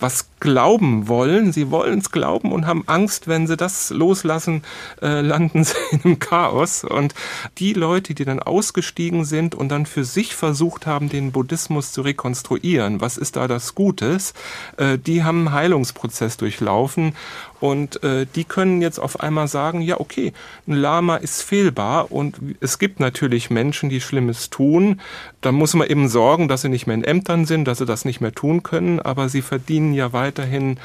was 0.00 0.26
glauben 0.40 1.08
wollen. 1.08 1.52
Sie 1.52 1.70
wollen 1.70 1.98
es 1.98 2.10
glauben 2.10 2.52
und 2.52 2.66
haben 2.66 2.84
Angst, 2.86 3.26
wenn 3.26 3.46
sie 3.46 3.56
das 3.56 3.90
loslassen, 3.90 4.62
äh, 5.02 5.20
landen 5.20 5.64
sie 5.64 5.74
in 5.90 6.04
einem 6.04 6.18
Chaos. 6.18 6.84
Und 6.84 7.14
die 7.58 7.72
Leute, 7.72 8.14
die 8.14 8.24
dann 8.24 8.40
ausgestiegen 8.40 9.24
sind 9.24 9.54
und 9.54 9.68
dann 9.70 9.86
für 9.86 10.04
sich 10.04 10.36
versucht 10.36 10.86
haben, 10.86 11.08
den 11.08 11.32
Buddhismus 11.32 11.92
zu 11.92 12.02
rekonstruieren, 12.02 13.00
was 13.00 13.16
ist 13.16 13.36
da 13.36 13.48
das 13.48 13.74
Gutes, 13.74 14.34
äh, 14.76 14.98
die 14.98 15.24
haben 15.24 15.47
Heilungsprozess 15.52 16.36
durchlaufen 16.36 17.14
und 17.60 18.02
äh, 18.02 18.26
die 18.34 18.44
können 18.44 18.82
jetzt 18.82 18.98
auf 18.98 19.20
einmal 19.20 19.48
sagen, 19.48 19.80
ja, 19.80 20.00
okay, 20.00 20.32
ein 20.66 20.74
Lama 20.74 21.16
ist 21.16 21.42
fehlbar 21.42 22.12
und 22.12 22.36
es 22.60 22.78
gibt 22.78 23.00
natürlich 23.00 23.50
Menschen, 23.50 23.88
die 23.88 24.00
Schlimmes 24.00 24.50
tun. 24.50 25.00
Da 25.40 25.52
muss 25.52 25.74
man 25.74 25.88
eben 25.88 26.08
sorgen, 26.08 26.48
dass 26.48 26.62
sie 26.62 26.68
nicht 26.68 26.86
mehr 26.86 26.94
in 26.94 27.04
Ämtern 27.04 27.46
sind, 27.46 27.66
dass 27.66 27.78
sie 27.78 27.86
das 27.86 28.04
nicht 28.04 28.20
mehr 28.20 28.32
tun 28.32 28.62
können, 28.62 29.00
aber 29.00 29.28
sie 29.28 29.42
verdienen 29.42 29.92
ja 29.92 30.12
weiterhin 30.12 30.78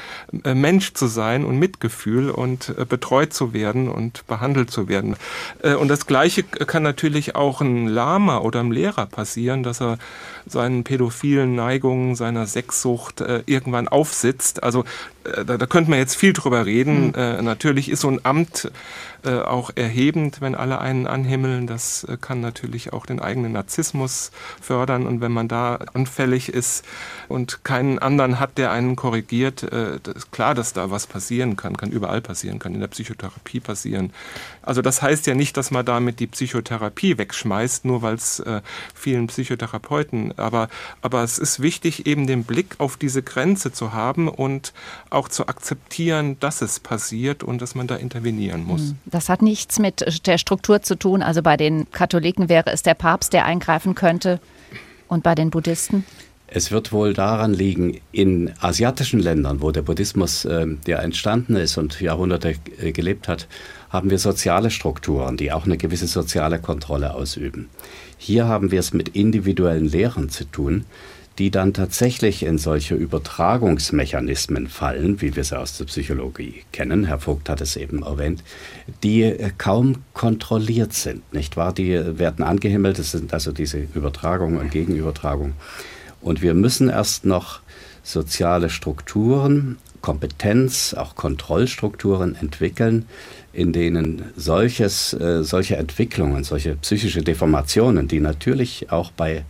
äh, 0.44 0.54
Mensch 0.54 0.94
zu 0.94 1.06
sein 1.06 1.44
und 1.44 1.58
Mitgefühl 1.58 2.30
und 2.30 2.74
äh, 2.78 2.84
betreut 2.84 3.32
zu 3.32 3.52
werden 3.52 3.88
und 3.88 4.26
behandelt 4.26 4.70
zu 4.70 4.88
werden. 4.88 5.16
Äh, 5.62 5.74
und 5.74 5.88
das 5.88 6.06
Gleiche 6.06 6.42
kann 6.42 6.82
natürlich 6.82 7.34
auch 7.34 7.60
ein 7.60 7.86
Lama 7.86 8.38
oder 8.38 8.60
einem 8.60 8.72
Lehrer 8.72 9.06
passieren, 9.06 9.62
dass 9.62 9.80
er 9.80 9.98
seinen 10.46 10.84
pädophilen 10.84 11.54
Neigungen, 11.54 12.14
seiner 12.14 12.46
Sexsucht 12.46 13.20
äh, 13.20 13.42
irgendwann 13.46 13.88
aufsitzt. 13.88 14.62
Also 14.62 14.84
da, 15.24 15.56
da 15.56 15.66
könnte 15.66 15.90
man 15.90 15.98
jetzt 15.98 16.16
viel 16.16 16.32
drüber 16.32 16.66
reden. 16.66 17.08
Mhm. 17.08 17.14
Äh, 17.14 17.42
natürlich 17.42 17.90
ist 17.90 18.00
so 18.00 18.10
ein 18.10 18.20
Amt 18.24 18.70
äh, 19.24 19.40
auch 19.40 19.70
erhebend, 19.74 20.40
wenn 20.40 20.54
alle 20.54 20.80
einen 20.80 21.06
anhimmeln. 21.06 21.66
Das 21.66 22.04
äh, 22.04 22.16
kann 22.20 22.40
natürlich 22.40 22.92
auch 22.92 23.06
den 23.06 23.20
eigenen 23.20 23.52
Narzissmus 23.52 24.30
fördern. 24.60 25.06
Und 25.06 25.20
wenn 25.20 25.32
man 25.32 25.48
da 25.48 25.76
anfällig 25.94 26.48
ist 26.48 26.84
und 27.28 27.64
keinen 27.64 27.98
anderen 27.98 28.38
hat, 28.40 28.58
der 28.58 28.70
einen 28.70 28.96
korrigiert, 28.96 29.62
äh, 29.62 29.98
das 30.02 30.14
ist 30.14 30.32
klar, 30.32 30.54
dass 30.54 30.72
da 30.72 30.90
was 30.90 31.06
passieren 31.06 31.56
kann, 31.56 31.76
kann 31.76 31.90
überall 31.90 32.20
passieren, 32.20 32.58
kann 32.58 32.74
in 32.74 32.80
der 32.80 32.88
Psychotherapie 32.88 33.60
passieren. 33.60 34.12
Also 34.62 34.82
das 34.82 35.02
heißt 35.02 35.26
ja 35.26 35.34
nicht, 35.34 35.56
dass 35.56 35.70
man 35.70 35.84
damit 35.84 36.20
die 36.20 36.26
Psychotherapie 36.26 37.18
wegschmeißt, 37.18 37.84
nur 37.84 38.02
weil 38.02 38.14
es 38.14 38.40
äh, 38.40 38.60
vielen 38.94 39.26
Psychotherapeuten, 39.26 40.38
aber, 40.38 40.68
aber 41.02 41.22
es 41.22 41.38
ist 41.38 41.60
wichtig, 41.60 42.06
eben 42.06 42.26
den 42.26 42.44
Blick 42.44 42.76
auf 42.78 42.96
diese 42.96 43.22
Grenze 43.22 43.72
zu 43.72 43.92
haben 43.92 44.28
und 44.28 44.72
auch 45.10 45.28
zu 45.28 45.46
akzeptieren, 45.48 46.38
dass 46.40 46.62
es 46.62 46.80
passiert 46.80 47.42
und 47.42 47.60
dass 47.62 47.74
man 47.74 47.86
da 47.86 47.96
intervenieren 47.96 48.64
muss. 48.64 48.94
Das 49.14 49.28
hat 49.28 49.42
nichts 49.42 49.78
mit 49.78 50.26
der 50.26 50.38
Struktur 50.38 50.82
zu 50.82 50.96
tun. 50.96 51.22
Also 51.22 51.40
bei 51.40 51.56
den 51.56 51.88
Katholiken 51.92 52.48
wäre 52.48 52.72
es 52.72 52.82
der 52.82 52.94
Papst, 52.94 53.32
der 53.32 53.44
eingreifen 53.44 53.94
könnte 53.94 54.40
und 55.06 55.22
bei 55.22 55.36
den 55.36 55.50
Buddhisten? 55.50 56.04
Es 56.48 56.72
wird 56.72 56.90
wohl 56.90 57.14
daran 57.14 57.54
liegen, 57.54 58.00
in 58.10 58.50
asiatischen 58.60 59.20
Ländern, 59.20 59.62
wo 59.62 59.70
der 59.70 59.82
Buddhismus 59.82 60.44
äh, 60.44 60.66
ja 60.88 60.98
entstanden 60.98 61.54
ist 61.54 61.78
und 61.78 62.00
Jahrhunderte 62.00 62.56
äh, 62.80 62.90
gelebt 62.90 63.28
hat, 63.28 63.46
haben 63.88 64.10
wir 64.10 64.18
soziale 64.18 64.72
Strukturen, 64.72 65.36
die 65.36 65.52
auch 65.52 65.64
eine 65.64 65.76
gewisse 65.76 66.08
soziale 66.08 66.58
Kontrolle 66.58 67.14
ausüben. 67.14 67.68
Hier 68.18 68.46
haben 68.46 68.72
wir 68.72 68.80
es 68.80 68.92
mit 68.92 69.10
individuellen 69.10 69.88
Lehren 69.88 70.28
zu 70.28 70.44
tun, 70.44 70.86
die 71.38 71.50
dann 71.50 71.72
tatsächlich 71.72 72.44
in 72.44 72.58
solche 72.58 72.94
Übertragungsmechanismen 72.94 74.68
fallen, 74.68 75.20
wie 75.20 75.34
wir 75.34 75.42
sie 75.42 75.58
aus 75.58 75.76
der 75.76 75.86
Psychologie 75.86 76.62
kennen, 76.70 77.04
Herr 77.04 77.18
Vogt 77.18 77.48
hat 77.48 77.60
es 77.60 77.76
eben 77.76 78.02
erwähnt, 78.02 78.44
die 79.02 79.22
äh, 79.22 79.50
kaum 79.58 79.96
kontrolliert 80.12 80.92
sind, 80.92 81.32
nicht 81.32 81.56
wahr? 81.56 81.72
Die 81.72 82.18
werden 82.18 82.44
angehimmelt, 82.44 82.98
das 82.98 83.10
sind 83.10 83.32
also 83.32 83.52
diese 83.52 83.78
Übertragung 83.94 84.58
und 84.58 84.70
Gegenübertragung. 84.70 85.54
Und 86.20 86.40
wir 86.40 86.54
müssen 86.54 86.88
erst 86.88 87.24
noch 87.24 87.60
soziale 88.02 88.70
Strukturen, 88.70 89.78
Kompetenz, 90.00 90.94
auch 90.94 91.16
Kontrollstrukturen 91.16 92.36
entwickeln, 92.36 93.06
in 93.52 93.72
denen 93.72 94.24
solches, 94.36 95.14
äh, 95.14 95.42
solche 95.42 95.76
Entwicklungen, 95.76 96.44
solche 96.44 96.76
psychische 96.76 97.22
Deformationen, 97.22 98.06
die 98.06 98.20
natürlich 98.20 98.92
auch 98.92 99.10
bei 99.10 99.44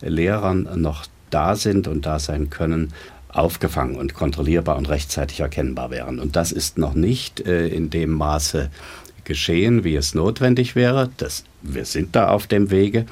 Lehrern 0.00 0.68
noch 0.76 1.06
da 1.30 1.56
sind 1.56 1.88
und 1.88 2.06
da 2.06 2.18
sein 2.18 2.50
können, 2.50 2.92
aufgefangen 3.28 3.96
und 3.96 4.14
kontrollierbar 4.14 4.76
und 4.76 4.88
rechtzeitig 4.88 5.40
erkennbar 5.40 5.90
wären. 5.90 6.18
Und 6.18 6.36
das 6.36 6.52
ist 6.52 6.78
noch 6.78 6.94
nicht 6.94 7.40
äh, 7.46 7.68
in 7.68 7.90
dem 7.90 8.10
Maße 8.10 8.70
geschehen, 9.28 9.84
wie 9.84 9.94
es 9.94 10.14
notwendig 10.14 10.74
wäre. 10.74 11.10
Das, 11.18 11.44
wir 11.62 11.84
sind 11.84 12.16
da 12.16 12.30
auf 12.30 12.46
dem 12.46 12.70
Wege. 12.70 13.04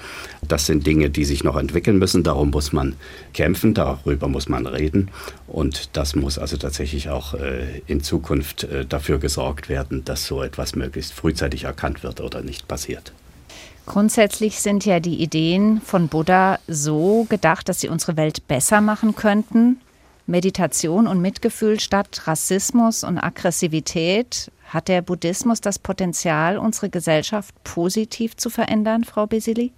Das 0.43 0.67
sind 0.67 0.87
Dinge, 0.87 1.11
die 1.11 1.25
sich 1.25 1.45
noch 1.45 1.57
entwickeln 1.57 1.99
müssen. 1.99 2.23
Darum 2.23 2.51
muss 2.51 2.73
man 2.73 2.97
kämpfen, 3.35 3.75
darüber 3.75 4.27
muss 4.27 4.49
man 4.49 4.67
reden. 4.67 5.11
Und 5.47 5.91
das 5.93 6.17
muss 6.17 6.39
also 6.39 6.57
tatsächlich 6.57 7.11
auch 7.11 7.35
äh, 7.35 7.83
in 7.87 8.03
Zukunft 8.03 8.65
äh, 8.65 8.87
dafür 8.87 9.19
gesorgt 9.19 9.69
werden, 9.69 10.05
dass 10.05 10.27
so 10.27 10.43
etwas 10.43 10.75
möglichst 10.75 11.13
frühzeitig 11.13 11.65
erkannt 11.65 12.03
wird 12.03 12.21
oder 12.21 12.43
nicht 12.43 12.67
passiert. 12.67 13.13
Grundsätzlich 13.87 14.61
sind 14.61 14.85
ja 14.85 15.01
die 15.01 15.23
Ideen 15.23 15.81
von 15.81 16.09
Buddha 16.09 16.59
so 16.67 17.25
gedacht, 17.29 17.69
dass 17.69 17.81
sie 17.81 17.89
unsere 17.89 18.17
Welt 18.17 18.47
besser 18.49 18.81
machen 18.81 19.15
könnten. 19.15 19.81
Meditation 20.27 21.07
und 21.07 21.21
Mitgefühl 21.21 21.79
statt 21.79 22.27
Rassismus 22.27 23.05
und 23.05 23.19
Aggressivität. 23.19 24.51
Hat 24.67 24.89
der 24.89 25.03
Buddhismus 25.03 25.61
das 25.61 25.79
Potenzial, 25.79 26.59
unsere 26.59 26.91
Gesellschaft 26.91 27.55
positiv 27.63 28.37
zu 28.37 28.51
verändern, 28.51 29.05
Frau 29.05 29.27
Besili? 29.27 29.73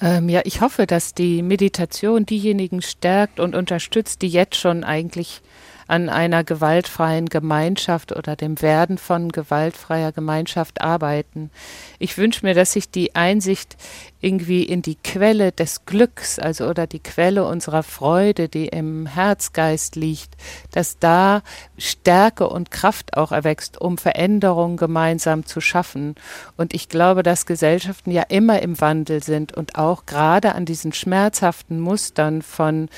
Ähm, 0.00 0.28
ja, 0.28 0.42
ich 0.44 0.60
hoffe, 0.60 0.86
dass 0.86 1.12
die 1.12 1.42
Meditation 1.42 2.24
diejenigen 2.24 2.82
stärkt 2.82 3.40
und 3.40 3.56
unterstützt, 3.56 4.22
die 4.22 4.28
jetzt 4.28 4.56
schon 4.56 4.84
eigentlich 4.84 5.42
an 5.86 6.08
einer 6.08 6.44
gewaltfreien 6.44 7.26
Gemeinschaft 7.28 8.12
oder 8.12 8.36
dem 8.36 8.60
Werden 8.60 8.98
von 8.98 9.30
gewaltfreier 9.30 10.12
Gemeinschaft 10.12 10.80
arbeiten. 10.80 11.50
Ich 11.98 12.18
wünsche 12.18 12.44
mir, 12.44 12.54
dass 12.54 12.72
sich 12.72 12.90
die 12.90 13.14
Einsicht 13.14 13.76
irgendwie 14.20 14.62
in 14.62 14.82
die 14.82 14.96
Quelle 14.96 15.52
des 15.52 15.84
Glücks, 15.84 16.38
also 16.38 16.66
oder 16.66 16.86
die 16.86 17.00
Quelle 17.00 17.44
unserer 17.44 17.82
Freude, 17.82 18.48
die 18.48 18.66
im 18.66 19.06
Herzgeist 19.06 19.96
liegt, 19.96 20.34
dass 20.72 20.98
da 20.98 21.42
Stärke 21.78 22.48
und 22.48 22.70
Kraft 22.70 23.16
auch 23.16 23.32
erwächst, 23.32 23.80
um 23.80 23.98
Veränderungen 23.98 24.76
gemeinsam 24.76 25.44
zu 25.44 25.60
schaffen. 25.60 26.14
Und 26.56 26.74
ich 26.74 26.88
glaube, 26.88 27.22
dass 27.22 27.46
Gesellschaften 27.46 28.10
ja 28.10 28.22
immer 28.22 28.62
im 28.62 28.80
Wandel 28.80 29.22
sind 29.22 29.52
und 29.52 29.76
auch 29.76 30.06
gerade 30.06 30.54
an 30.54 30.64
diesen 30.64 30.92
schmerzhaften 30.92 31.78
Mustern 31.80 32.42
von 32.42 32.88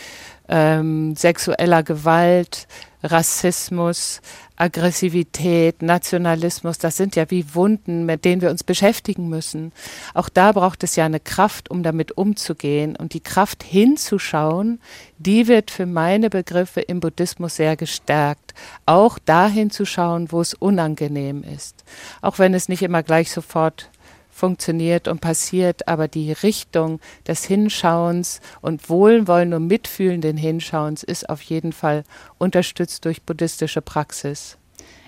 ähm, 0.48 1.14
sexueller 1.14 1.82
Gewalt, 1.82 2.66
Rassismus, 3.02 4.20
Aggressivität, 4.56 5.82
Nationalismus, 5.82 6.78
das 6.78 6.96
sind 6.96 7.14
ja 7.14 7.30
wie 7.30 7.54
Wunden, 7.54 8.06
mit 8.06 8.24
denen 8.24 8.42
wir 8.42 8.50
uns 8.50 8.64
beschäftigen 8.64 9.28
müssen. 9.28 9.72
Auch 10.14 10.28
da 10.28 10.52
braucht 10.52 10.82
es 10.82 10.96
ja 10.96 11.04
eine 11.04 11.20
Kraft, 11.20 11.70
um 11.70 11.82
damit 11.82 12.12
umzugehen. 12.18 12.96
Und 12.96 13.14
die 13.14 13.20
Kraft 13.20 13.62
hinzuschauen, 13.62 14.80
die 15.18 15.46
wird 15.46 15.70
für 15.70 15.86
meine 15.86 16.28
Begriffe 16.28 16.80
im 16.80 16.98
Buddhismus 17.00 17.56
sehr 17.56 17.76
gestärkt. 17.76 18.54
Auch 18.84 19.18
dahin 19.18 19.70
zu 19.70 19.84
schauen, 19.84 20.32
wo 20.32 20.40
es 20.40 20.54
unangenehm 20.54 21.44
ist. 21.44 21.84
Auch 22.20 22.38
wenn 22.40 22.52
es 22.54 22.68
nicht 22.68 22.82
immer 22.82 23.04
gleich 23.04 23.30
sofort 23.30 23.90
funktioniert 24.38 25.08
und 25.08 25.20
passiert, 25.20 25.88
aber 25.88 26.08
die 26.08 26.32
Richtung 26.32 27.00
des 27.26 27.44
Hinschauens 27.44 28.40
und 28.60 28.88
Wohlwollen 28.88 29.52
und 29.52 29.66
mitfühlenden 29.66 30.36
Hinschauens 30.36 31.02
ist 31.02 31.28
auf 31.28 31.42
jeden 31.42 31.72
Fall 31.72 32.04
unterstützt 32.38 33.04
durch 33.04 33.22
buddhistische 33.22 33.82
Praxis. 33.82 34.56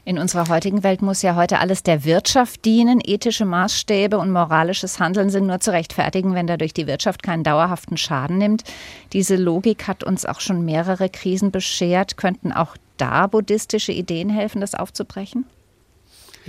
In 0.05 0.19
unserer 0.19 0.49
heutigen 0.49 0.83
Welt 0.83 1.03
muss 1.03 1.23
ja 1.23 1.37
heute 1.37 1.59
alles 1.59 1.83
der 1.83 2.05
Wirtschaft 2.05 2.65
dienen. 2.65 3.01
Ethische 3.05 3.45
Maßstäbe 3.45 4.19
und 4.19 4.33
moralisches 4.33 4.99
Handeln 4.99 5.31
sind 5.31 5.47
nur 5.47 5.61
zu 5.61 5.73
rechtfertigen, 5.73 6.35
wenn 6.35 6.47
dadurch 6.47 6.73
die 6.73 6.87
Wirtschaft 6.87 7.23
keinen 7.23 7.45
dauerhaften 7.45 7.97
Schaden 7.97 8.39
nimmt. 8.39 8.65
Diese 9.13 9.37
Logik 9.37 9.87
hat 9.87 10.03
uns 10.03 10.25
auch 10.25 10.41
schon 10.41 10.65
mehrere 10.65 11.11
Krisen 11.11 11.51
beschert. 11.51 12.17
Könnten 12.17 12.51
auch 12.51 12.77
da 12.97 13.27
buddhistische 13.27 13.93
Ideen 13.93 14.31
helfen, 14.31 14.61
das 14.61 14.75
aufzubrechen? 14.75 15.45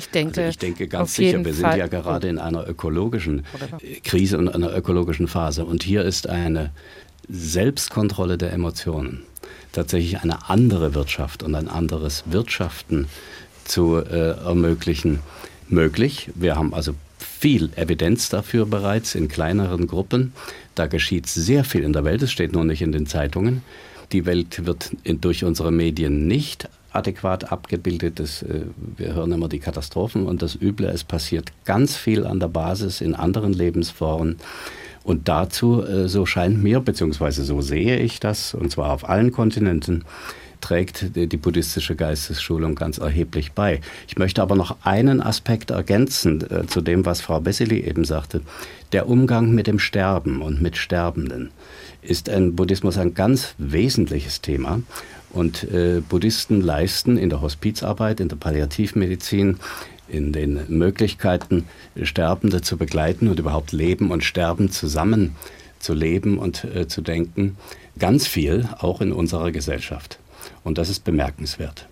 Ich 0.02 0.10
denke, 0.10 0.42
also 0.42 0.50
ich 0.50 0.58
denke 0.58 0.88
ganz 0.88 1.16
sicher, 1.16 1.46
wir 1.46 1.54
sind 1.54 1.64
Fall. 1.64 1.78
ja 1.78 1.88
gerade 1.88 2.28
in 2.28 2.40
einer 2.40 2.68
ökologischen 2.68 3.46
Krise 4.04 4.40
und 4.40 4.50
einer 4.50 4.76
ökologischen 4.76 5.28
Phase. 5.28 5.64
Und 5.64 5.84
hier 5.84 6.04
ist 6.04 6.28
eine 6.28 6.72
Selbstkontrolle 7.30 8.40
der 8.40 8.52
Emotionen, 8.52 9.22
tatsächlich 9.74 10.20
eine 10.22 10.50
andere 10.50 10.96
Wirtschaft 10.96 11.44
und 11.44 11.54
ein 11.54 11.68
anderes 11.68 12.24
Wirtschaften 12.26 13.08
zu 13.64 13.98
äh, 13.98 14.32
ermöglichen, 14.44 15.20
möglich. 15.70 16.32
Wir 16.34 16.56
haben 16.56 16.74
also 16.74 16.94
viel 17.20 17.70
Evidenz 17.76 18.30
dafür 18.30 18.66
bereits 18.66 19.14
in 19.14 19.28
kleineren 19.28 19.86
Gruppen. 19.86 20.34
Da 20.76 20.88
geschieht 20.88 21.28
sehr 21.28 21.64
viel 21.64 21.84
in 21.84 21.94
der 21.94 22.04
Welt, 22.04 22.24
es 22.24 22.32
steht 22.32 22.54
nur 22.54 22.66
nicht 22.66 22.82
in 22.82 22.92
den 22.92 23.06
Zeitungen. 23.06 23.62
Die 24.12 24.26
Welt 24.26 24.66
wird 24.66 24.92
in, 25.04 25.22
durch 25.22 25.44
unsere 25.44 25.72
Medien 25.72 26.28
nicht 26.28 26.68
adäquat 26.94 27.52
abgebildet. 27.52 28.20
Das, 28.20 28.44
äh, 28.44 28.62
wir 28.98 29.14
hören 29.14 29.32
immer 29.32 29.50
die 29.50 29.60
Katastrophen 29.60 30.26
und 30.26 30.42
das 30.42 30.56
Üble. 30.56 30.88
Es 30.88 31.04
passiert 31.04 31.52
ganz 31.66 31.96
viel 31.96 32.26
an 32.26 32.40
der 32.40 32.48
Basis 32.48 33.02
in 33.02 33.16
anderen 33.16 33.54
Lebensformen. 33.54 34.38
Und 35.04 35.28
dazu, 35.28 35.84
äh, 35.84 36.08
so 36.08 36.26
scheint 36.26 36.62
mir, 36.62 36.80
beziehungsweise 36.80 37.44
so 37.44 37.62
sehe 37.62 37.98
ich 37.98 38.20
das, 38.20 38.54
und 38.54 38.72
zwar 38.72 38.92
auf 38.92 39.08
allen 39.10 39.32
Kontinenten, 39.32 40.04
trägt 40.62 41.16
die 41.16 41.38
buddhistische 41.38 41.96
Geistesschulung 41.96 42.76
ganz 42.76 43.00
erheblich 43.00 43.52
bei. 43.54 43.82
Ich 44.08 44.18
möchte 44.18 44.42
aber 44.44 44.56
noch 44.56 44.78
einen 44.84 45.22
Aspekt 45.22 45.72
ergänzen 45.72 46.50
äh, 46.50 46.68
zu 46.68 46.82
dem, 46.82 47.06
was 47.06 47.20
Frau 47.20 47.42
Besseli 47.42 47.82
eben 47.82 48.06
sagte. 48.06 48.42
Der 48.92 49.10
Umgang 49.10 49.52
mit 49.52 49.68
dem 49.68 49.80
Sterben 49.80 50.42
und 50.42 50.62
mit 50.62 50.78
Sterbenden 50.78 51.50
ist 52.02 52.28
im 52.28 52.56
Buddhismus 52.56 52.98
ein 52.98 53.14
ganz 53.14 53.56
wesentliches 53.58 54.42
Thema. 54.42 54.82
Und 55.34 55.64
äh, 55.72 56.02
Buddhisten 56.08 56.62
leisten 56.62 57.18
in 57.18 57.30
der 57.30 57.42
Hospizarbeit, 57.42 58.20
in 58.20 58.28
der 58.28 58.36
Palliativmedizin, 58.36 59.58
in 60.08 60.34
den 60.34 60.60
Möglichkeiten, 60.68 61.66
Sterbende 62.02 62.62
zu 62.62 62.78
begleiten 62.78 63.30
und 63.30 63.40
überhaupt 63.40 63.72
Leben 63.72 64.12
und 64.12 64.24
Sterben 64.24 64.70
zusammen 64.70 65.36
zu 65.80 65.94
leben 65.94 66.38
und 66.38 66.64
äh, 66.66 66.88
zu 66.88 67.02
denken, 67.02 67.58
ganz 67.98 68.28
viel, 68.28 68.68
auch 68.80 69.02
in 69.02 69.12
unserer 69.12 69.52
Gesellschaft. 69.52 70.20
Und 70.64 70.78
das 70.78 70.90
ist 70.90 71.04
bemerkenswert. 71.04 71.88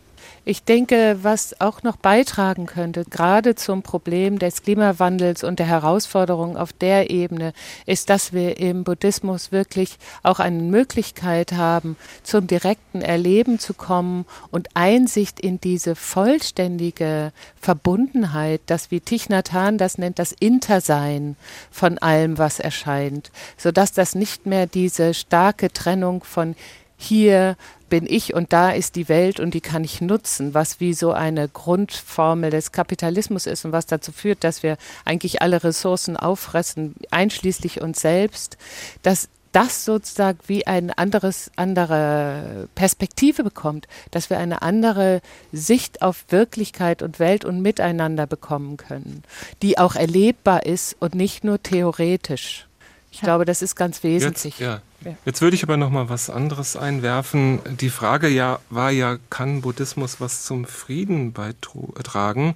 Ich 0.45 0.63
denke, 0.63 1.19
was 1.21 1.59
auch 1.59 1.83
noch 1.83 1.97
beitragen 1.97 2.65
könnte, 2.65 3.03
gerade 3.05 3.55
zum 3.55 3.83
Problem 3.83 4.39
des 4.39 4.63
Klimawandels 4.63 5.43
und 5.43 5.59
der 5.59 5.67
Herausforderungen 5.67 6.57
auf 6.57 6.73
der 6.73 7.09
Ebene, 7.09 7.53
ist, 7.85 8.09
dass 8.09 8.33
wir 8.33 8.57
im 8.57 8.83
Buddhismus 8.83 9.51
wirklich 9.51 9.97
auch 10.23 10.39
eine 10.39 10.61
Möglichkeit 10.61 11.51
haben, 11.53 11.97
zum 12.23 12.47
direkten 12.47 13.01
Erleben 13.01 13.59
zu 13.59 13.73
kommen 13.73 14.25
und 14.51 14.69
Einsicht 14.75 15.39
in 15.39 15.59
diese 15.59 15.95
vollständige 15.95 17.31
Verbundenheit, 17.59 18.61
das 18.65 18.91
wie 18.91 19.01
Thich 19.01 19.29
Nhat 19.29 19.53
Hanh 19.53 19.77
das 19.77 19.97
nennt, 19.97 20.19
das 20.19 20.31
Intersein 20.31 21.35
von 21.69 21.97
allem, 21.97 22.37
was 22.37 22.59
erscheint, 22.59 23.31
sodass 23.57 23.91
das 23.91 24.15
nicht 24.15 24.45
mehr 24.45 24.67
diese 24.67 25.13
starke 25.13 25.71
Trennung 25.71 26.23
von 26.23 26.55
hier 27.01 27.55
bin 27.89 28.05
ich 28.07 28.33
und 28.33 28.53
da 28.53 28.71
ist 28.71 28.95
die 28.95 29.09
Welt 29.09 29.39
und 29.39 29.53
die 29.53 29.61
kann 29.61 29.83
ich 29.83 30.01
nutzen, 30.01 30.53
was 30.53 30.79
wie 30.79 30.93
so 30.93 31.13
eine 31.13 31.47
Grundformel 31.47 32.51
des 32.51 32.71
Kapitalismus 32.71 33.47
ist 33.47 33.65
und 33.65 33.71
was 33.71 33.87
dazu 33.87 34.11
führt, 34.11 34.43
dass 34.43 34.63
wir 34.63 34.77
eigentlich 35.05 35.41
alle 35.41 35.63
Ressourcen 35.63 36.17
auffressen, 36.17 36.95
einschließlich 37.09 37.81
uns 37.81 38.01
selbst, 38.01 38.57
dass 39.01 39.29
das 39.53 39.85
sozusagen 39.85 40.37
wie 40.45 40.67
eine 40.67 40.95
anderes, 40.97 41.51
andere 41.55 42.67
Perspektive 42.75 43.43
bekommt, 43.43 43.87
dass 44.11 44.29
wir 44.29 44.37
eine 44.37 44.61
andere 44.61 45.21
Sicht 45.51 46.03
auf 46.03 46.25
Wirklichkeit 46.29 47.01
und 47.01 47.17
Welt 47.17 47.45
und 47.45 47.61
Miteinander 47.61 48.27
bekommen 48.27 48.77
können, 48.77 49.23
die 49.63 49.79
auch 49.79 49.95
erlebbar 49.95 50.65
ist 50.65 50.97
und 50.99 51.15
nicht 51.15 51.43
nur 51.43 51.63
theoretisch. 51.63 52.68
Ich 53.11 53.21
glaube, 53.21 53.45
das 53.45 53.61
ist 53.61 53.75
ganz 53.75 54.03
wesentlich. 54.03 54.59
Jetzt, 54.59 54.81
ja. 55.03 55.15
Jetzt 55.25 55.41
würde 55.41 55.55
ich 55.55 55.63
aber 55.63 55.77
noch 55.77 55.89
mal 55.89 56.09
was 56.09 56.29
anderes 56.29 56.75
einwerfen. 56.75 57.59
Die 57.79 57.89
Frage 57.89 58.27
ja 58.27 58.59
war 58.69 58.91
ja, 58.91 59.17
kann 59.29 59.61
Buddhismus 59.61 60.19
was 60.19 60.43
zum 60.43 60.65
Frieden 60.65 61.31
beitragen? 61.31 62.55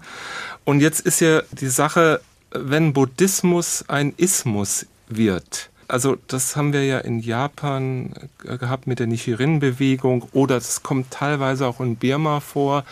Und 0.64 0.82
jetzt 0.82 0.99
ist 1.01 1.22
ja 1.22 1.41
die 1.51 1.68
Sache, 1.68 2.22
wenn 2.51 2.93
Buddhismus 2.93 3.86
ein 3.88 4.14
Ismus 4.18 4.86
wird, 5.08 5.70
also 5.88 6.17
das 6.27 6.55
haben 6.55 6.73
wir 6.73 6.86
ja 6.86 6.99
in 6.99 7.19
Japan 7.19 8.13
äh, 8.45 8.57
gehabt 8.57 8.88
mit 8.88 8.99
der 8.99 9.07
Nichiren-Bewegung 9.07 10.27
oder 10.31 10.57
es 10.57 10.84
kommt 10.84 11.11
teilweise 11.11 11.67
auch 11.67 11.79
in 11.79 11.95
Birma 11.95 12.39
vor, 12.39 12.84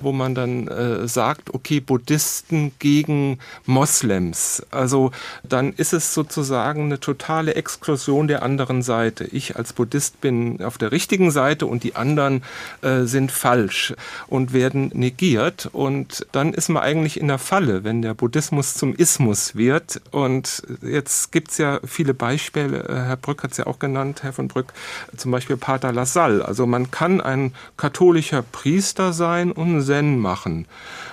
wo 0.00 0.12
man 0.12 0.34
dann 0.34 0.68
äh, 0.68 1.08
sagt, 1.08 1.54
okay, 1.54 1.80
Buddhisten 1.80 2.72
gegen 2.78 3.38
Moslems. 3.66 4.64
Also 4.70 5.10
dann 5.42 5.72
ist 5.72 5.92
es 5.92 6.14
sozusagen 6.14 6.84
eine 6.84 7.00
totale 7.00 7.54
Exklusion 7.54 8.28
der 8.28 8.42
anderen 8.42 8.82
Seite. 8.82 9.24
Ich 9.24 9.56
als 9.56 9.72
Buddhist 9.72 10.20
bin 10.20 10.62
auf 10.62 10.78
der 10.78 10.92
richtigen 10.92 11.30
Seite 11.30 11.66
und 11.66 11.82
die 11.82 11.96
anderen 11.96 12.42
äh, 12.82 13.02
sind 13.02 13.32
falsch 13.32 13.94
und 14.28 14.52
werden 14.52 14.90
negiert. 14.94 15.68
Und 15.72 16.26
dann 16.32 16.54
ist 16.54 16.68
man 16.68 16.82
eigentlich 16.82 17.20
in 17.20 17.28
der 17.28 17.38
Falle, 17.38 17.84
wenn 17.84 18.02
der 18.02 18.14
Buddhismus 18.14 18.74
zum 18.74 18.94
Ismus 18.94 19.56
wird. 19.56 20.00
Und 20.10 20.62
jetzt 20.82 21.32
gibt 21.32 21.50
es 21.50 21.58
ja 21.58 21.80
viele 21.84 22.14
Beispiele, 22.14 22.37
äh, 22.54 22.82
Herr 22.88 23.16
Brück 23.16 23.42
hat 23.42 23.52
es 23.52 23.58
ja 23.58 23.66
auch 23.66 23.78
genannt, 23.78 24.22
Herr 24.22 24.32
von 24.32 24.48
Brück, 24.48 24.72
zum 25.16 25.30
Beispiel 25.30 25.56
Pater 25.56 25.92
Lassalle. 25.92 26.44
Also 26.44 26.66
man 26.66 26.90
kann 26.90 27.20
ein 27.20 27.52
katholischer 27.76 28.42
Priester 28.42 29.12
sein 29.12 29.52
und 29.52 29.82
Zen 29.82 30.18
machen. 30.18 30.66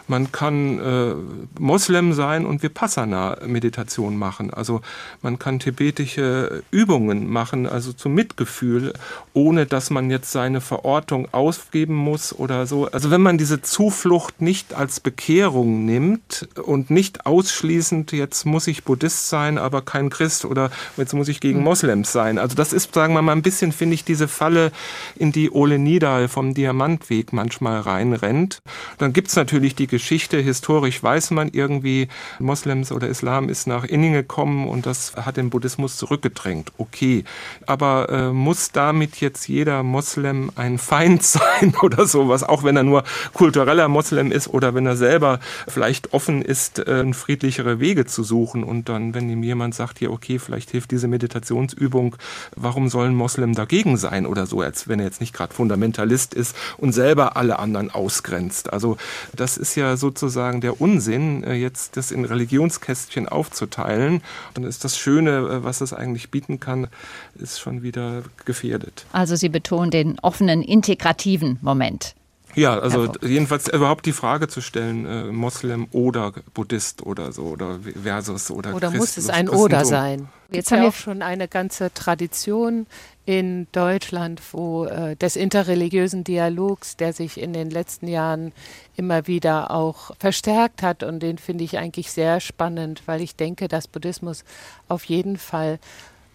Man 0.08 0.32
kann 0.32 0.80
äh, 0.80 1.16
Moslem 1.60 2.14
sein 2.14 2.46
und 2.46 2.62
Vipassana-Meditation 2.62 4.18
machen. 4.18 4.54
Also 4.54 4.82
man 5.22 5.40
kann 5.40 5.60
tibetische 5.60 6.64
Übungen 6.72 7.30
machen, 7.30 7.68
also 7.68 7.94
zum 7.94 8.14
Mitgefühl, 8.14 8.94
ohne 9.34 9.66
dass 9.66 9.90
man 9.90 10.10
jetzt 10.12 10.32
seine 10.32 10.62
Verortung 10.62 11.28
ausgeben 11.34 11.96
muss 11.96 12.38
oder 12.38 12.68
so. 12.68 12.88
Also 12.92 13.12
wenn 13.12 13.22
man 13.22 13.38
diese 13.38 13.62
Zuflucht 13.62 14.42
nicht 14.42 14.74
als 14.74 15.00
Bekehrung 15.00 15.86
nimmt 15.86 16.48
und 16.64 16.90
nicht 16.90 17.26
ausschließend, 17.26 18.12
jetzt 18.12 18.46
muss 18.46 18.68
ich 18.68 18.84
Buddhist 18.84 19.30
sein, 19.30 19.58
aber 19.58 19.82
kein 19.82 20.10
Christ 20.10 20.46
oder 20.46 20.70
jetzt 20.98 21.14
muss 21.14 21.28
ich 21.28 21.40
gegen 21.40 21.60
hm. 21.60 21.64
Moslems 21.64 22.12
sein. 22.12 22.38
Also 22.38 22.56
das 22.56 22.74
ist, 22.74 22.94
sagen 22.94 23.14
wir 23.14 23.22
mal, 23.22 23.32
ein 23.32 23.42
bisschen, 23.42 23.72
finde 23.72 23.96
ich, 23.96 24.04
diese 24.04 24.28
Falle, 24.28 24.72
in 25.16 25.32
die 25.32 25.52
Ole 25.52 25.80
Nidal 25.80 26.28
vom 26.28 26.54
Diamantweg 26.54 27.34
manchmal 27.34 27.80
reinrennt. 27.80 28.60
Dann 28.98 29.14
gibt 29.14 29.30
es 29.30 29.36
natürlich 29.36 29.76
die 29.76 29.88
Geschichte, 29.96 30.40
historisch 30.40 31.02
weiß 31.02 31.32
man 31.32 31.48
irgendwie, 31.54 32.10
Moslems 32.40 32.92
oder 32.92 33.08
Islam 33.08 33.48
ist 33.48 33.66
nach 33.66 33.86
Indien 33.86 34.12
gekommen 34.12 34.68
und 34.68 34.86
das 34.86 35.16
hat 35.16 35.38
den 35.38 35.50
Buddhismus 35.50 35.96
zurückgedrängt. 35.96 36.74
Okay, 36.78 37.24
aber 37.66 38.10
äh, 38.10 38.34
muss 38.34 38.74
damit 38.74 39.22
jetzt 39.22 39.48
jeder 39.48 39.84
Moslem 39.84 40.52
ein 40.58 40.80
Feind 40.80 41.24
sein 41.38 41.74
oder 41.82 42.08
sowas, 42.08 42.44
auch 42.44 42.64
wenn 42.66 42.76
er 42.76 42.84
nur 42.84 43.06
kultureller 43.34 43.88
Moslem 43.88 44.34
ist 44.34 44.50
oder 44.50 44.76
wenn 44.76 44.86
er 44.86 44.98
selber 44.98 45.40
vielleicht 45.66 46.12
offen 46.12 46.42
ist, 46.42 46.80
äh, 46.80 47.14
friedlichere 47.14 47.80
Wege 47.80 48.06
zu 48.06 48.24
suchen 48.26 48.66
und 48.66 48.90
dann, 48.90 49.14
wenn 49.14 49.30
ihm 49.30 49.44
jemand 49.44 49.76
sagt, 49.76 50.02
ja 50.02 50.10
okay, 50.10 50.40
vielleicht 50.40 50.72
hilft 50.72 50.92
diese 50.92 51.08
Meditationsübung, 51.08 52.18
warum 52.58 52.90
sollen 52.90 53.16
Moslem 53.16 53.56
dagegen 53.56 53.96
sein 53.96 54.26
oder 54.26 54.46
so, 54.46 54.60
als 54.60 54.90
wenn 54.90 55.00
er 55.00 55.06
jetzt 55.06 55.22
nicht 55.22 55.34
gerade 55.34 55.54
Fundamentalist 55.54 56.34
ist 56.34 56.54
und 56.78 56.92
selber 56.92 57.38
alle 57.38 57.60
anderen 57.60 57.92
ausgrenzt. 57.92 58.74
Also 58.74 58.98
das 59.34 59.56
ist 59.58 59.76
ja 59.76 59.85
ja 59.86 59.98
sozusagen 59.98 60.62
der 60.62 60.82
Unsinn, 60.82 61.44
äh, 61.44 61.54
jetzt 61.54 61.98
das 61.98 62.12
in 62.12 62.26
Religionskästchen 62.26 63.28
aufzuteilen. 63.28 64.22
Dann 64.54 64.64
ist 64.64 64.84
das 64.84 64.98
Schöne, 64.98 65.38
äh, 65.38 65.64
was 65.64 65.82
es 65.82 65.94
eigentlich 65.94 66.32
bieten 66.32 66.60
kann, 66.60 66.88
ist 67.36 67.60
schon 67.60 67.84
wieder 67.84 68.24
gefährdet. 68.46 69.06
Also 69.12 69.36
Sie 69.36 69.50
betonen 69.50 69.92
den 69.92 70.20
offenen, 70.20 70.62
integrativen 70.62 71.60
Moment. 71.62 72.16
Ja, 72.56 72.80
also 72.80 73.12
jedenfalls 73.22 73.68
überhaupt 73.68 74.06
die 74.06 74.14
Frage 74.14 74.48
zu 74.48 74.62
stellen, 74.62 75.06
äh, 75.06 75.24
Moslem 75.26 75.88
oder 75.92 76.32
Buddhist 76.54 77.04
oder 77.04 77.34
so 77.34 77.44
oder 77.44 77.80
versus 78.02 78.50
oder 78.50 78.74
Oder 78.74 78.90
Christ, 78.90 79.00
muss 79.00 79.18
es 79.18 79.30
ein 79.30 79.50
Oder 79.50 79.84
sein? 79.84 80.30
Jetzt 80.52 80.72
haben 80.72 80.84
wir 80.84 80.90
auch 80.90 80.94
schon 80.94 81.22
eine 81.22 81.48
ganze 81.50 81.94
Tradition 81.94 82.88
in 83.26 83.68
Deutschland, 83.72 84.42
wo 84.52 84.86
äh, 84.86 85.16
des 85.16 85.36
interreligiösen 85.36 86.24
Dialogs, 86.24 86.96
der 86.96 87.12
sich 87.12 87.40
in 87.40 87.54
den 87.54 87.70
letzten 87.70 88.08
Jahren 88.08 88.54
immer 88.96 89.28
wieder 89.28 89.72
auch 89.72 90.16
verstärkt 90.20 90.84
hat 90.84 91.02
und 91.02 91.22
den 91.22 91.38
finde 91.38 91.64
ich 91.64 91.78
eigentlich 91.78 92.12
sehr 92.12 92.40
spannend, 92.40 93.04
weil 93.08 93.22
ich 93.22 93.36
denke, 93.36 93.68
dass 93.68 93.88
Buddhismus 93.88 94.44
auf 94.88 95.06
jeden 95.06 95.38
Fall 95.38 95.80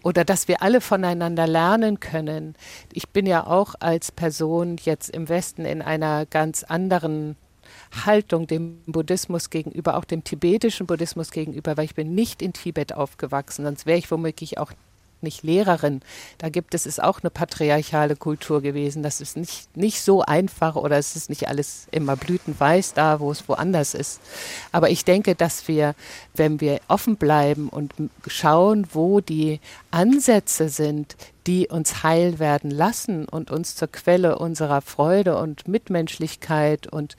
oder 0.03 0.25
dass 0.25 0.47
wir 0.47 0.61
alle 0.61 0.81
voneinander 0.81 1.47
lernen 1.47 1.99
können. 1.99 2.55
Ich 2.91 3.09
bin 3.09 3.25
ja 3.25 3.45
auch 3.45 3.75
als 3.79 4.11
Person 4.11 4.77
jetzt 4.83 5.09
im 5.09 5.29
Westen 5.29 5.63
in 5.63 5.81
einer 5.81 6.25
ganz 6.25 6.63
anderen 6.63 7.37
Haltung 8.05 8.47
dem 8.47 8.81
Buddhismus 8.85 9.49
gegenüber, 9.49 9.95
auch 9.95 10.05
dem 10.05 10.23
tibetischen 10.23 10.87
Buddhismus 10.87 11.31
gegenüber, 11.31 11.77
weil 11.77 11.85
ich 11.85 11.95
bin 11.95 12.15
nicht 12.15 12.41
in 12.41 12.51
Tibet 12.51 12.93
aufgewachsen, 12.93 13.63
sonst 13.63 13.85
wäre 13.85 13.97
ich 13.99 14.11
womöglich 14.11 14.57
auch 14.57 14.73
nicht 15.23 15.43
Lehrerin. 15.43 16.01
Da 16.37 16.49
gibt 16.49 16.73
es, 16.73 16.85
ist 16.85 17.01
auch 17.01 17.21
eine 17.21 17.29
patriarchale 17.29 18.15
Kultur 18.15 18.61
gewesen. 18.61 19.03
Das 19.03 19.21
ist 19.21 19.37
nicht, 19.37 19.75
nicht 19.75 20.01
so 20.01 20.21
einfach 20.21 20.75
oder 20.75 20.97
es 20.97 21.15
ist 21.15 21.29
nicht 21.29 21.47
alles 21.47 21.87
immer 21.91 22.15
blütenweiß 22.15 22.93
da, 22.93 23.19
wo 23.19 23.31
es 23.31 23.47
woanders 23.47 23.93
ist. 23.93 24.21
Aber 24.71 24.89
ich 24.89 25.05
denke, 25.05 25.35
dass 25.35 25.67
wir, 25.67 25.95
wenn 26.33 26.61
wir 26.61 26.79
offen 26.87 27.17
bleiben 27.17 27.69
und 27.69 27.93
schauen, 28.27 28.87
wo 28.93 29.21
die 29.21 29.59
Ansätze 29.91 30.69
sind, 30.69 31.15
die 31.47 31.67
uns 31.67 32.03
heil 32.03 32.39
werden 32.39 32.71
lassen 32.71 33.25
und 33.25 33.51
uns 33.51 33.75
zur 33.75 33.87
Quelle 33.87 34.37
unserer 34.37 34.81
Freude 34.81 35.37
und 35.37 35.67
Mitmenschlichkeit 35.67 36.87
und 36.87 37.15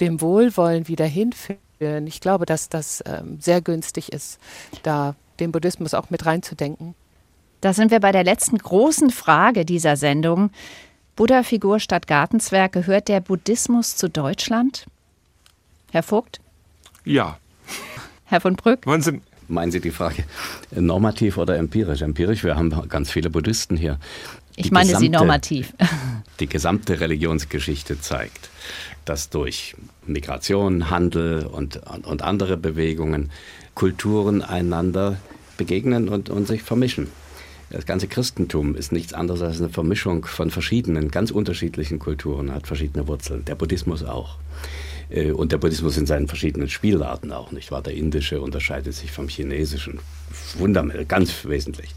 dem 0.00 0.20
Wohlwollen 0.20 0.88
wieder 0.88 1.04
hinführen. 1.04 2.06
Ich 2.06 2.20
glaube, 2.20 2.46
dass 2.46 2.68
das 2.68 3.02
ähm, 3.06 3.38
sehr 3.40 3.60
günstig 3.60 4.12
ist, 4.12 4.38
da 4.82 5.14
den 5.40 5.52
Buddhismus 5.52 5.94
auch 5.94 6.10
mit 6.10 6.26
reinzudenken. 6.26 6.94
Da 7.60 7.72
sind 7.72 7.90
wir 7.90 8.00
bei 8.00 8.12
der 8.12 8.24
letzten 8.24 8.58
großen 8.58 9.10
Frage 9.10 9.64
dieser 9.64 9.96
Sendung. 9.96 10.50
Buddha-Figur 11.16 11.80
statt 11.80 12.06
Gartenzwerg, 12.06 12.72
gehört 12.72 13.08
der 13.08 13.20
Buddhismus 13.20 13.96
zu 13.96 14.08
Deutschland? 14.08 14.86
Herr 15.90 16.02
Vogt? 16.02 16.40
Ja. 17.04 17.38
Herr 18.26 18.40
von 18.40 18.54
Brück? 18.54 18.86
Wollen 18.86 19.02
Sie 19.02 19.20
Meinen 19.48 19.72
Sie 19.72 19.80
die 19.80 19.90
Frage 19.90 20.24
normativ 20.70 21.38
oder 21.38 21.56
empirisch? 21.56 22.02
Empirisch, 22.02 22.44
wir 22.44 22.56
haben 22.56 22.70
ganz 22.88 23.10
viele 23.10 23.30
Buddhisten 23.30 23.78
hier. 23.78 23.98
Die 24.56 24.60
ich 24.60 24.70
meine 24.70 24.88
gesamte, 24.88 25.06
sie 25.06 25.08
normativ. 25.08 25.72
Die 26.40 26.48
gesamte 26.48 27.00
Religionsgeschichte 27.00 28.00
zeigt, 28.00 28.50
dass 29.04 29.30
durch 29.30 29.74
Migration, 30.06 30.90
Handel 30.90 31.46
und, 31.46 31.80
und 32.06 32.22
andere 32.22 32.56
Bewegungen 32.56 33.30
Kulturen 33.74 34.42
einander 34.42 35.16
begegnen 35.56 36.08
und, 36.08 36.28
und 36.28 36.46
sich 36.46 36.62
vermischen. 36.62 37.08
Das 37.70 37.84
ganze 37.84 38.08
Christentum 38.08 38.74
ist 38.74 38.92
nichts 38.92 39.12
anderes 39.12 39.42
als 39.42 39.60
eine 39.60 39.68
Vermischung 39.68 40.24
von 40.24 40.50
verschiedenen, 40.50 41.10
ganz 41.10 41.30
unterschiedlichen 41.30 41.98
Kulturen, 41.98 42.52
hat 42.52 42.66
verschiedene 42.66 43.06
Wurzeln. 43.06 43.44
Der 43.44 43.54
Buddhismus 43.54 44.04
auch. 44.04 44.38
Äh, 45.10 45.32
und 45.32 45.52
der 45.52 45.58
Buddhismus 45.58 45.96
in 45.98 46.06
seinen 46.06 46.28
verschiedenen 46.28 46.68
Spielarten 46.68 47.32
auch, 47.32 47.52
nicht 47.52 47.70
wahr? 47.70 47.82
Der 47.82 47.94
indische 47.94 48.40
unterscheidet 48.40 48.94
sich 48.94 49.12
vom 49.12 49.28
chinesischen. 49.28 50.00
Wundermittel, 50.58 51.04
ganz 51.04 51.44
wesentlich. 51.44 51.94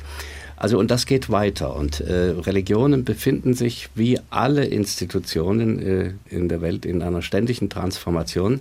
Also 0.62 0.78
und 0.78 0.92
das 0.92 1.08
geht 1.08 1.32
weiter 1.32 1.76
und 1.76 2.02
äh, 2.02 2.36
Religionen 2.38 3.04
befinden 3.04 3.56
sich 3.56 3.90
wie 3.96 4.20
alle 4.30 4.66
Institutionen 4.66 5.80
äh, 5.80 6.14
in 6.30 6.50
der 6.50 6.62
Welt 6.62 6.86
in 6.86 7.02
einer 7.02 7.24
ständigen 7.24 7.68
Transformation. 7.68 8.60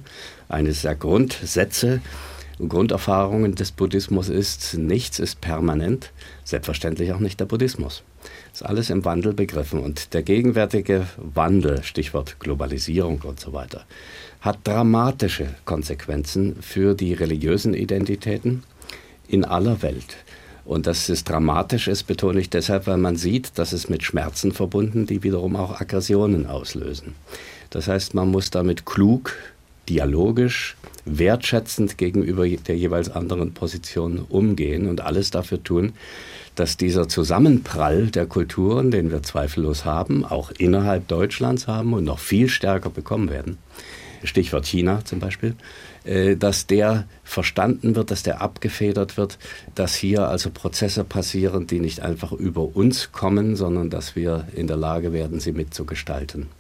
Eines 0.49 0.81
der 0.81 0.95
Grundsätze 0.95 2.01
Grunderfahrungen 2.69 3.55
des 3.55 3.73
Buddhismus 3.73 4.29
ist, 4.29 4.75
nichts 4.75 5.19
ist 5.19 5.41
permanent, 5.41 6.13
selbstverständlich 6.45 7.13
auch 7.13 7.19
nicht 7.19 7.41
der 7.41 7.47
Buddhismus. 7.47 8.03
Ist 8.53 8.65
alles 8.65 8.91
im 8.91 9.05
Wandel 9.05 9.33
begriffen 9.33 9.81
und 9.81 10.13
der 10.13 10.23
gegenwärtige 10.23 11.07
Wandel, 11.17 11.83
Stichwort 11.83 12.39
Globalisierung 12.41 13.23
und 13.25 13.41
so 13.41 13.53
weiter, 13.53 13.85
hat 14.41 14.59
dramatische 14.65 15.49
Konsequenzen 15.65 16.57
für 16.61 16.95
die 16.95 17.15
religiösen 17.15 17.75
Identitäten 17.75 18.63
in 19.29 19.45
aller 19.45 19.83
Welt. 19.83 20.17
Und 20.65 20.87
dass 20.87 21.09
es 21.09 21.25
dramatisch 21.25 21.89
ist, 21.89 22.05
betone 22.05 22.41
ich 22.41 22.51
deshalb, 22.51 22.87
weil 22.87 22.99
man 22.99 23.17
sieht, 23.17 23.59
dass 23.59 23.73
es 23.73 23.89
mit 23.89 24.03
Schmerzen 24.03 24.53
verbunden, 24.53 25.07
die 25.07 25.23
wiederum 25.23 25.57
auch 25.57 25.81
Aggressionen 25.81 26.47
auslösen. 26.47 27.15
Das 27.71 27.89
heißt, 27.89 28.15
man 28.15 28.29
muss 28.29 28.51
damit 28.51 28.85
klug, 28.85 29.33
dialogisch, 29.91 30.77
wertschätzend 31.05 31.99
gegenüber 31.99 32.49
der 32.49 32.77
jeweils 32.77 33.11
anderen 33.11 33.53
Position 33.53 34.25
umgehen 34.29 34.89
und 34.89 35.01
alles 35.01 35.31
dafür 35.31 35.63
tun, 35.63 35.93
dass 36.55 36.77
dieser 36.77 37.09
Zusammenprall 37.09 38.07
der 38.07 38.27
Kulturen, 38.27 38.91
den 38.91 39.11
wir 39.11 39.23
zweifellos 39.23 39.85
haben, 39.85 40.25
auch 40.25 40.51
innerhalb 40.59 41.09
Deutschlands 41.09 41.67
haben 41.67 41.93
und 41.93 42.05
noch 42.05 42.19
viel 42.19 42.49
stärker 42.49 42.91
bekommen 42.91 43.31
werden, 43.31 43.59
Stichwort 44.23 44.67
China 44.67 45.05
zum 45.05 45.19
Beispiel, 45.19 45.55
äh, 46.05 46.37
dass 46.37 46.67
der 46.67 47.07
verstanden 47.25 47.97
wird, 47.97 48.11
dass 48.11 48.23
der 48.23 48.41
abgefedert 48.41 49.17
wird, 49.17 49.39
dass 49.75 49.95
hier 49.95 50.29
also 50.29 50.51
Prozesse 50.51 51.05
passieren, 51.05 51.67
die 51.67 51.81
nicht 51.81 52.01
einfach 52.01 52.33
über 52.33 52.77
uns 52.77 53.13
kommen, 53.13 53.57
sondern 53.57 53.91
dass 53.91 54.17
wir 54.17 54.47
in 54.55 54.67
der 54.67 54.77
Lage 54.77 55.13
werden, 55.13 55.41
sie 55.41 55.53
mitzugestalten. 55.53 56.60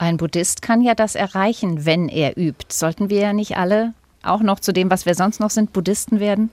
Ein 0.00 0.16
Buddhist 0.16 0.62
kann 0.62 0.80
ja 0.80 0.94
das 0.94 1.14
erreichen, 1.14 1.84
wenn 1.84 2.08
er 2.08 2.38
übt. 2.38 2.68
Sollten 2.70 3.10
wir 3.10 3.20
ja 3.20 3.32
nicht 3.34 3.58
alle 3.58 3.92
auch 4.22 4.40
noch 4.40 4.58
zu 4.58 4.72
dem, 4.72 4.90
was 4.90 5.04
wir 5.04 5.14
sonst 5.14 5.40
noch 5.40 5.50
sind, 5.50 5.74
Buddhisten 5.74 6.20
werden? 6.20 6.48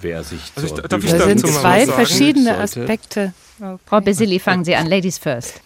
Wer 0.00 0.24
sich 0.24 0.40
also 0.56 0.74
ich, 0.74 0.82
darf 0.82 1.04
ich 1.04 1.10
da 1.10 1.24
sind 1.26 1.46
zwei 1.46 1.86
verschiedene 1.86 2.56
Aspekte. 2.56 3.34
Okay. 3.60 3.76
Frau 3.84 4.00
Basili, 4.00 4.38
fangen 4.38 4.64
Sie 4.64 4.74
an. 4.74 4.86
Ladies 4.86 5.18
first. 5.18 5.60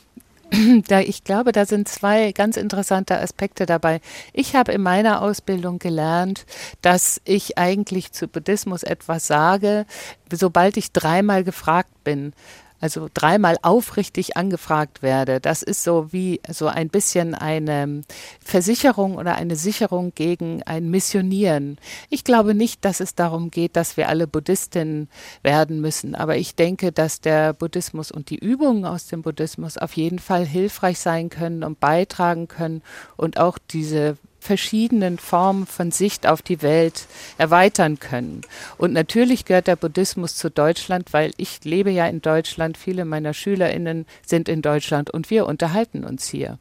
Da, 0.88 1.00
ich 1.00 1.24
glaube, 1.24 1.52
da 1.52 1.64
sind 1.64 1.88
zwei 1.88 2.32
ganz 2.32 2.56
interessante 2.56 3.18
Aspekte 3.18 3.66
dabei. 3.66 4.00
Ich 4.32 4.54
habe 4.54 4.72
in 4.72 4.82
meiner 4.82 5.22
Ausbildung 5.22 5.78
gelernt, 5.78 6.44
dass 6.82 7.20
ich 7.24 7.56
eigentlich 7.56 8.12
zu 8.12 8.28
Buddhismus 8.28 8.82
etwas 8.82 9.26
sage, 9.26 9.86
sobald 10.30 10.76
ich 10.76 10.92
dreimal 10.92 11.44
gefragt 11.44 12.04
bin 12.04 12.34
also 12.84 13.08
dreimal 13.14 13.56
aufrichtig 13.62 14.36
angefragt 14.36 15.00
werde. 15.00 15.40
Das 15.40 15.62
ist 15.62 15.84
so 15.84 16.12
wie 16.12 16.42
so 16.50 16.66
ein 16.66 16.90
bisschen 16.90 17.34
eine 17.34 18.02
Versicherung 18.44 19.16
oder 19.16 19.36
eine 19.36 19.56
Sicherung 19.56 20.12
gegen 20.14 20.62
ein 20.64 20.90
Missionieren. 20.90 21.78
Ich 22.10 22.24
glaube 22.24 22.54
nicht, 22.54 22.84
dass 22.84 23.00
es 23.00 23.14
darum 23.14 23.50
geht, 23.50 23.76
dass 23.76 23.96
wir 23.96 24.10
alle 24.10 24.26
Buddhistinnen 24.26 25.08
werden 25.42 25.80
müssen, 25.80 26.14
aber 26.14 26.36
ich 26.36 26.56
denke, 26.56 26.92
dass 26.92 27.22
der 27.22 27.54
Buddhismus 27.54 28.12
und 28.12 28.28
die 28.28 28.38
Übungen 28.38 28.84
aus 28.84 29.06
dem 29.06 29.22
Buddhismus 29.22 29.78
auf 29.78 29.94
jeden 29.94 30.18
Fall 30.18 30.44
hilfreich 30.44 30.98
sein 30.98 31.30
können 31.30 31.64
und 31.64 31.80
beitragen 31.80 32.48
können 32.48 32.82
und 33.16 33.40
auch 33.40 33.56
diese 33.56 34.18
verschiedenen 34.44 35.18
Formen 35.18 35.66
von 35.66 35.90
Sicht 35.90 36.26
auf 36.26 36.42
die 36.42 36.60
Welt 36.60 37.06
erweitern 37.38 37.98
können. 37.98 38.42
Und 38.76 38.92
natürlich 38.92 39.46
gehört 39.46 39.66
der 39.66 39.76
Buddhismus 39.76 40.36
zu 40.36 40.50
Deutschland, 40.50 41.12
weil 41.12 41.32
ich 41.38 41.64
lebe 41.64 41.90
ja 41.90 42.06
in 42.06 42.20
Deutschland, 42.20 42.76
viele 42.76 43.06
meiner 43.06 43.32
Schülerinnen 43.32 44.04
sind 44.24 44.50
in 44.50 44.60
Deutschland 44.60 45.10
und 45.10 45.30
wir 45.30 45.46
unterhalten 45.46 46.04
uns 46.04 46.28
hier. 46.28 46.58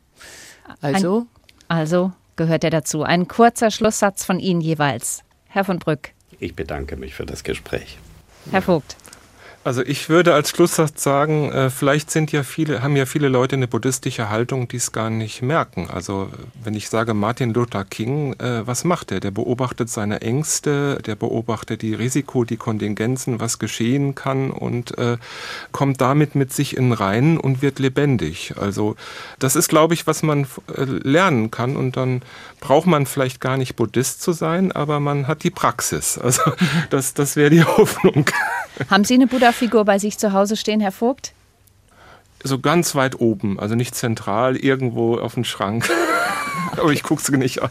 Also, 0.80 1.28
Ein, 1.68 1.78
also 1.78 2.12
gehört 2.38 2.64
er 2.64 2.70
dazu. 2.70 3.04
Ein 3.04 3.28
kurzer 3.28 3.70
Schlusssatz 3.70 4.24
von 4.24 4.40
Ihnen 4.40 4.62
jeweils. 4.62 5.24
Herr 5.50 5.66
von 5.66 5.80
Brück. 5.80 6.12
Ich 6.40 6.56
bedanke 6.56 6.96
mich 6.96 7.14
für 7.14 7.26
das 7.26 7.44
Gespräch. 7.44 7.98
Herr 8.50 8.62
Vogt. 8.62 8.96
Also 9.66 9.82
ich 9.82 10.10
würde 10.10 10.34
als 10.34 10.50
Schlusssatz 10.50 11.02
sagen, 11.02 11.50
äh, 11.52 11.70
vielleicht 11.70 12.12
sind 12.12 12.34
ja 12.34 12.44
viele, 12.44 12.84
haben 12.84 12.98
ja 12.98 13.06
viele 13.06 13.30
Leute 13.30 13.56
eine 13.56 13.70
buddhistische 13.70 14.30
Haltung, 14.30 14.68
die 14.68 14.76
es 14.76 14.92
gar 14.92 15.10
nicht 15.10 15.42
merken. 15.42 15.88
Also 15.90 16.30
wenn 16.62 16.74
ich 16.74 16.90
sage 16.90 17.14
Martin 17.14 17.54
Luther 17.54 17.86
King, 17.86 18.34
äh, 18.40 18.68
was 18.68 18.84
macht 18.84 19.14
er? 19.14 19.22
Der 19.22 19.32
beobachtet 19.32 19.90
seine 19.90 20.20
Ängste, 20.20 20.98
der 21.06 21.16
beobachtet 21.16 21.82
die 21.82 21.94
Risiko, 21.94 22.44
die 22.44 22.58
Kontingenzen, 22.58 23.40
was 23.40 23.58
geschehen 23.58 24.16
kann 24.16 24.52
und 24.52 24.98
äh, 24.98 25.16
kommt 25.72 26.02
damit 26.02 26.36
mit 26.36 26.52
sich 26.52 26.76
in 26.76 26.92
Reinen 26.92 27.38
und 27.38 27.62
wird 27.62 27.80
lebendig. 27.80 28.56
Also 28.60 28.98
das 29.40 29.56
ist, 29.56 29.70
glaube 29.70 29.94
ich, 29.94 30.06
was 30.08 30.24
man 30.24 30.46
lernen 30.76 31.52
kann 31.52 31.78
und 31.78 31.96
dann 31.96 32.22
braucht 32.64 32.88
man 32.88 33.06
vielleicht 33.06 33.42
gar 33.42 33.58
nicht 33.58 33.76
Buddhist 33.76 34.22
zu 34.22 34.32
sein, 34.32 34.72
aber 34.72 35.02
man 35.02 35.28
hat 35.28 35.44
die 35.44 35.52
Praxis. 35.52 36.18
Also 36.18 36.42
das, 36.90 37.14
das 37.14 37.36
wäre 37.36 37.50
die 37.50 37.64
Hoffnung. 37.78 38.26
Haben 38.90 39.04
Sie 39.04 39.16
eine 39.16 39.28
Buddha-Figur 39.28 39.84
bei 39.84 40.00
sich 40.00 40.18
zu 40.18 40.32
Hause 40.32 40.56
stehen, 40.56 40.80
Herr 40.80 40.94
Vogt? 40.94 41.34
So 42.42 42.60
ganz 42.60 42.96
weit 42.96 43.20
oben, 43.20 43.60
also 43.60 43.76
nicht 43.76 43.96
zentral, 43.96 44.56
irgendwo 44.56 45.18
auf 45.18 45.34
dem 45.34 45.44
Schrank. 45.44 45.90
Aber 46.72 46.92
ich 46.92 47.04
gucke 47.04 47.22
sie 47.22 47.38
nicht 47.38 47.62
an. 47.62 47.70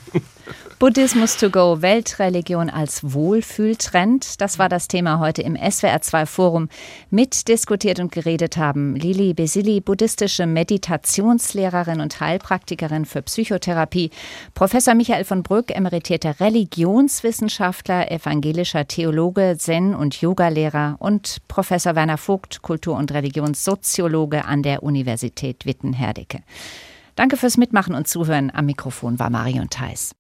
Buddhismus 0.83 1.37
to 1.37 1.49
go, 1.49 1.81
Weltreligion 1.81 2.69
als 2.69 3.13
Wohlfühltrend. 3.15 4.41
Das 4.41 4.59
war 4.59 4.69
das 4.69 4.89
Thema 4.89 5.21
heute 5.21 5.41
im 5.41 5.55
SWR2 5.57 6.27
Forum. 6.27 6.69
Mitdiskutiert 7.09 8.01
und 8.01 8.11
geredet 8.11 8.57
haben 8.57 8.97
Lili 8.97 9.33
Besili, 9.33 9.81
buddhistische 9.81 10.45
Meditationslehrerin 10.45 12.01
und 12.01 12.19
Heilpraktikerin 12.19 13.05
für 13.05 13.23
Psychotherapie, 13.23 14.11
Professor 14.55 14.95
Michael 14.95 15.23
von 15.23 15.45
Brück, 15.45 15.71
emeritierter 15.71 16.41
Religionswissenschaftler, 16.41 18.11
evangelischer 18.11 18.89
Theologe, 18.89 19.55
Zen- 19.57 19.95
und 19.95 20.21
Yogalehrer 20.21 20.97
und 20.99 21.47
Professor 21.47 21.95
Werner 21.95 22.19
Vogt, 22.19 22.61
Kultur- 22.63 22.97
und 22.97 23.13
Religionssoziologe 23.13 24.47
an 24.47 24.65
der 24.65 24.83
Universität 24.83 25.65
Witten-Herdecke. 25.65 26.41
Danke 27.15 27.37
fürs 27.37 27.57
Mitmachen 27.57 27.95
und 27.95 28.09
Zuhören. 28.09 28.51
Am 28.53 28.67
Mikrofon 28.67 29.21
war 29.21 29.31
Marion 29.31 29.71
Theis. 29.71 30.17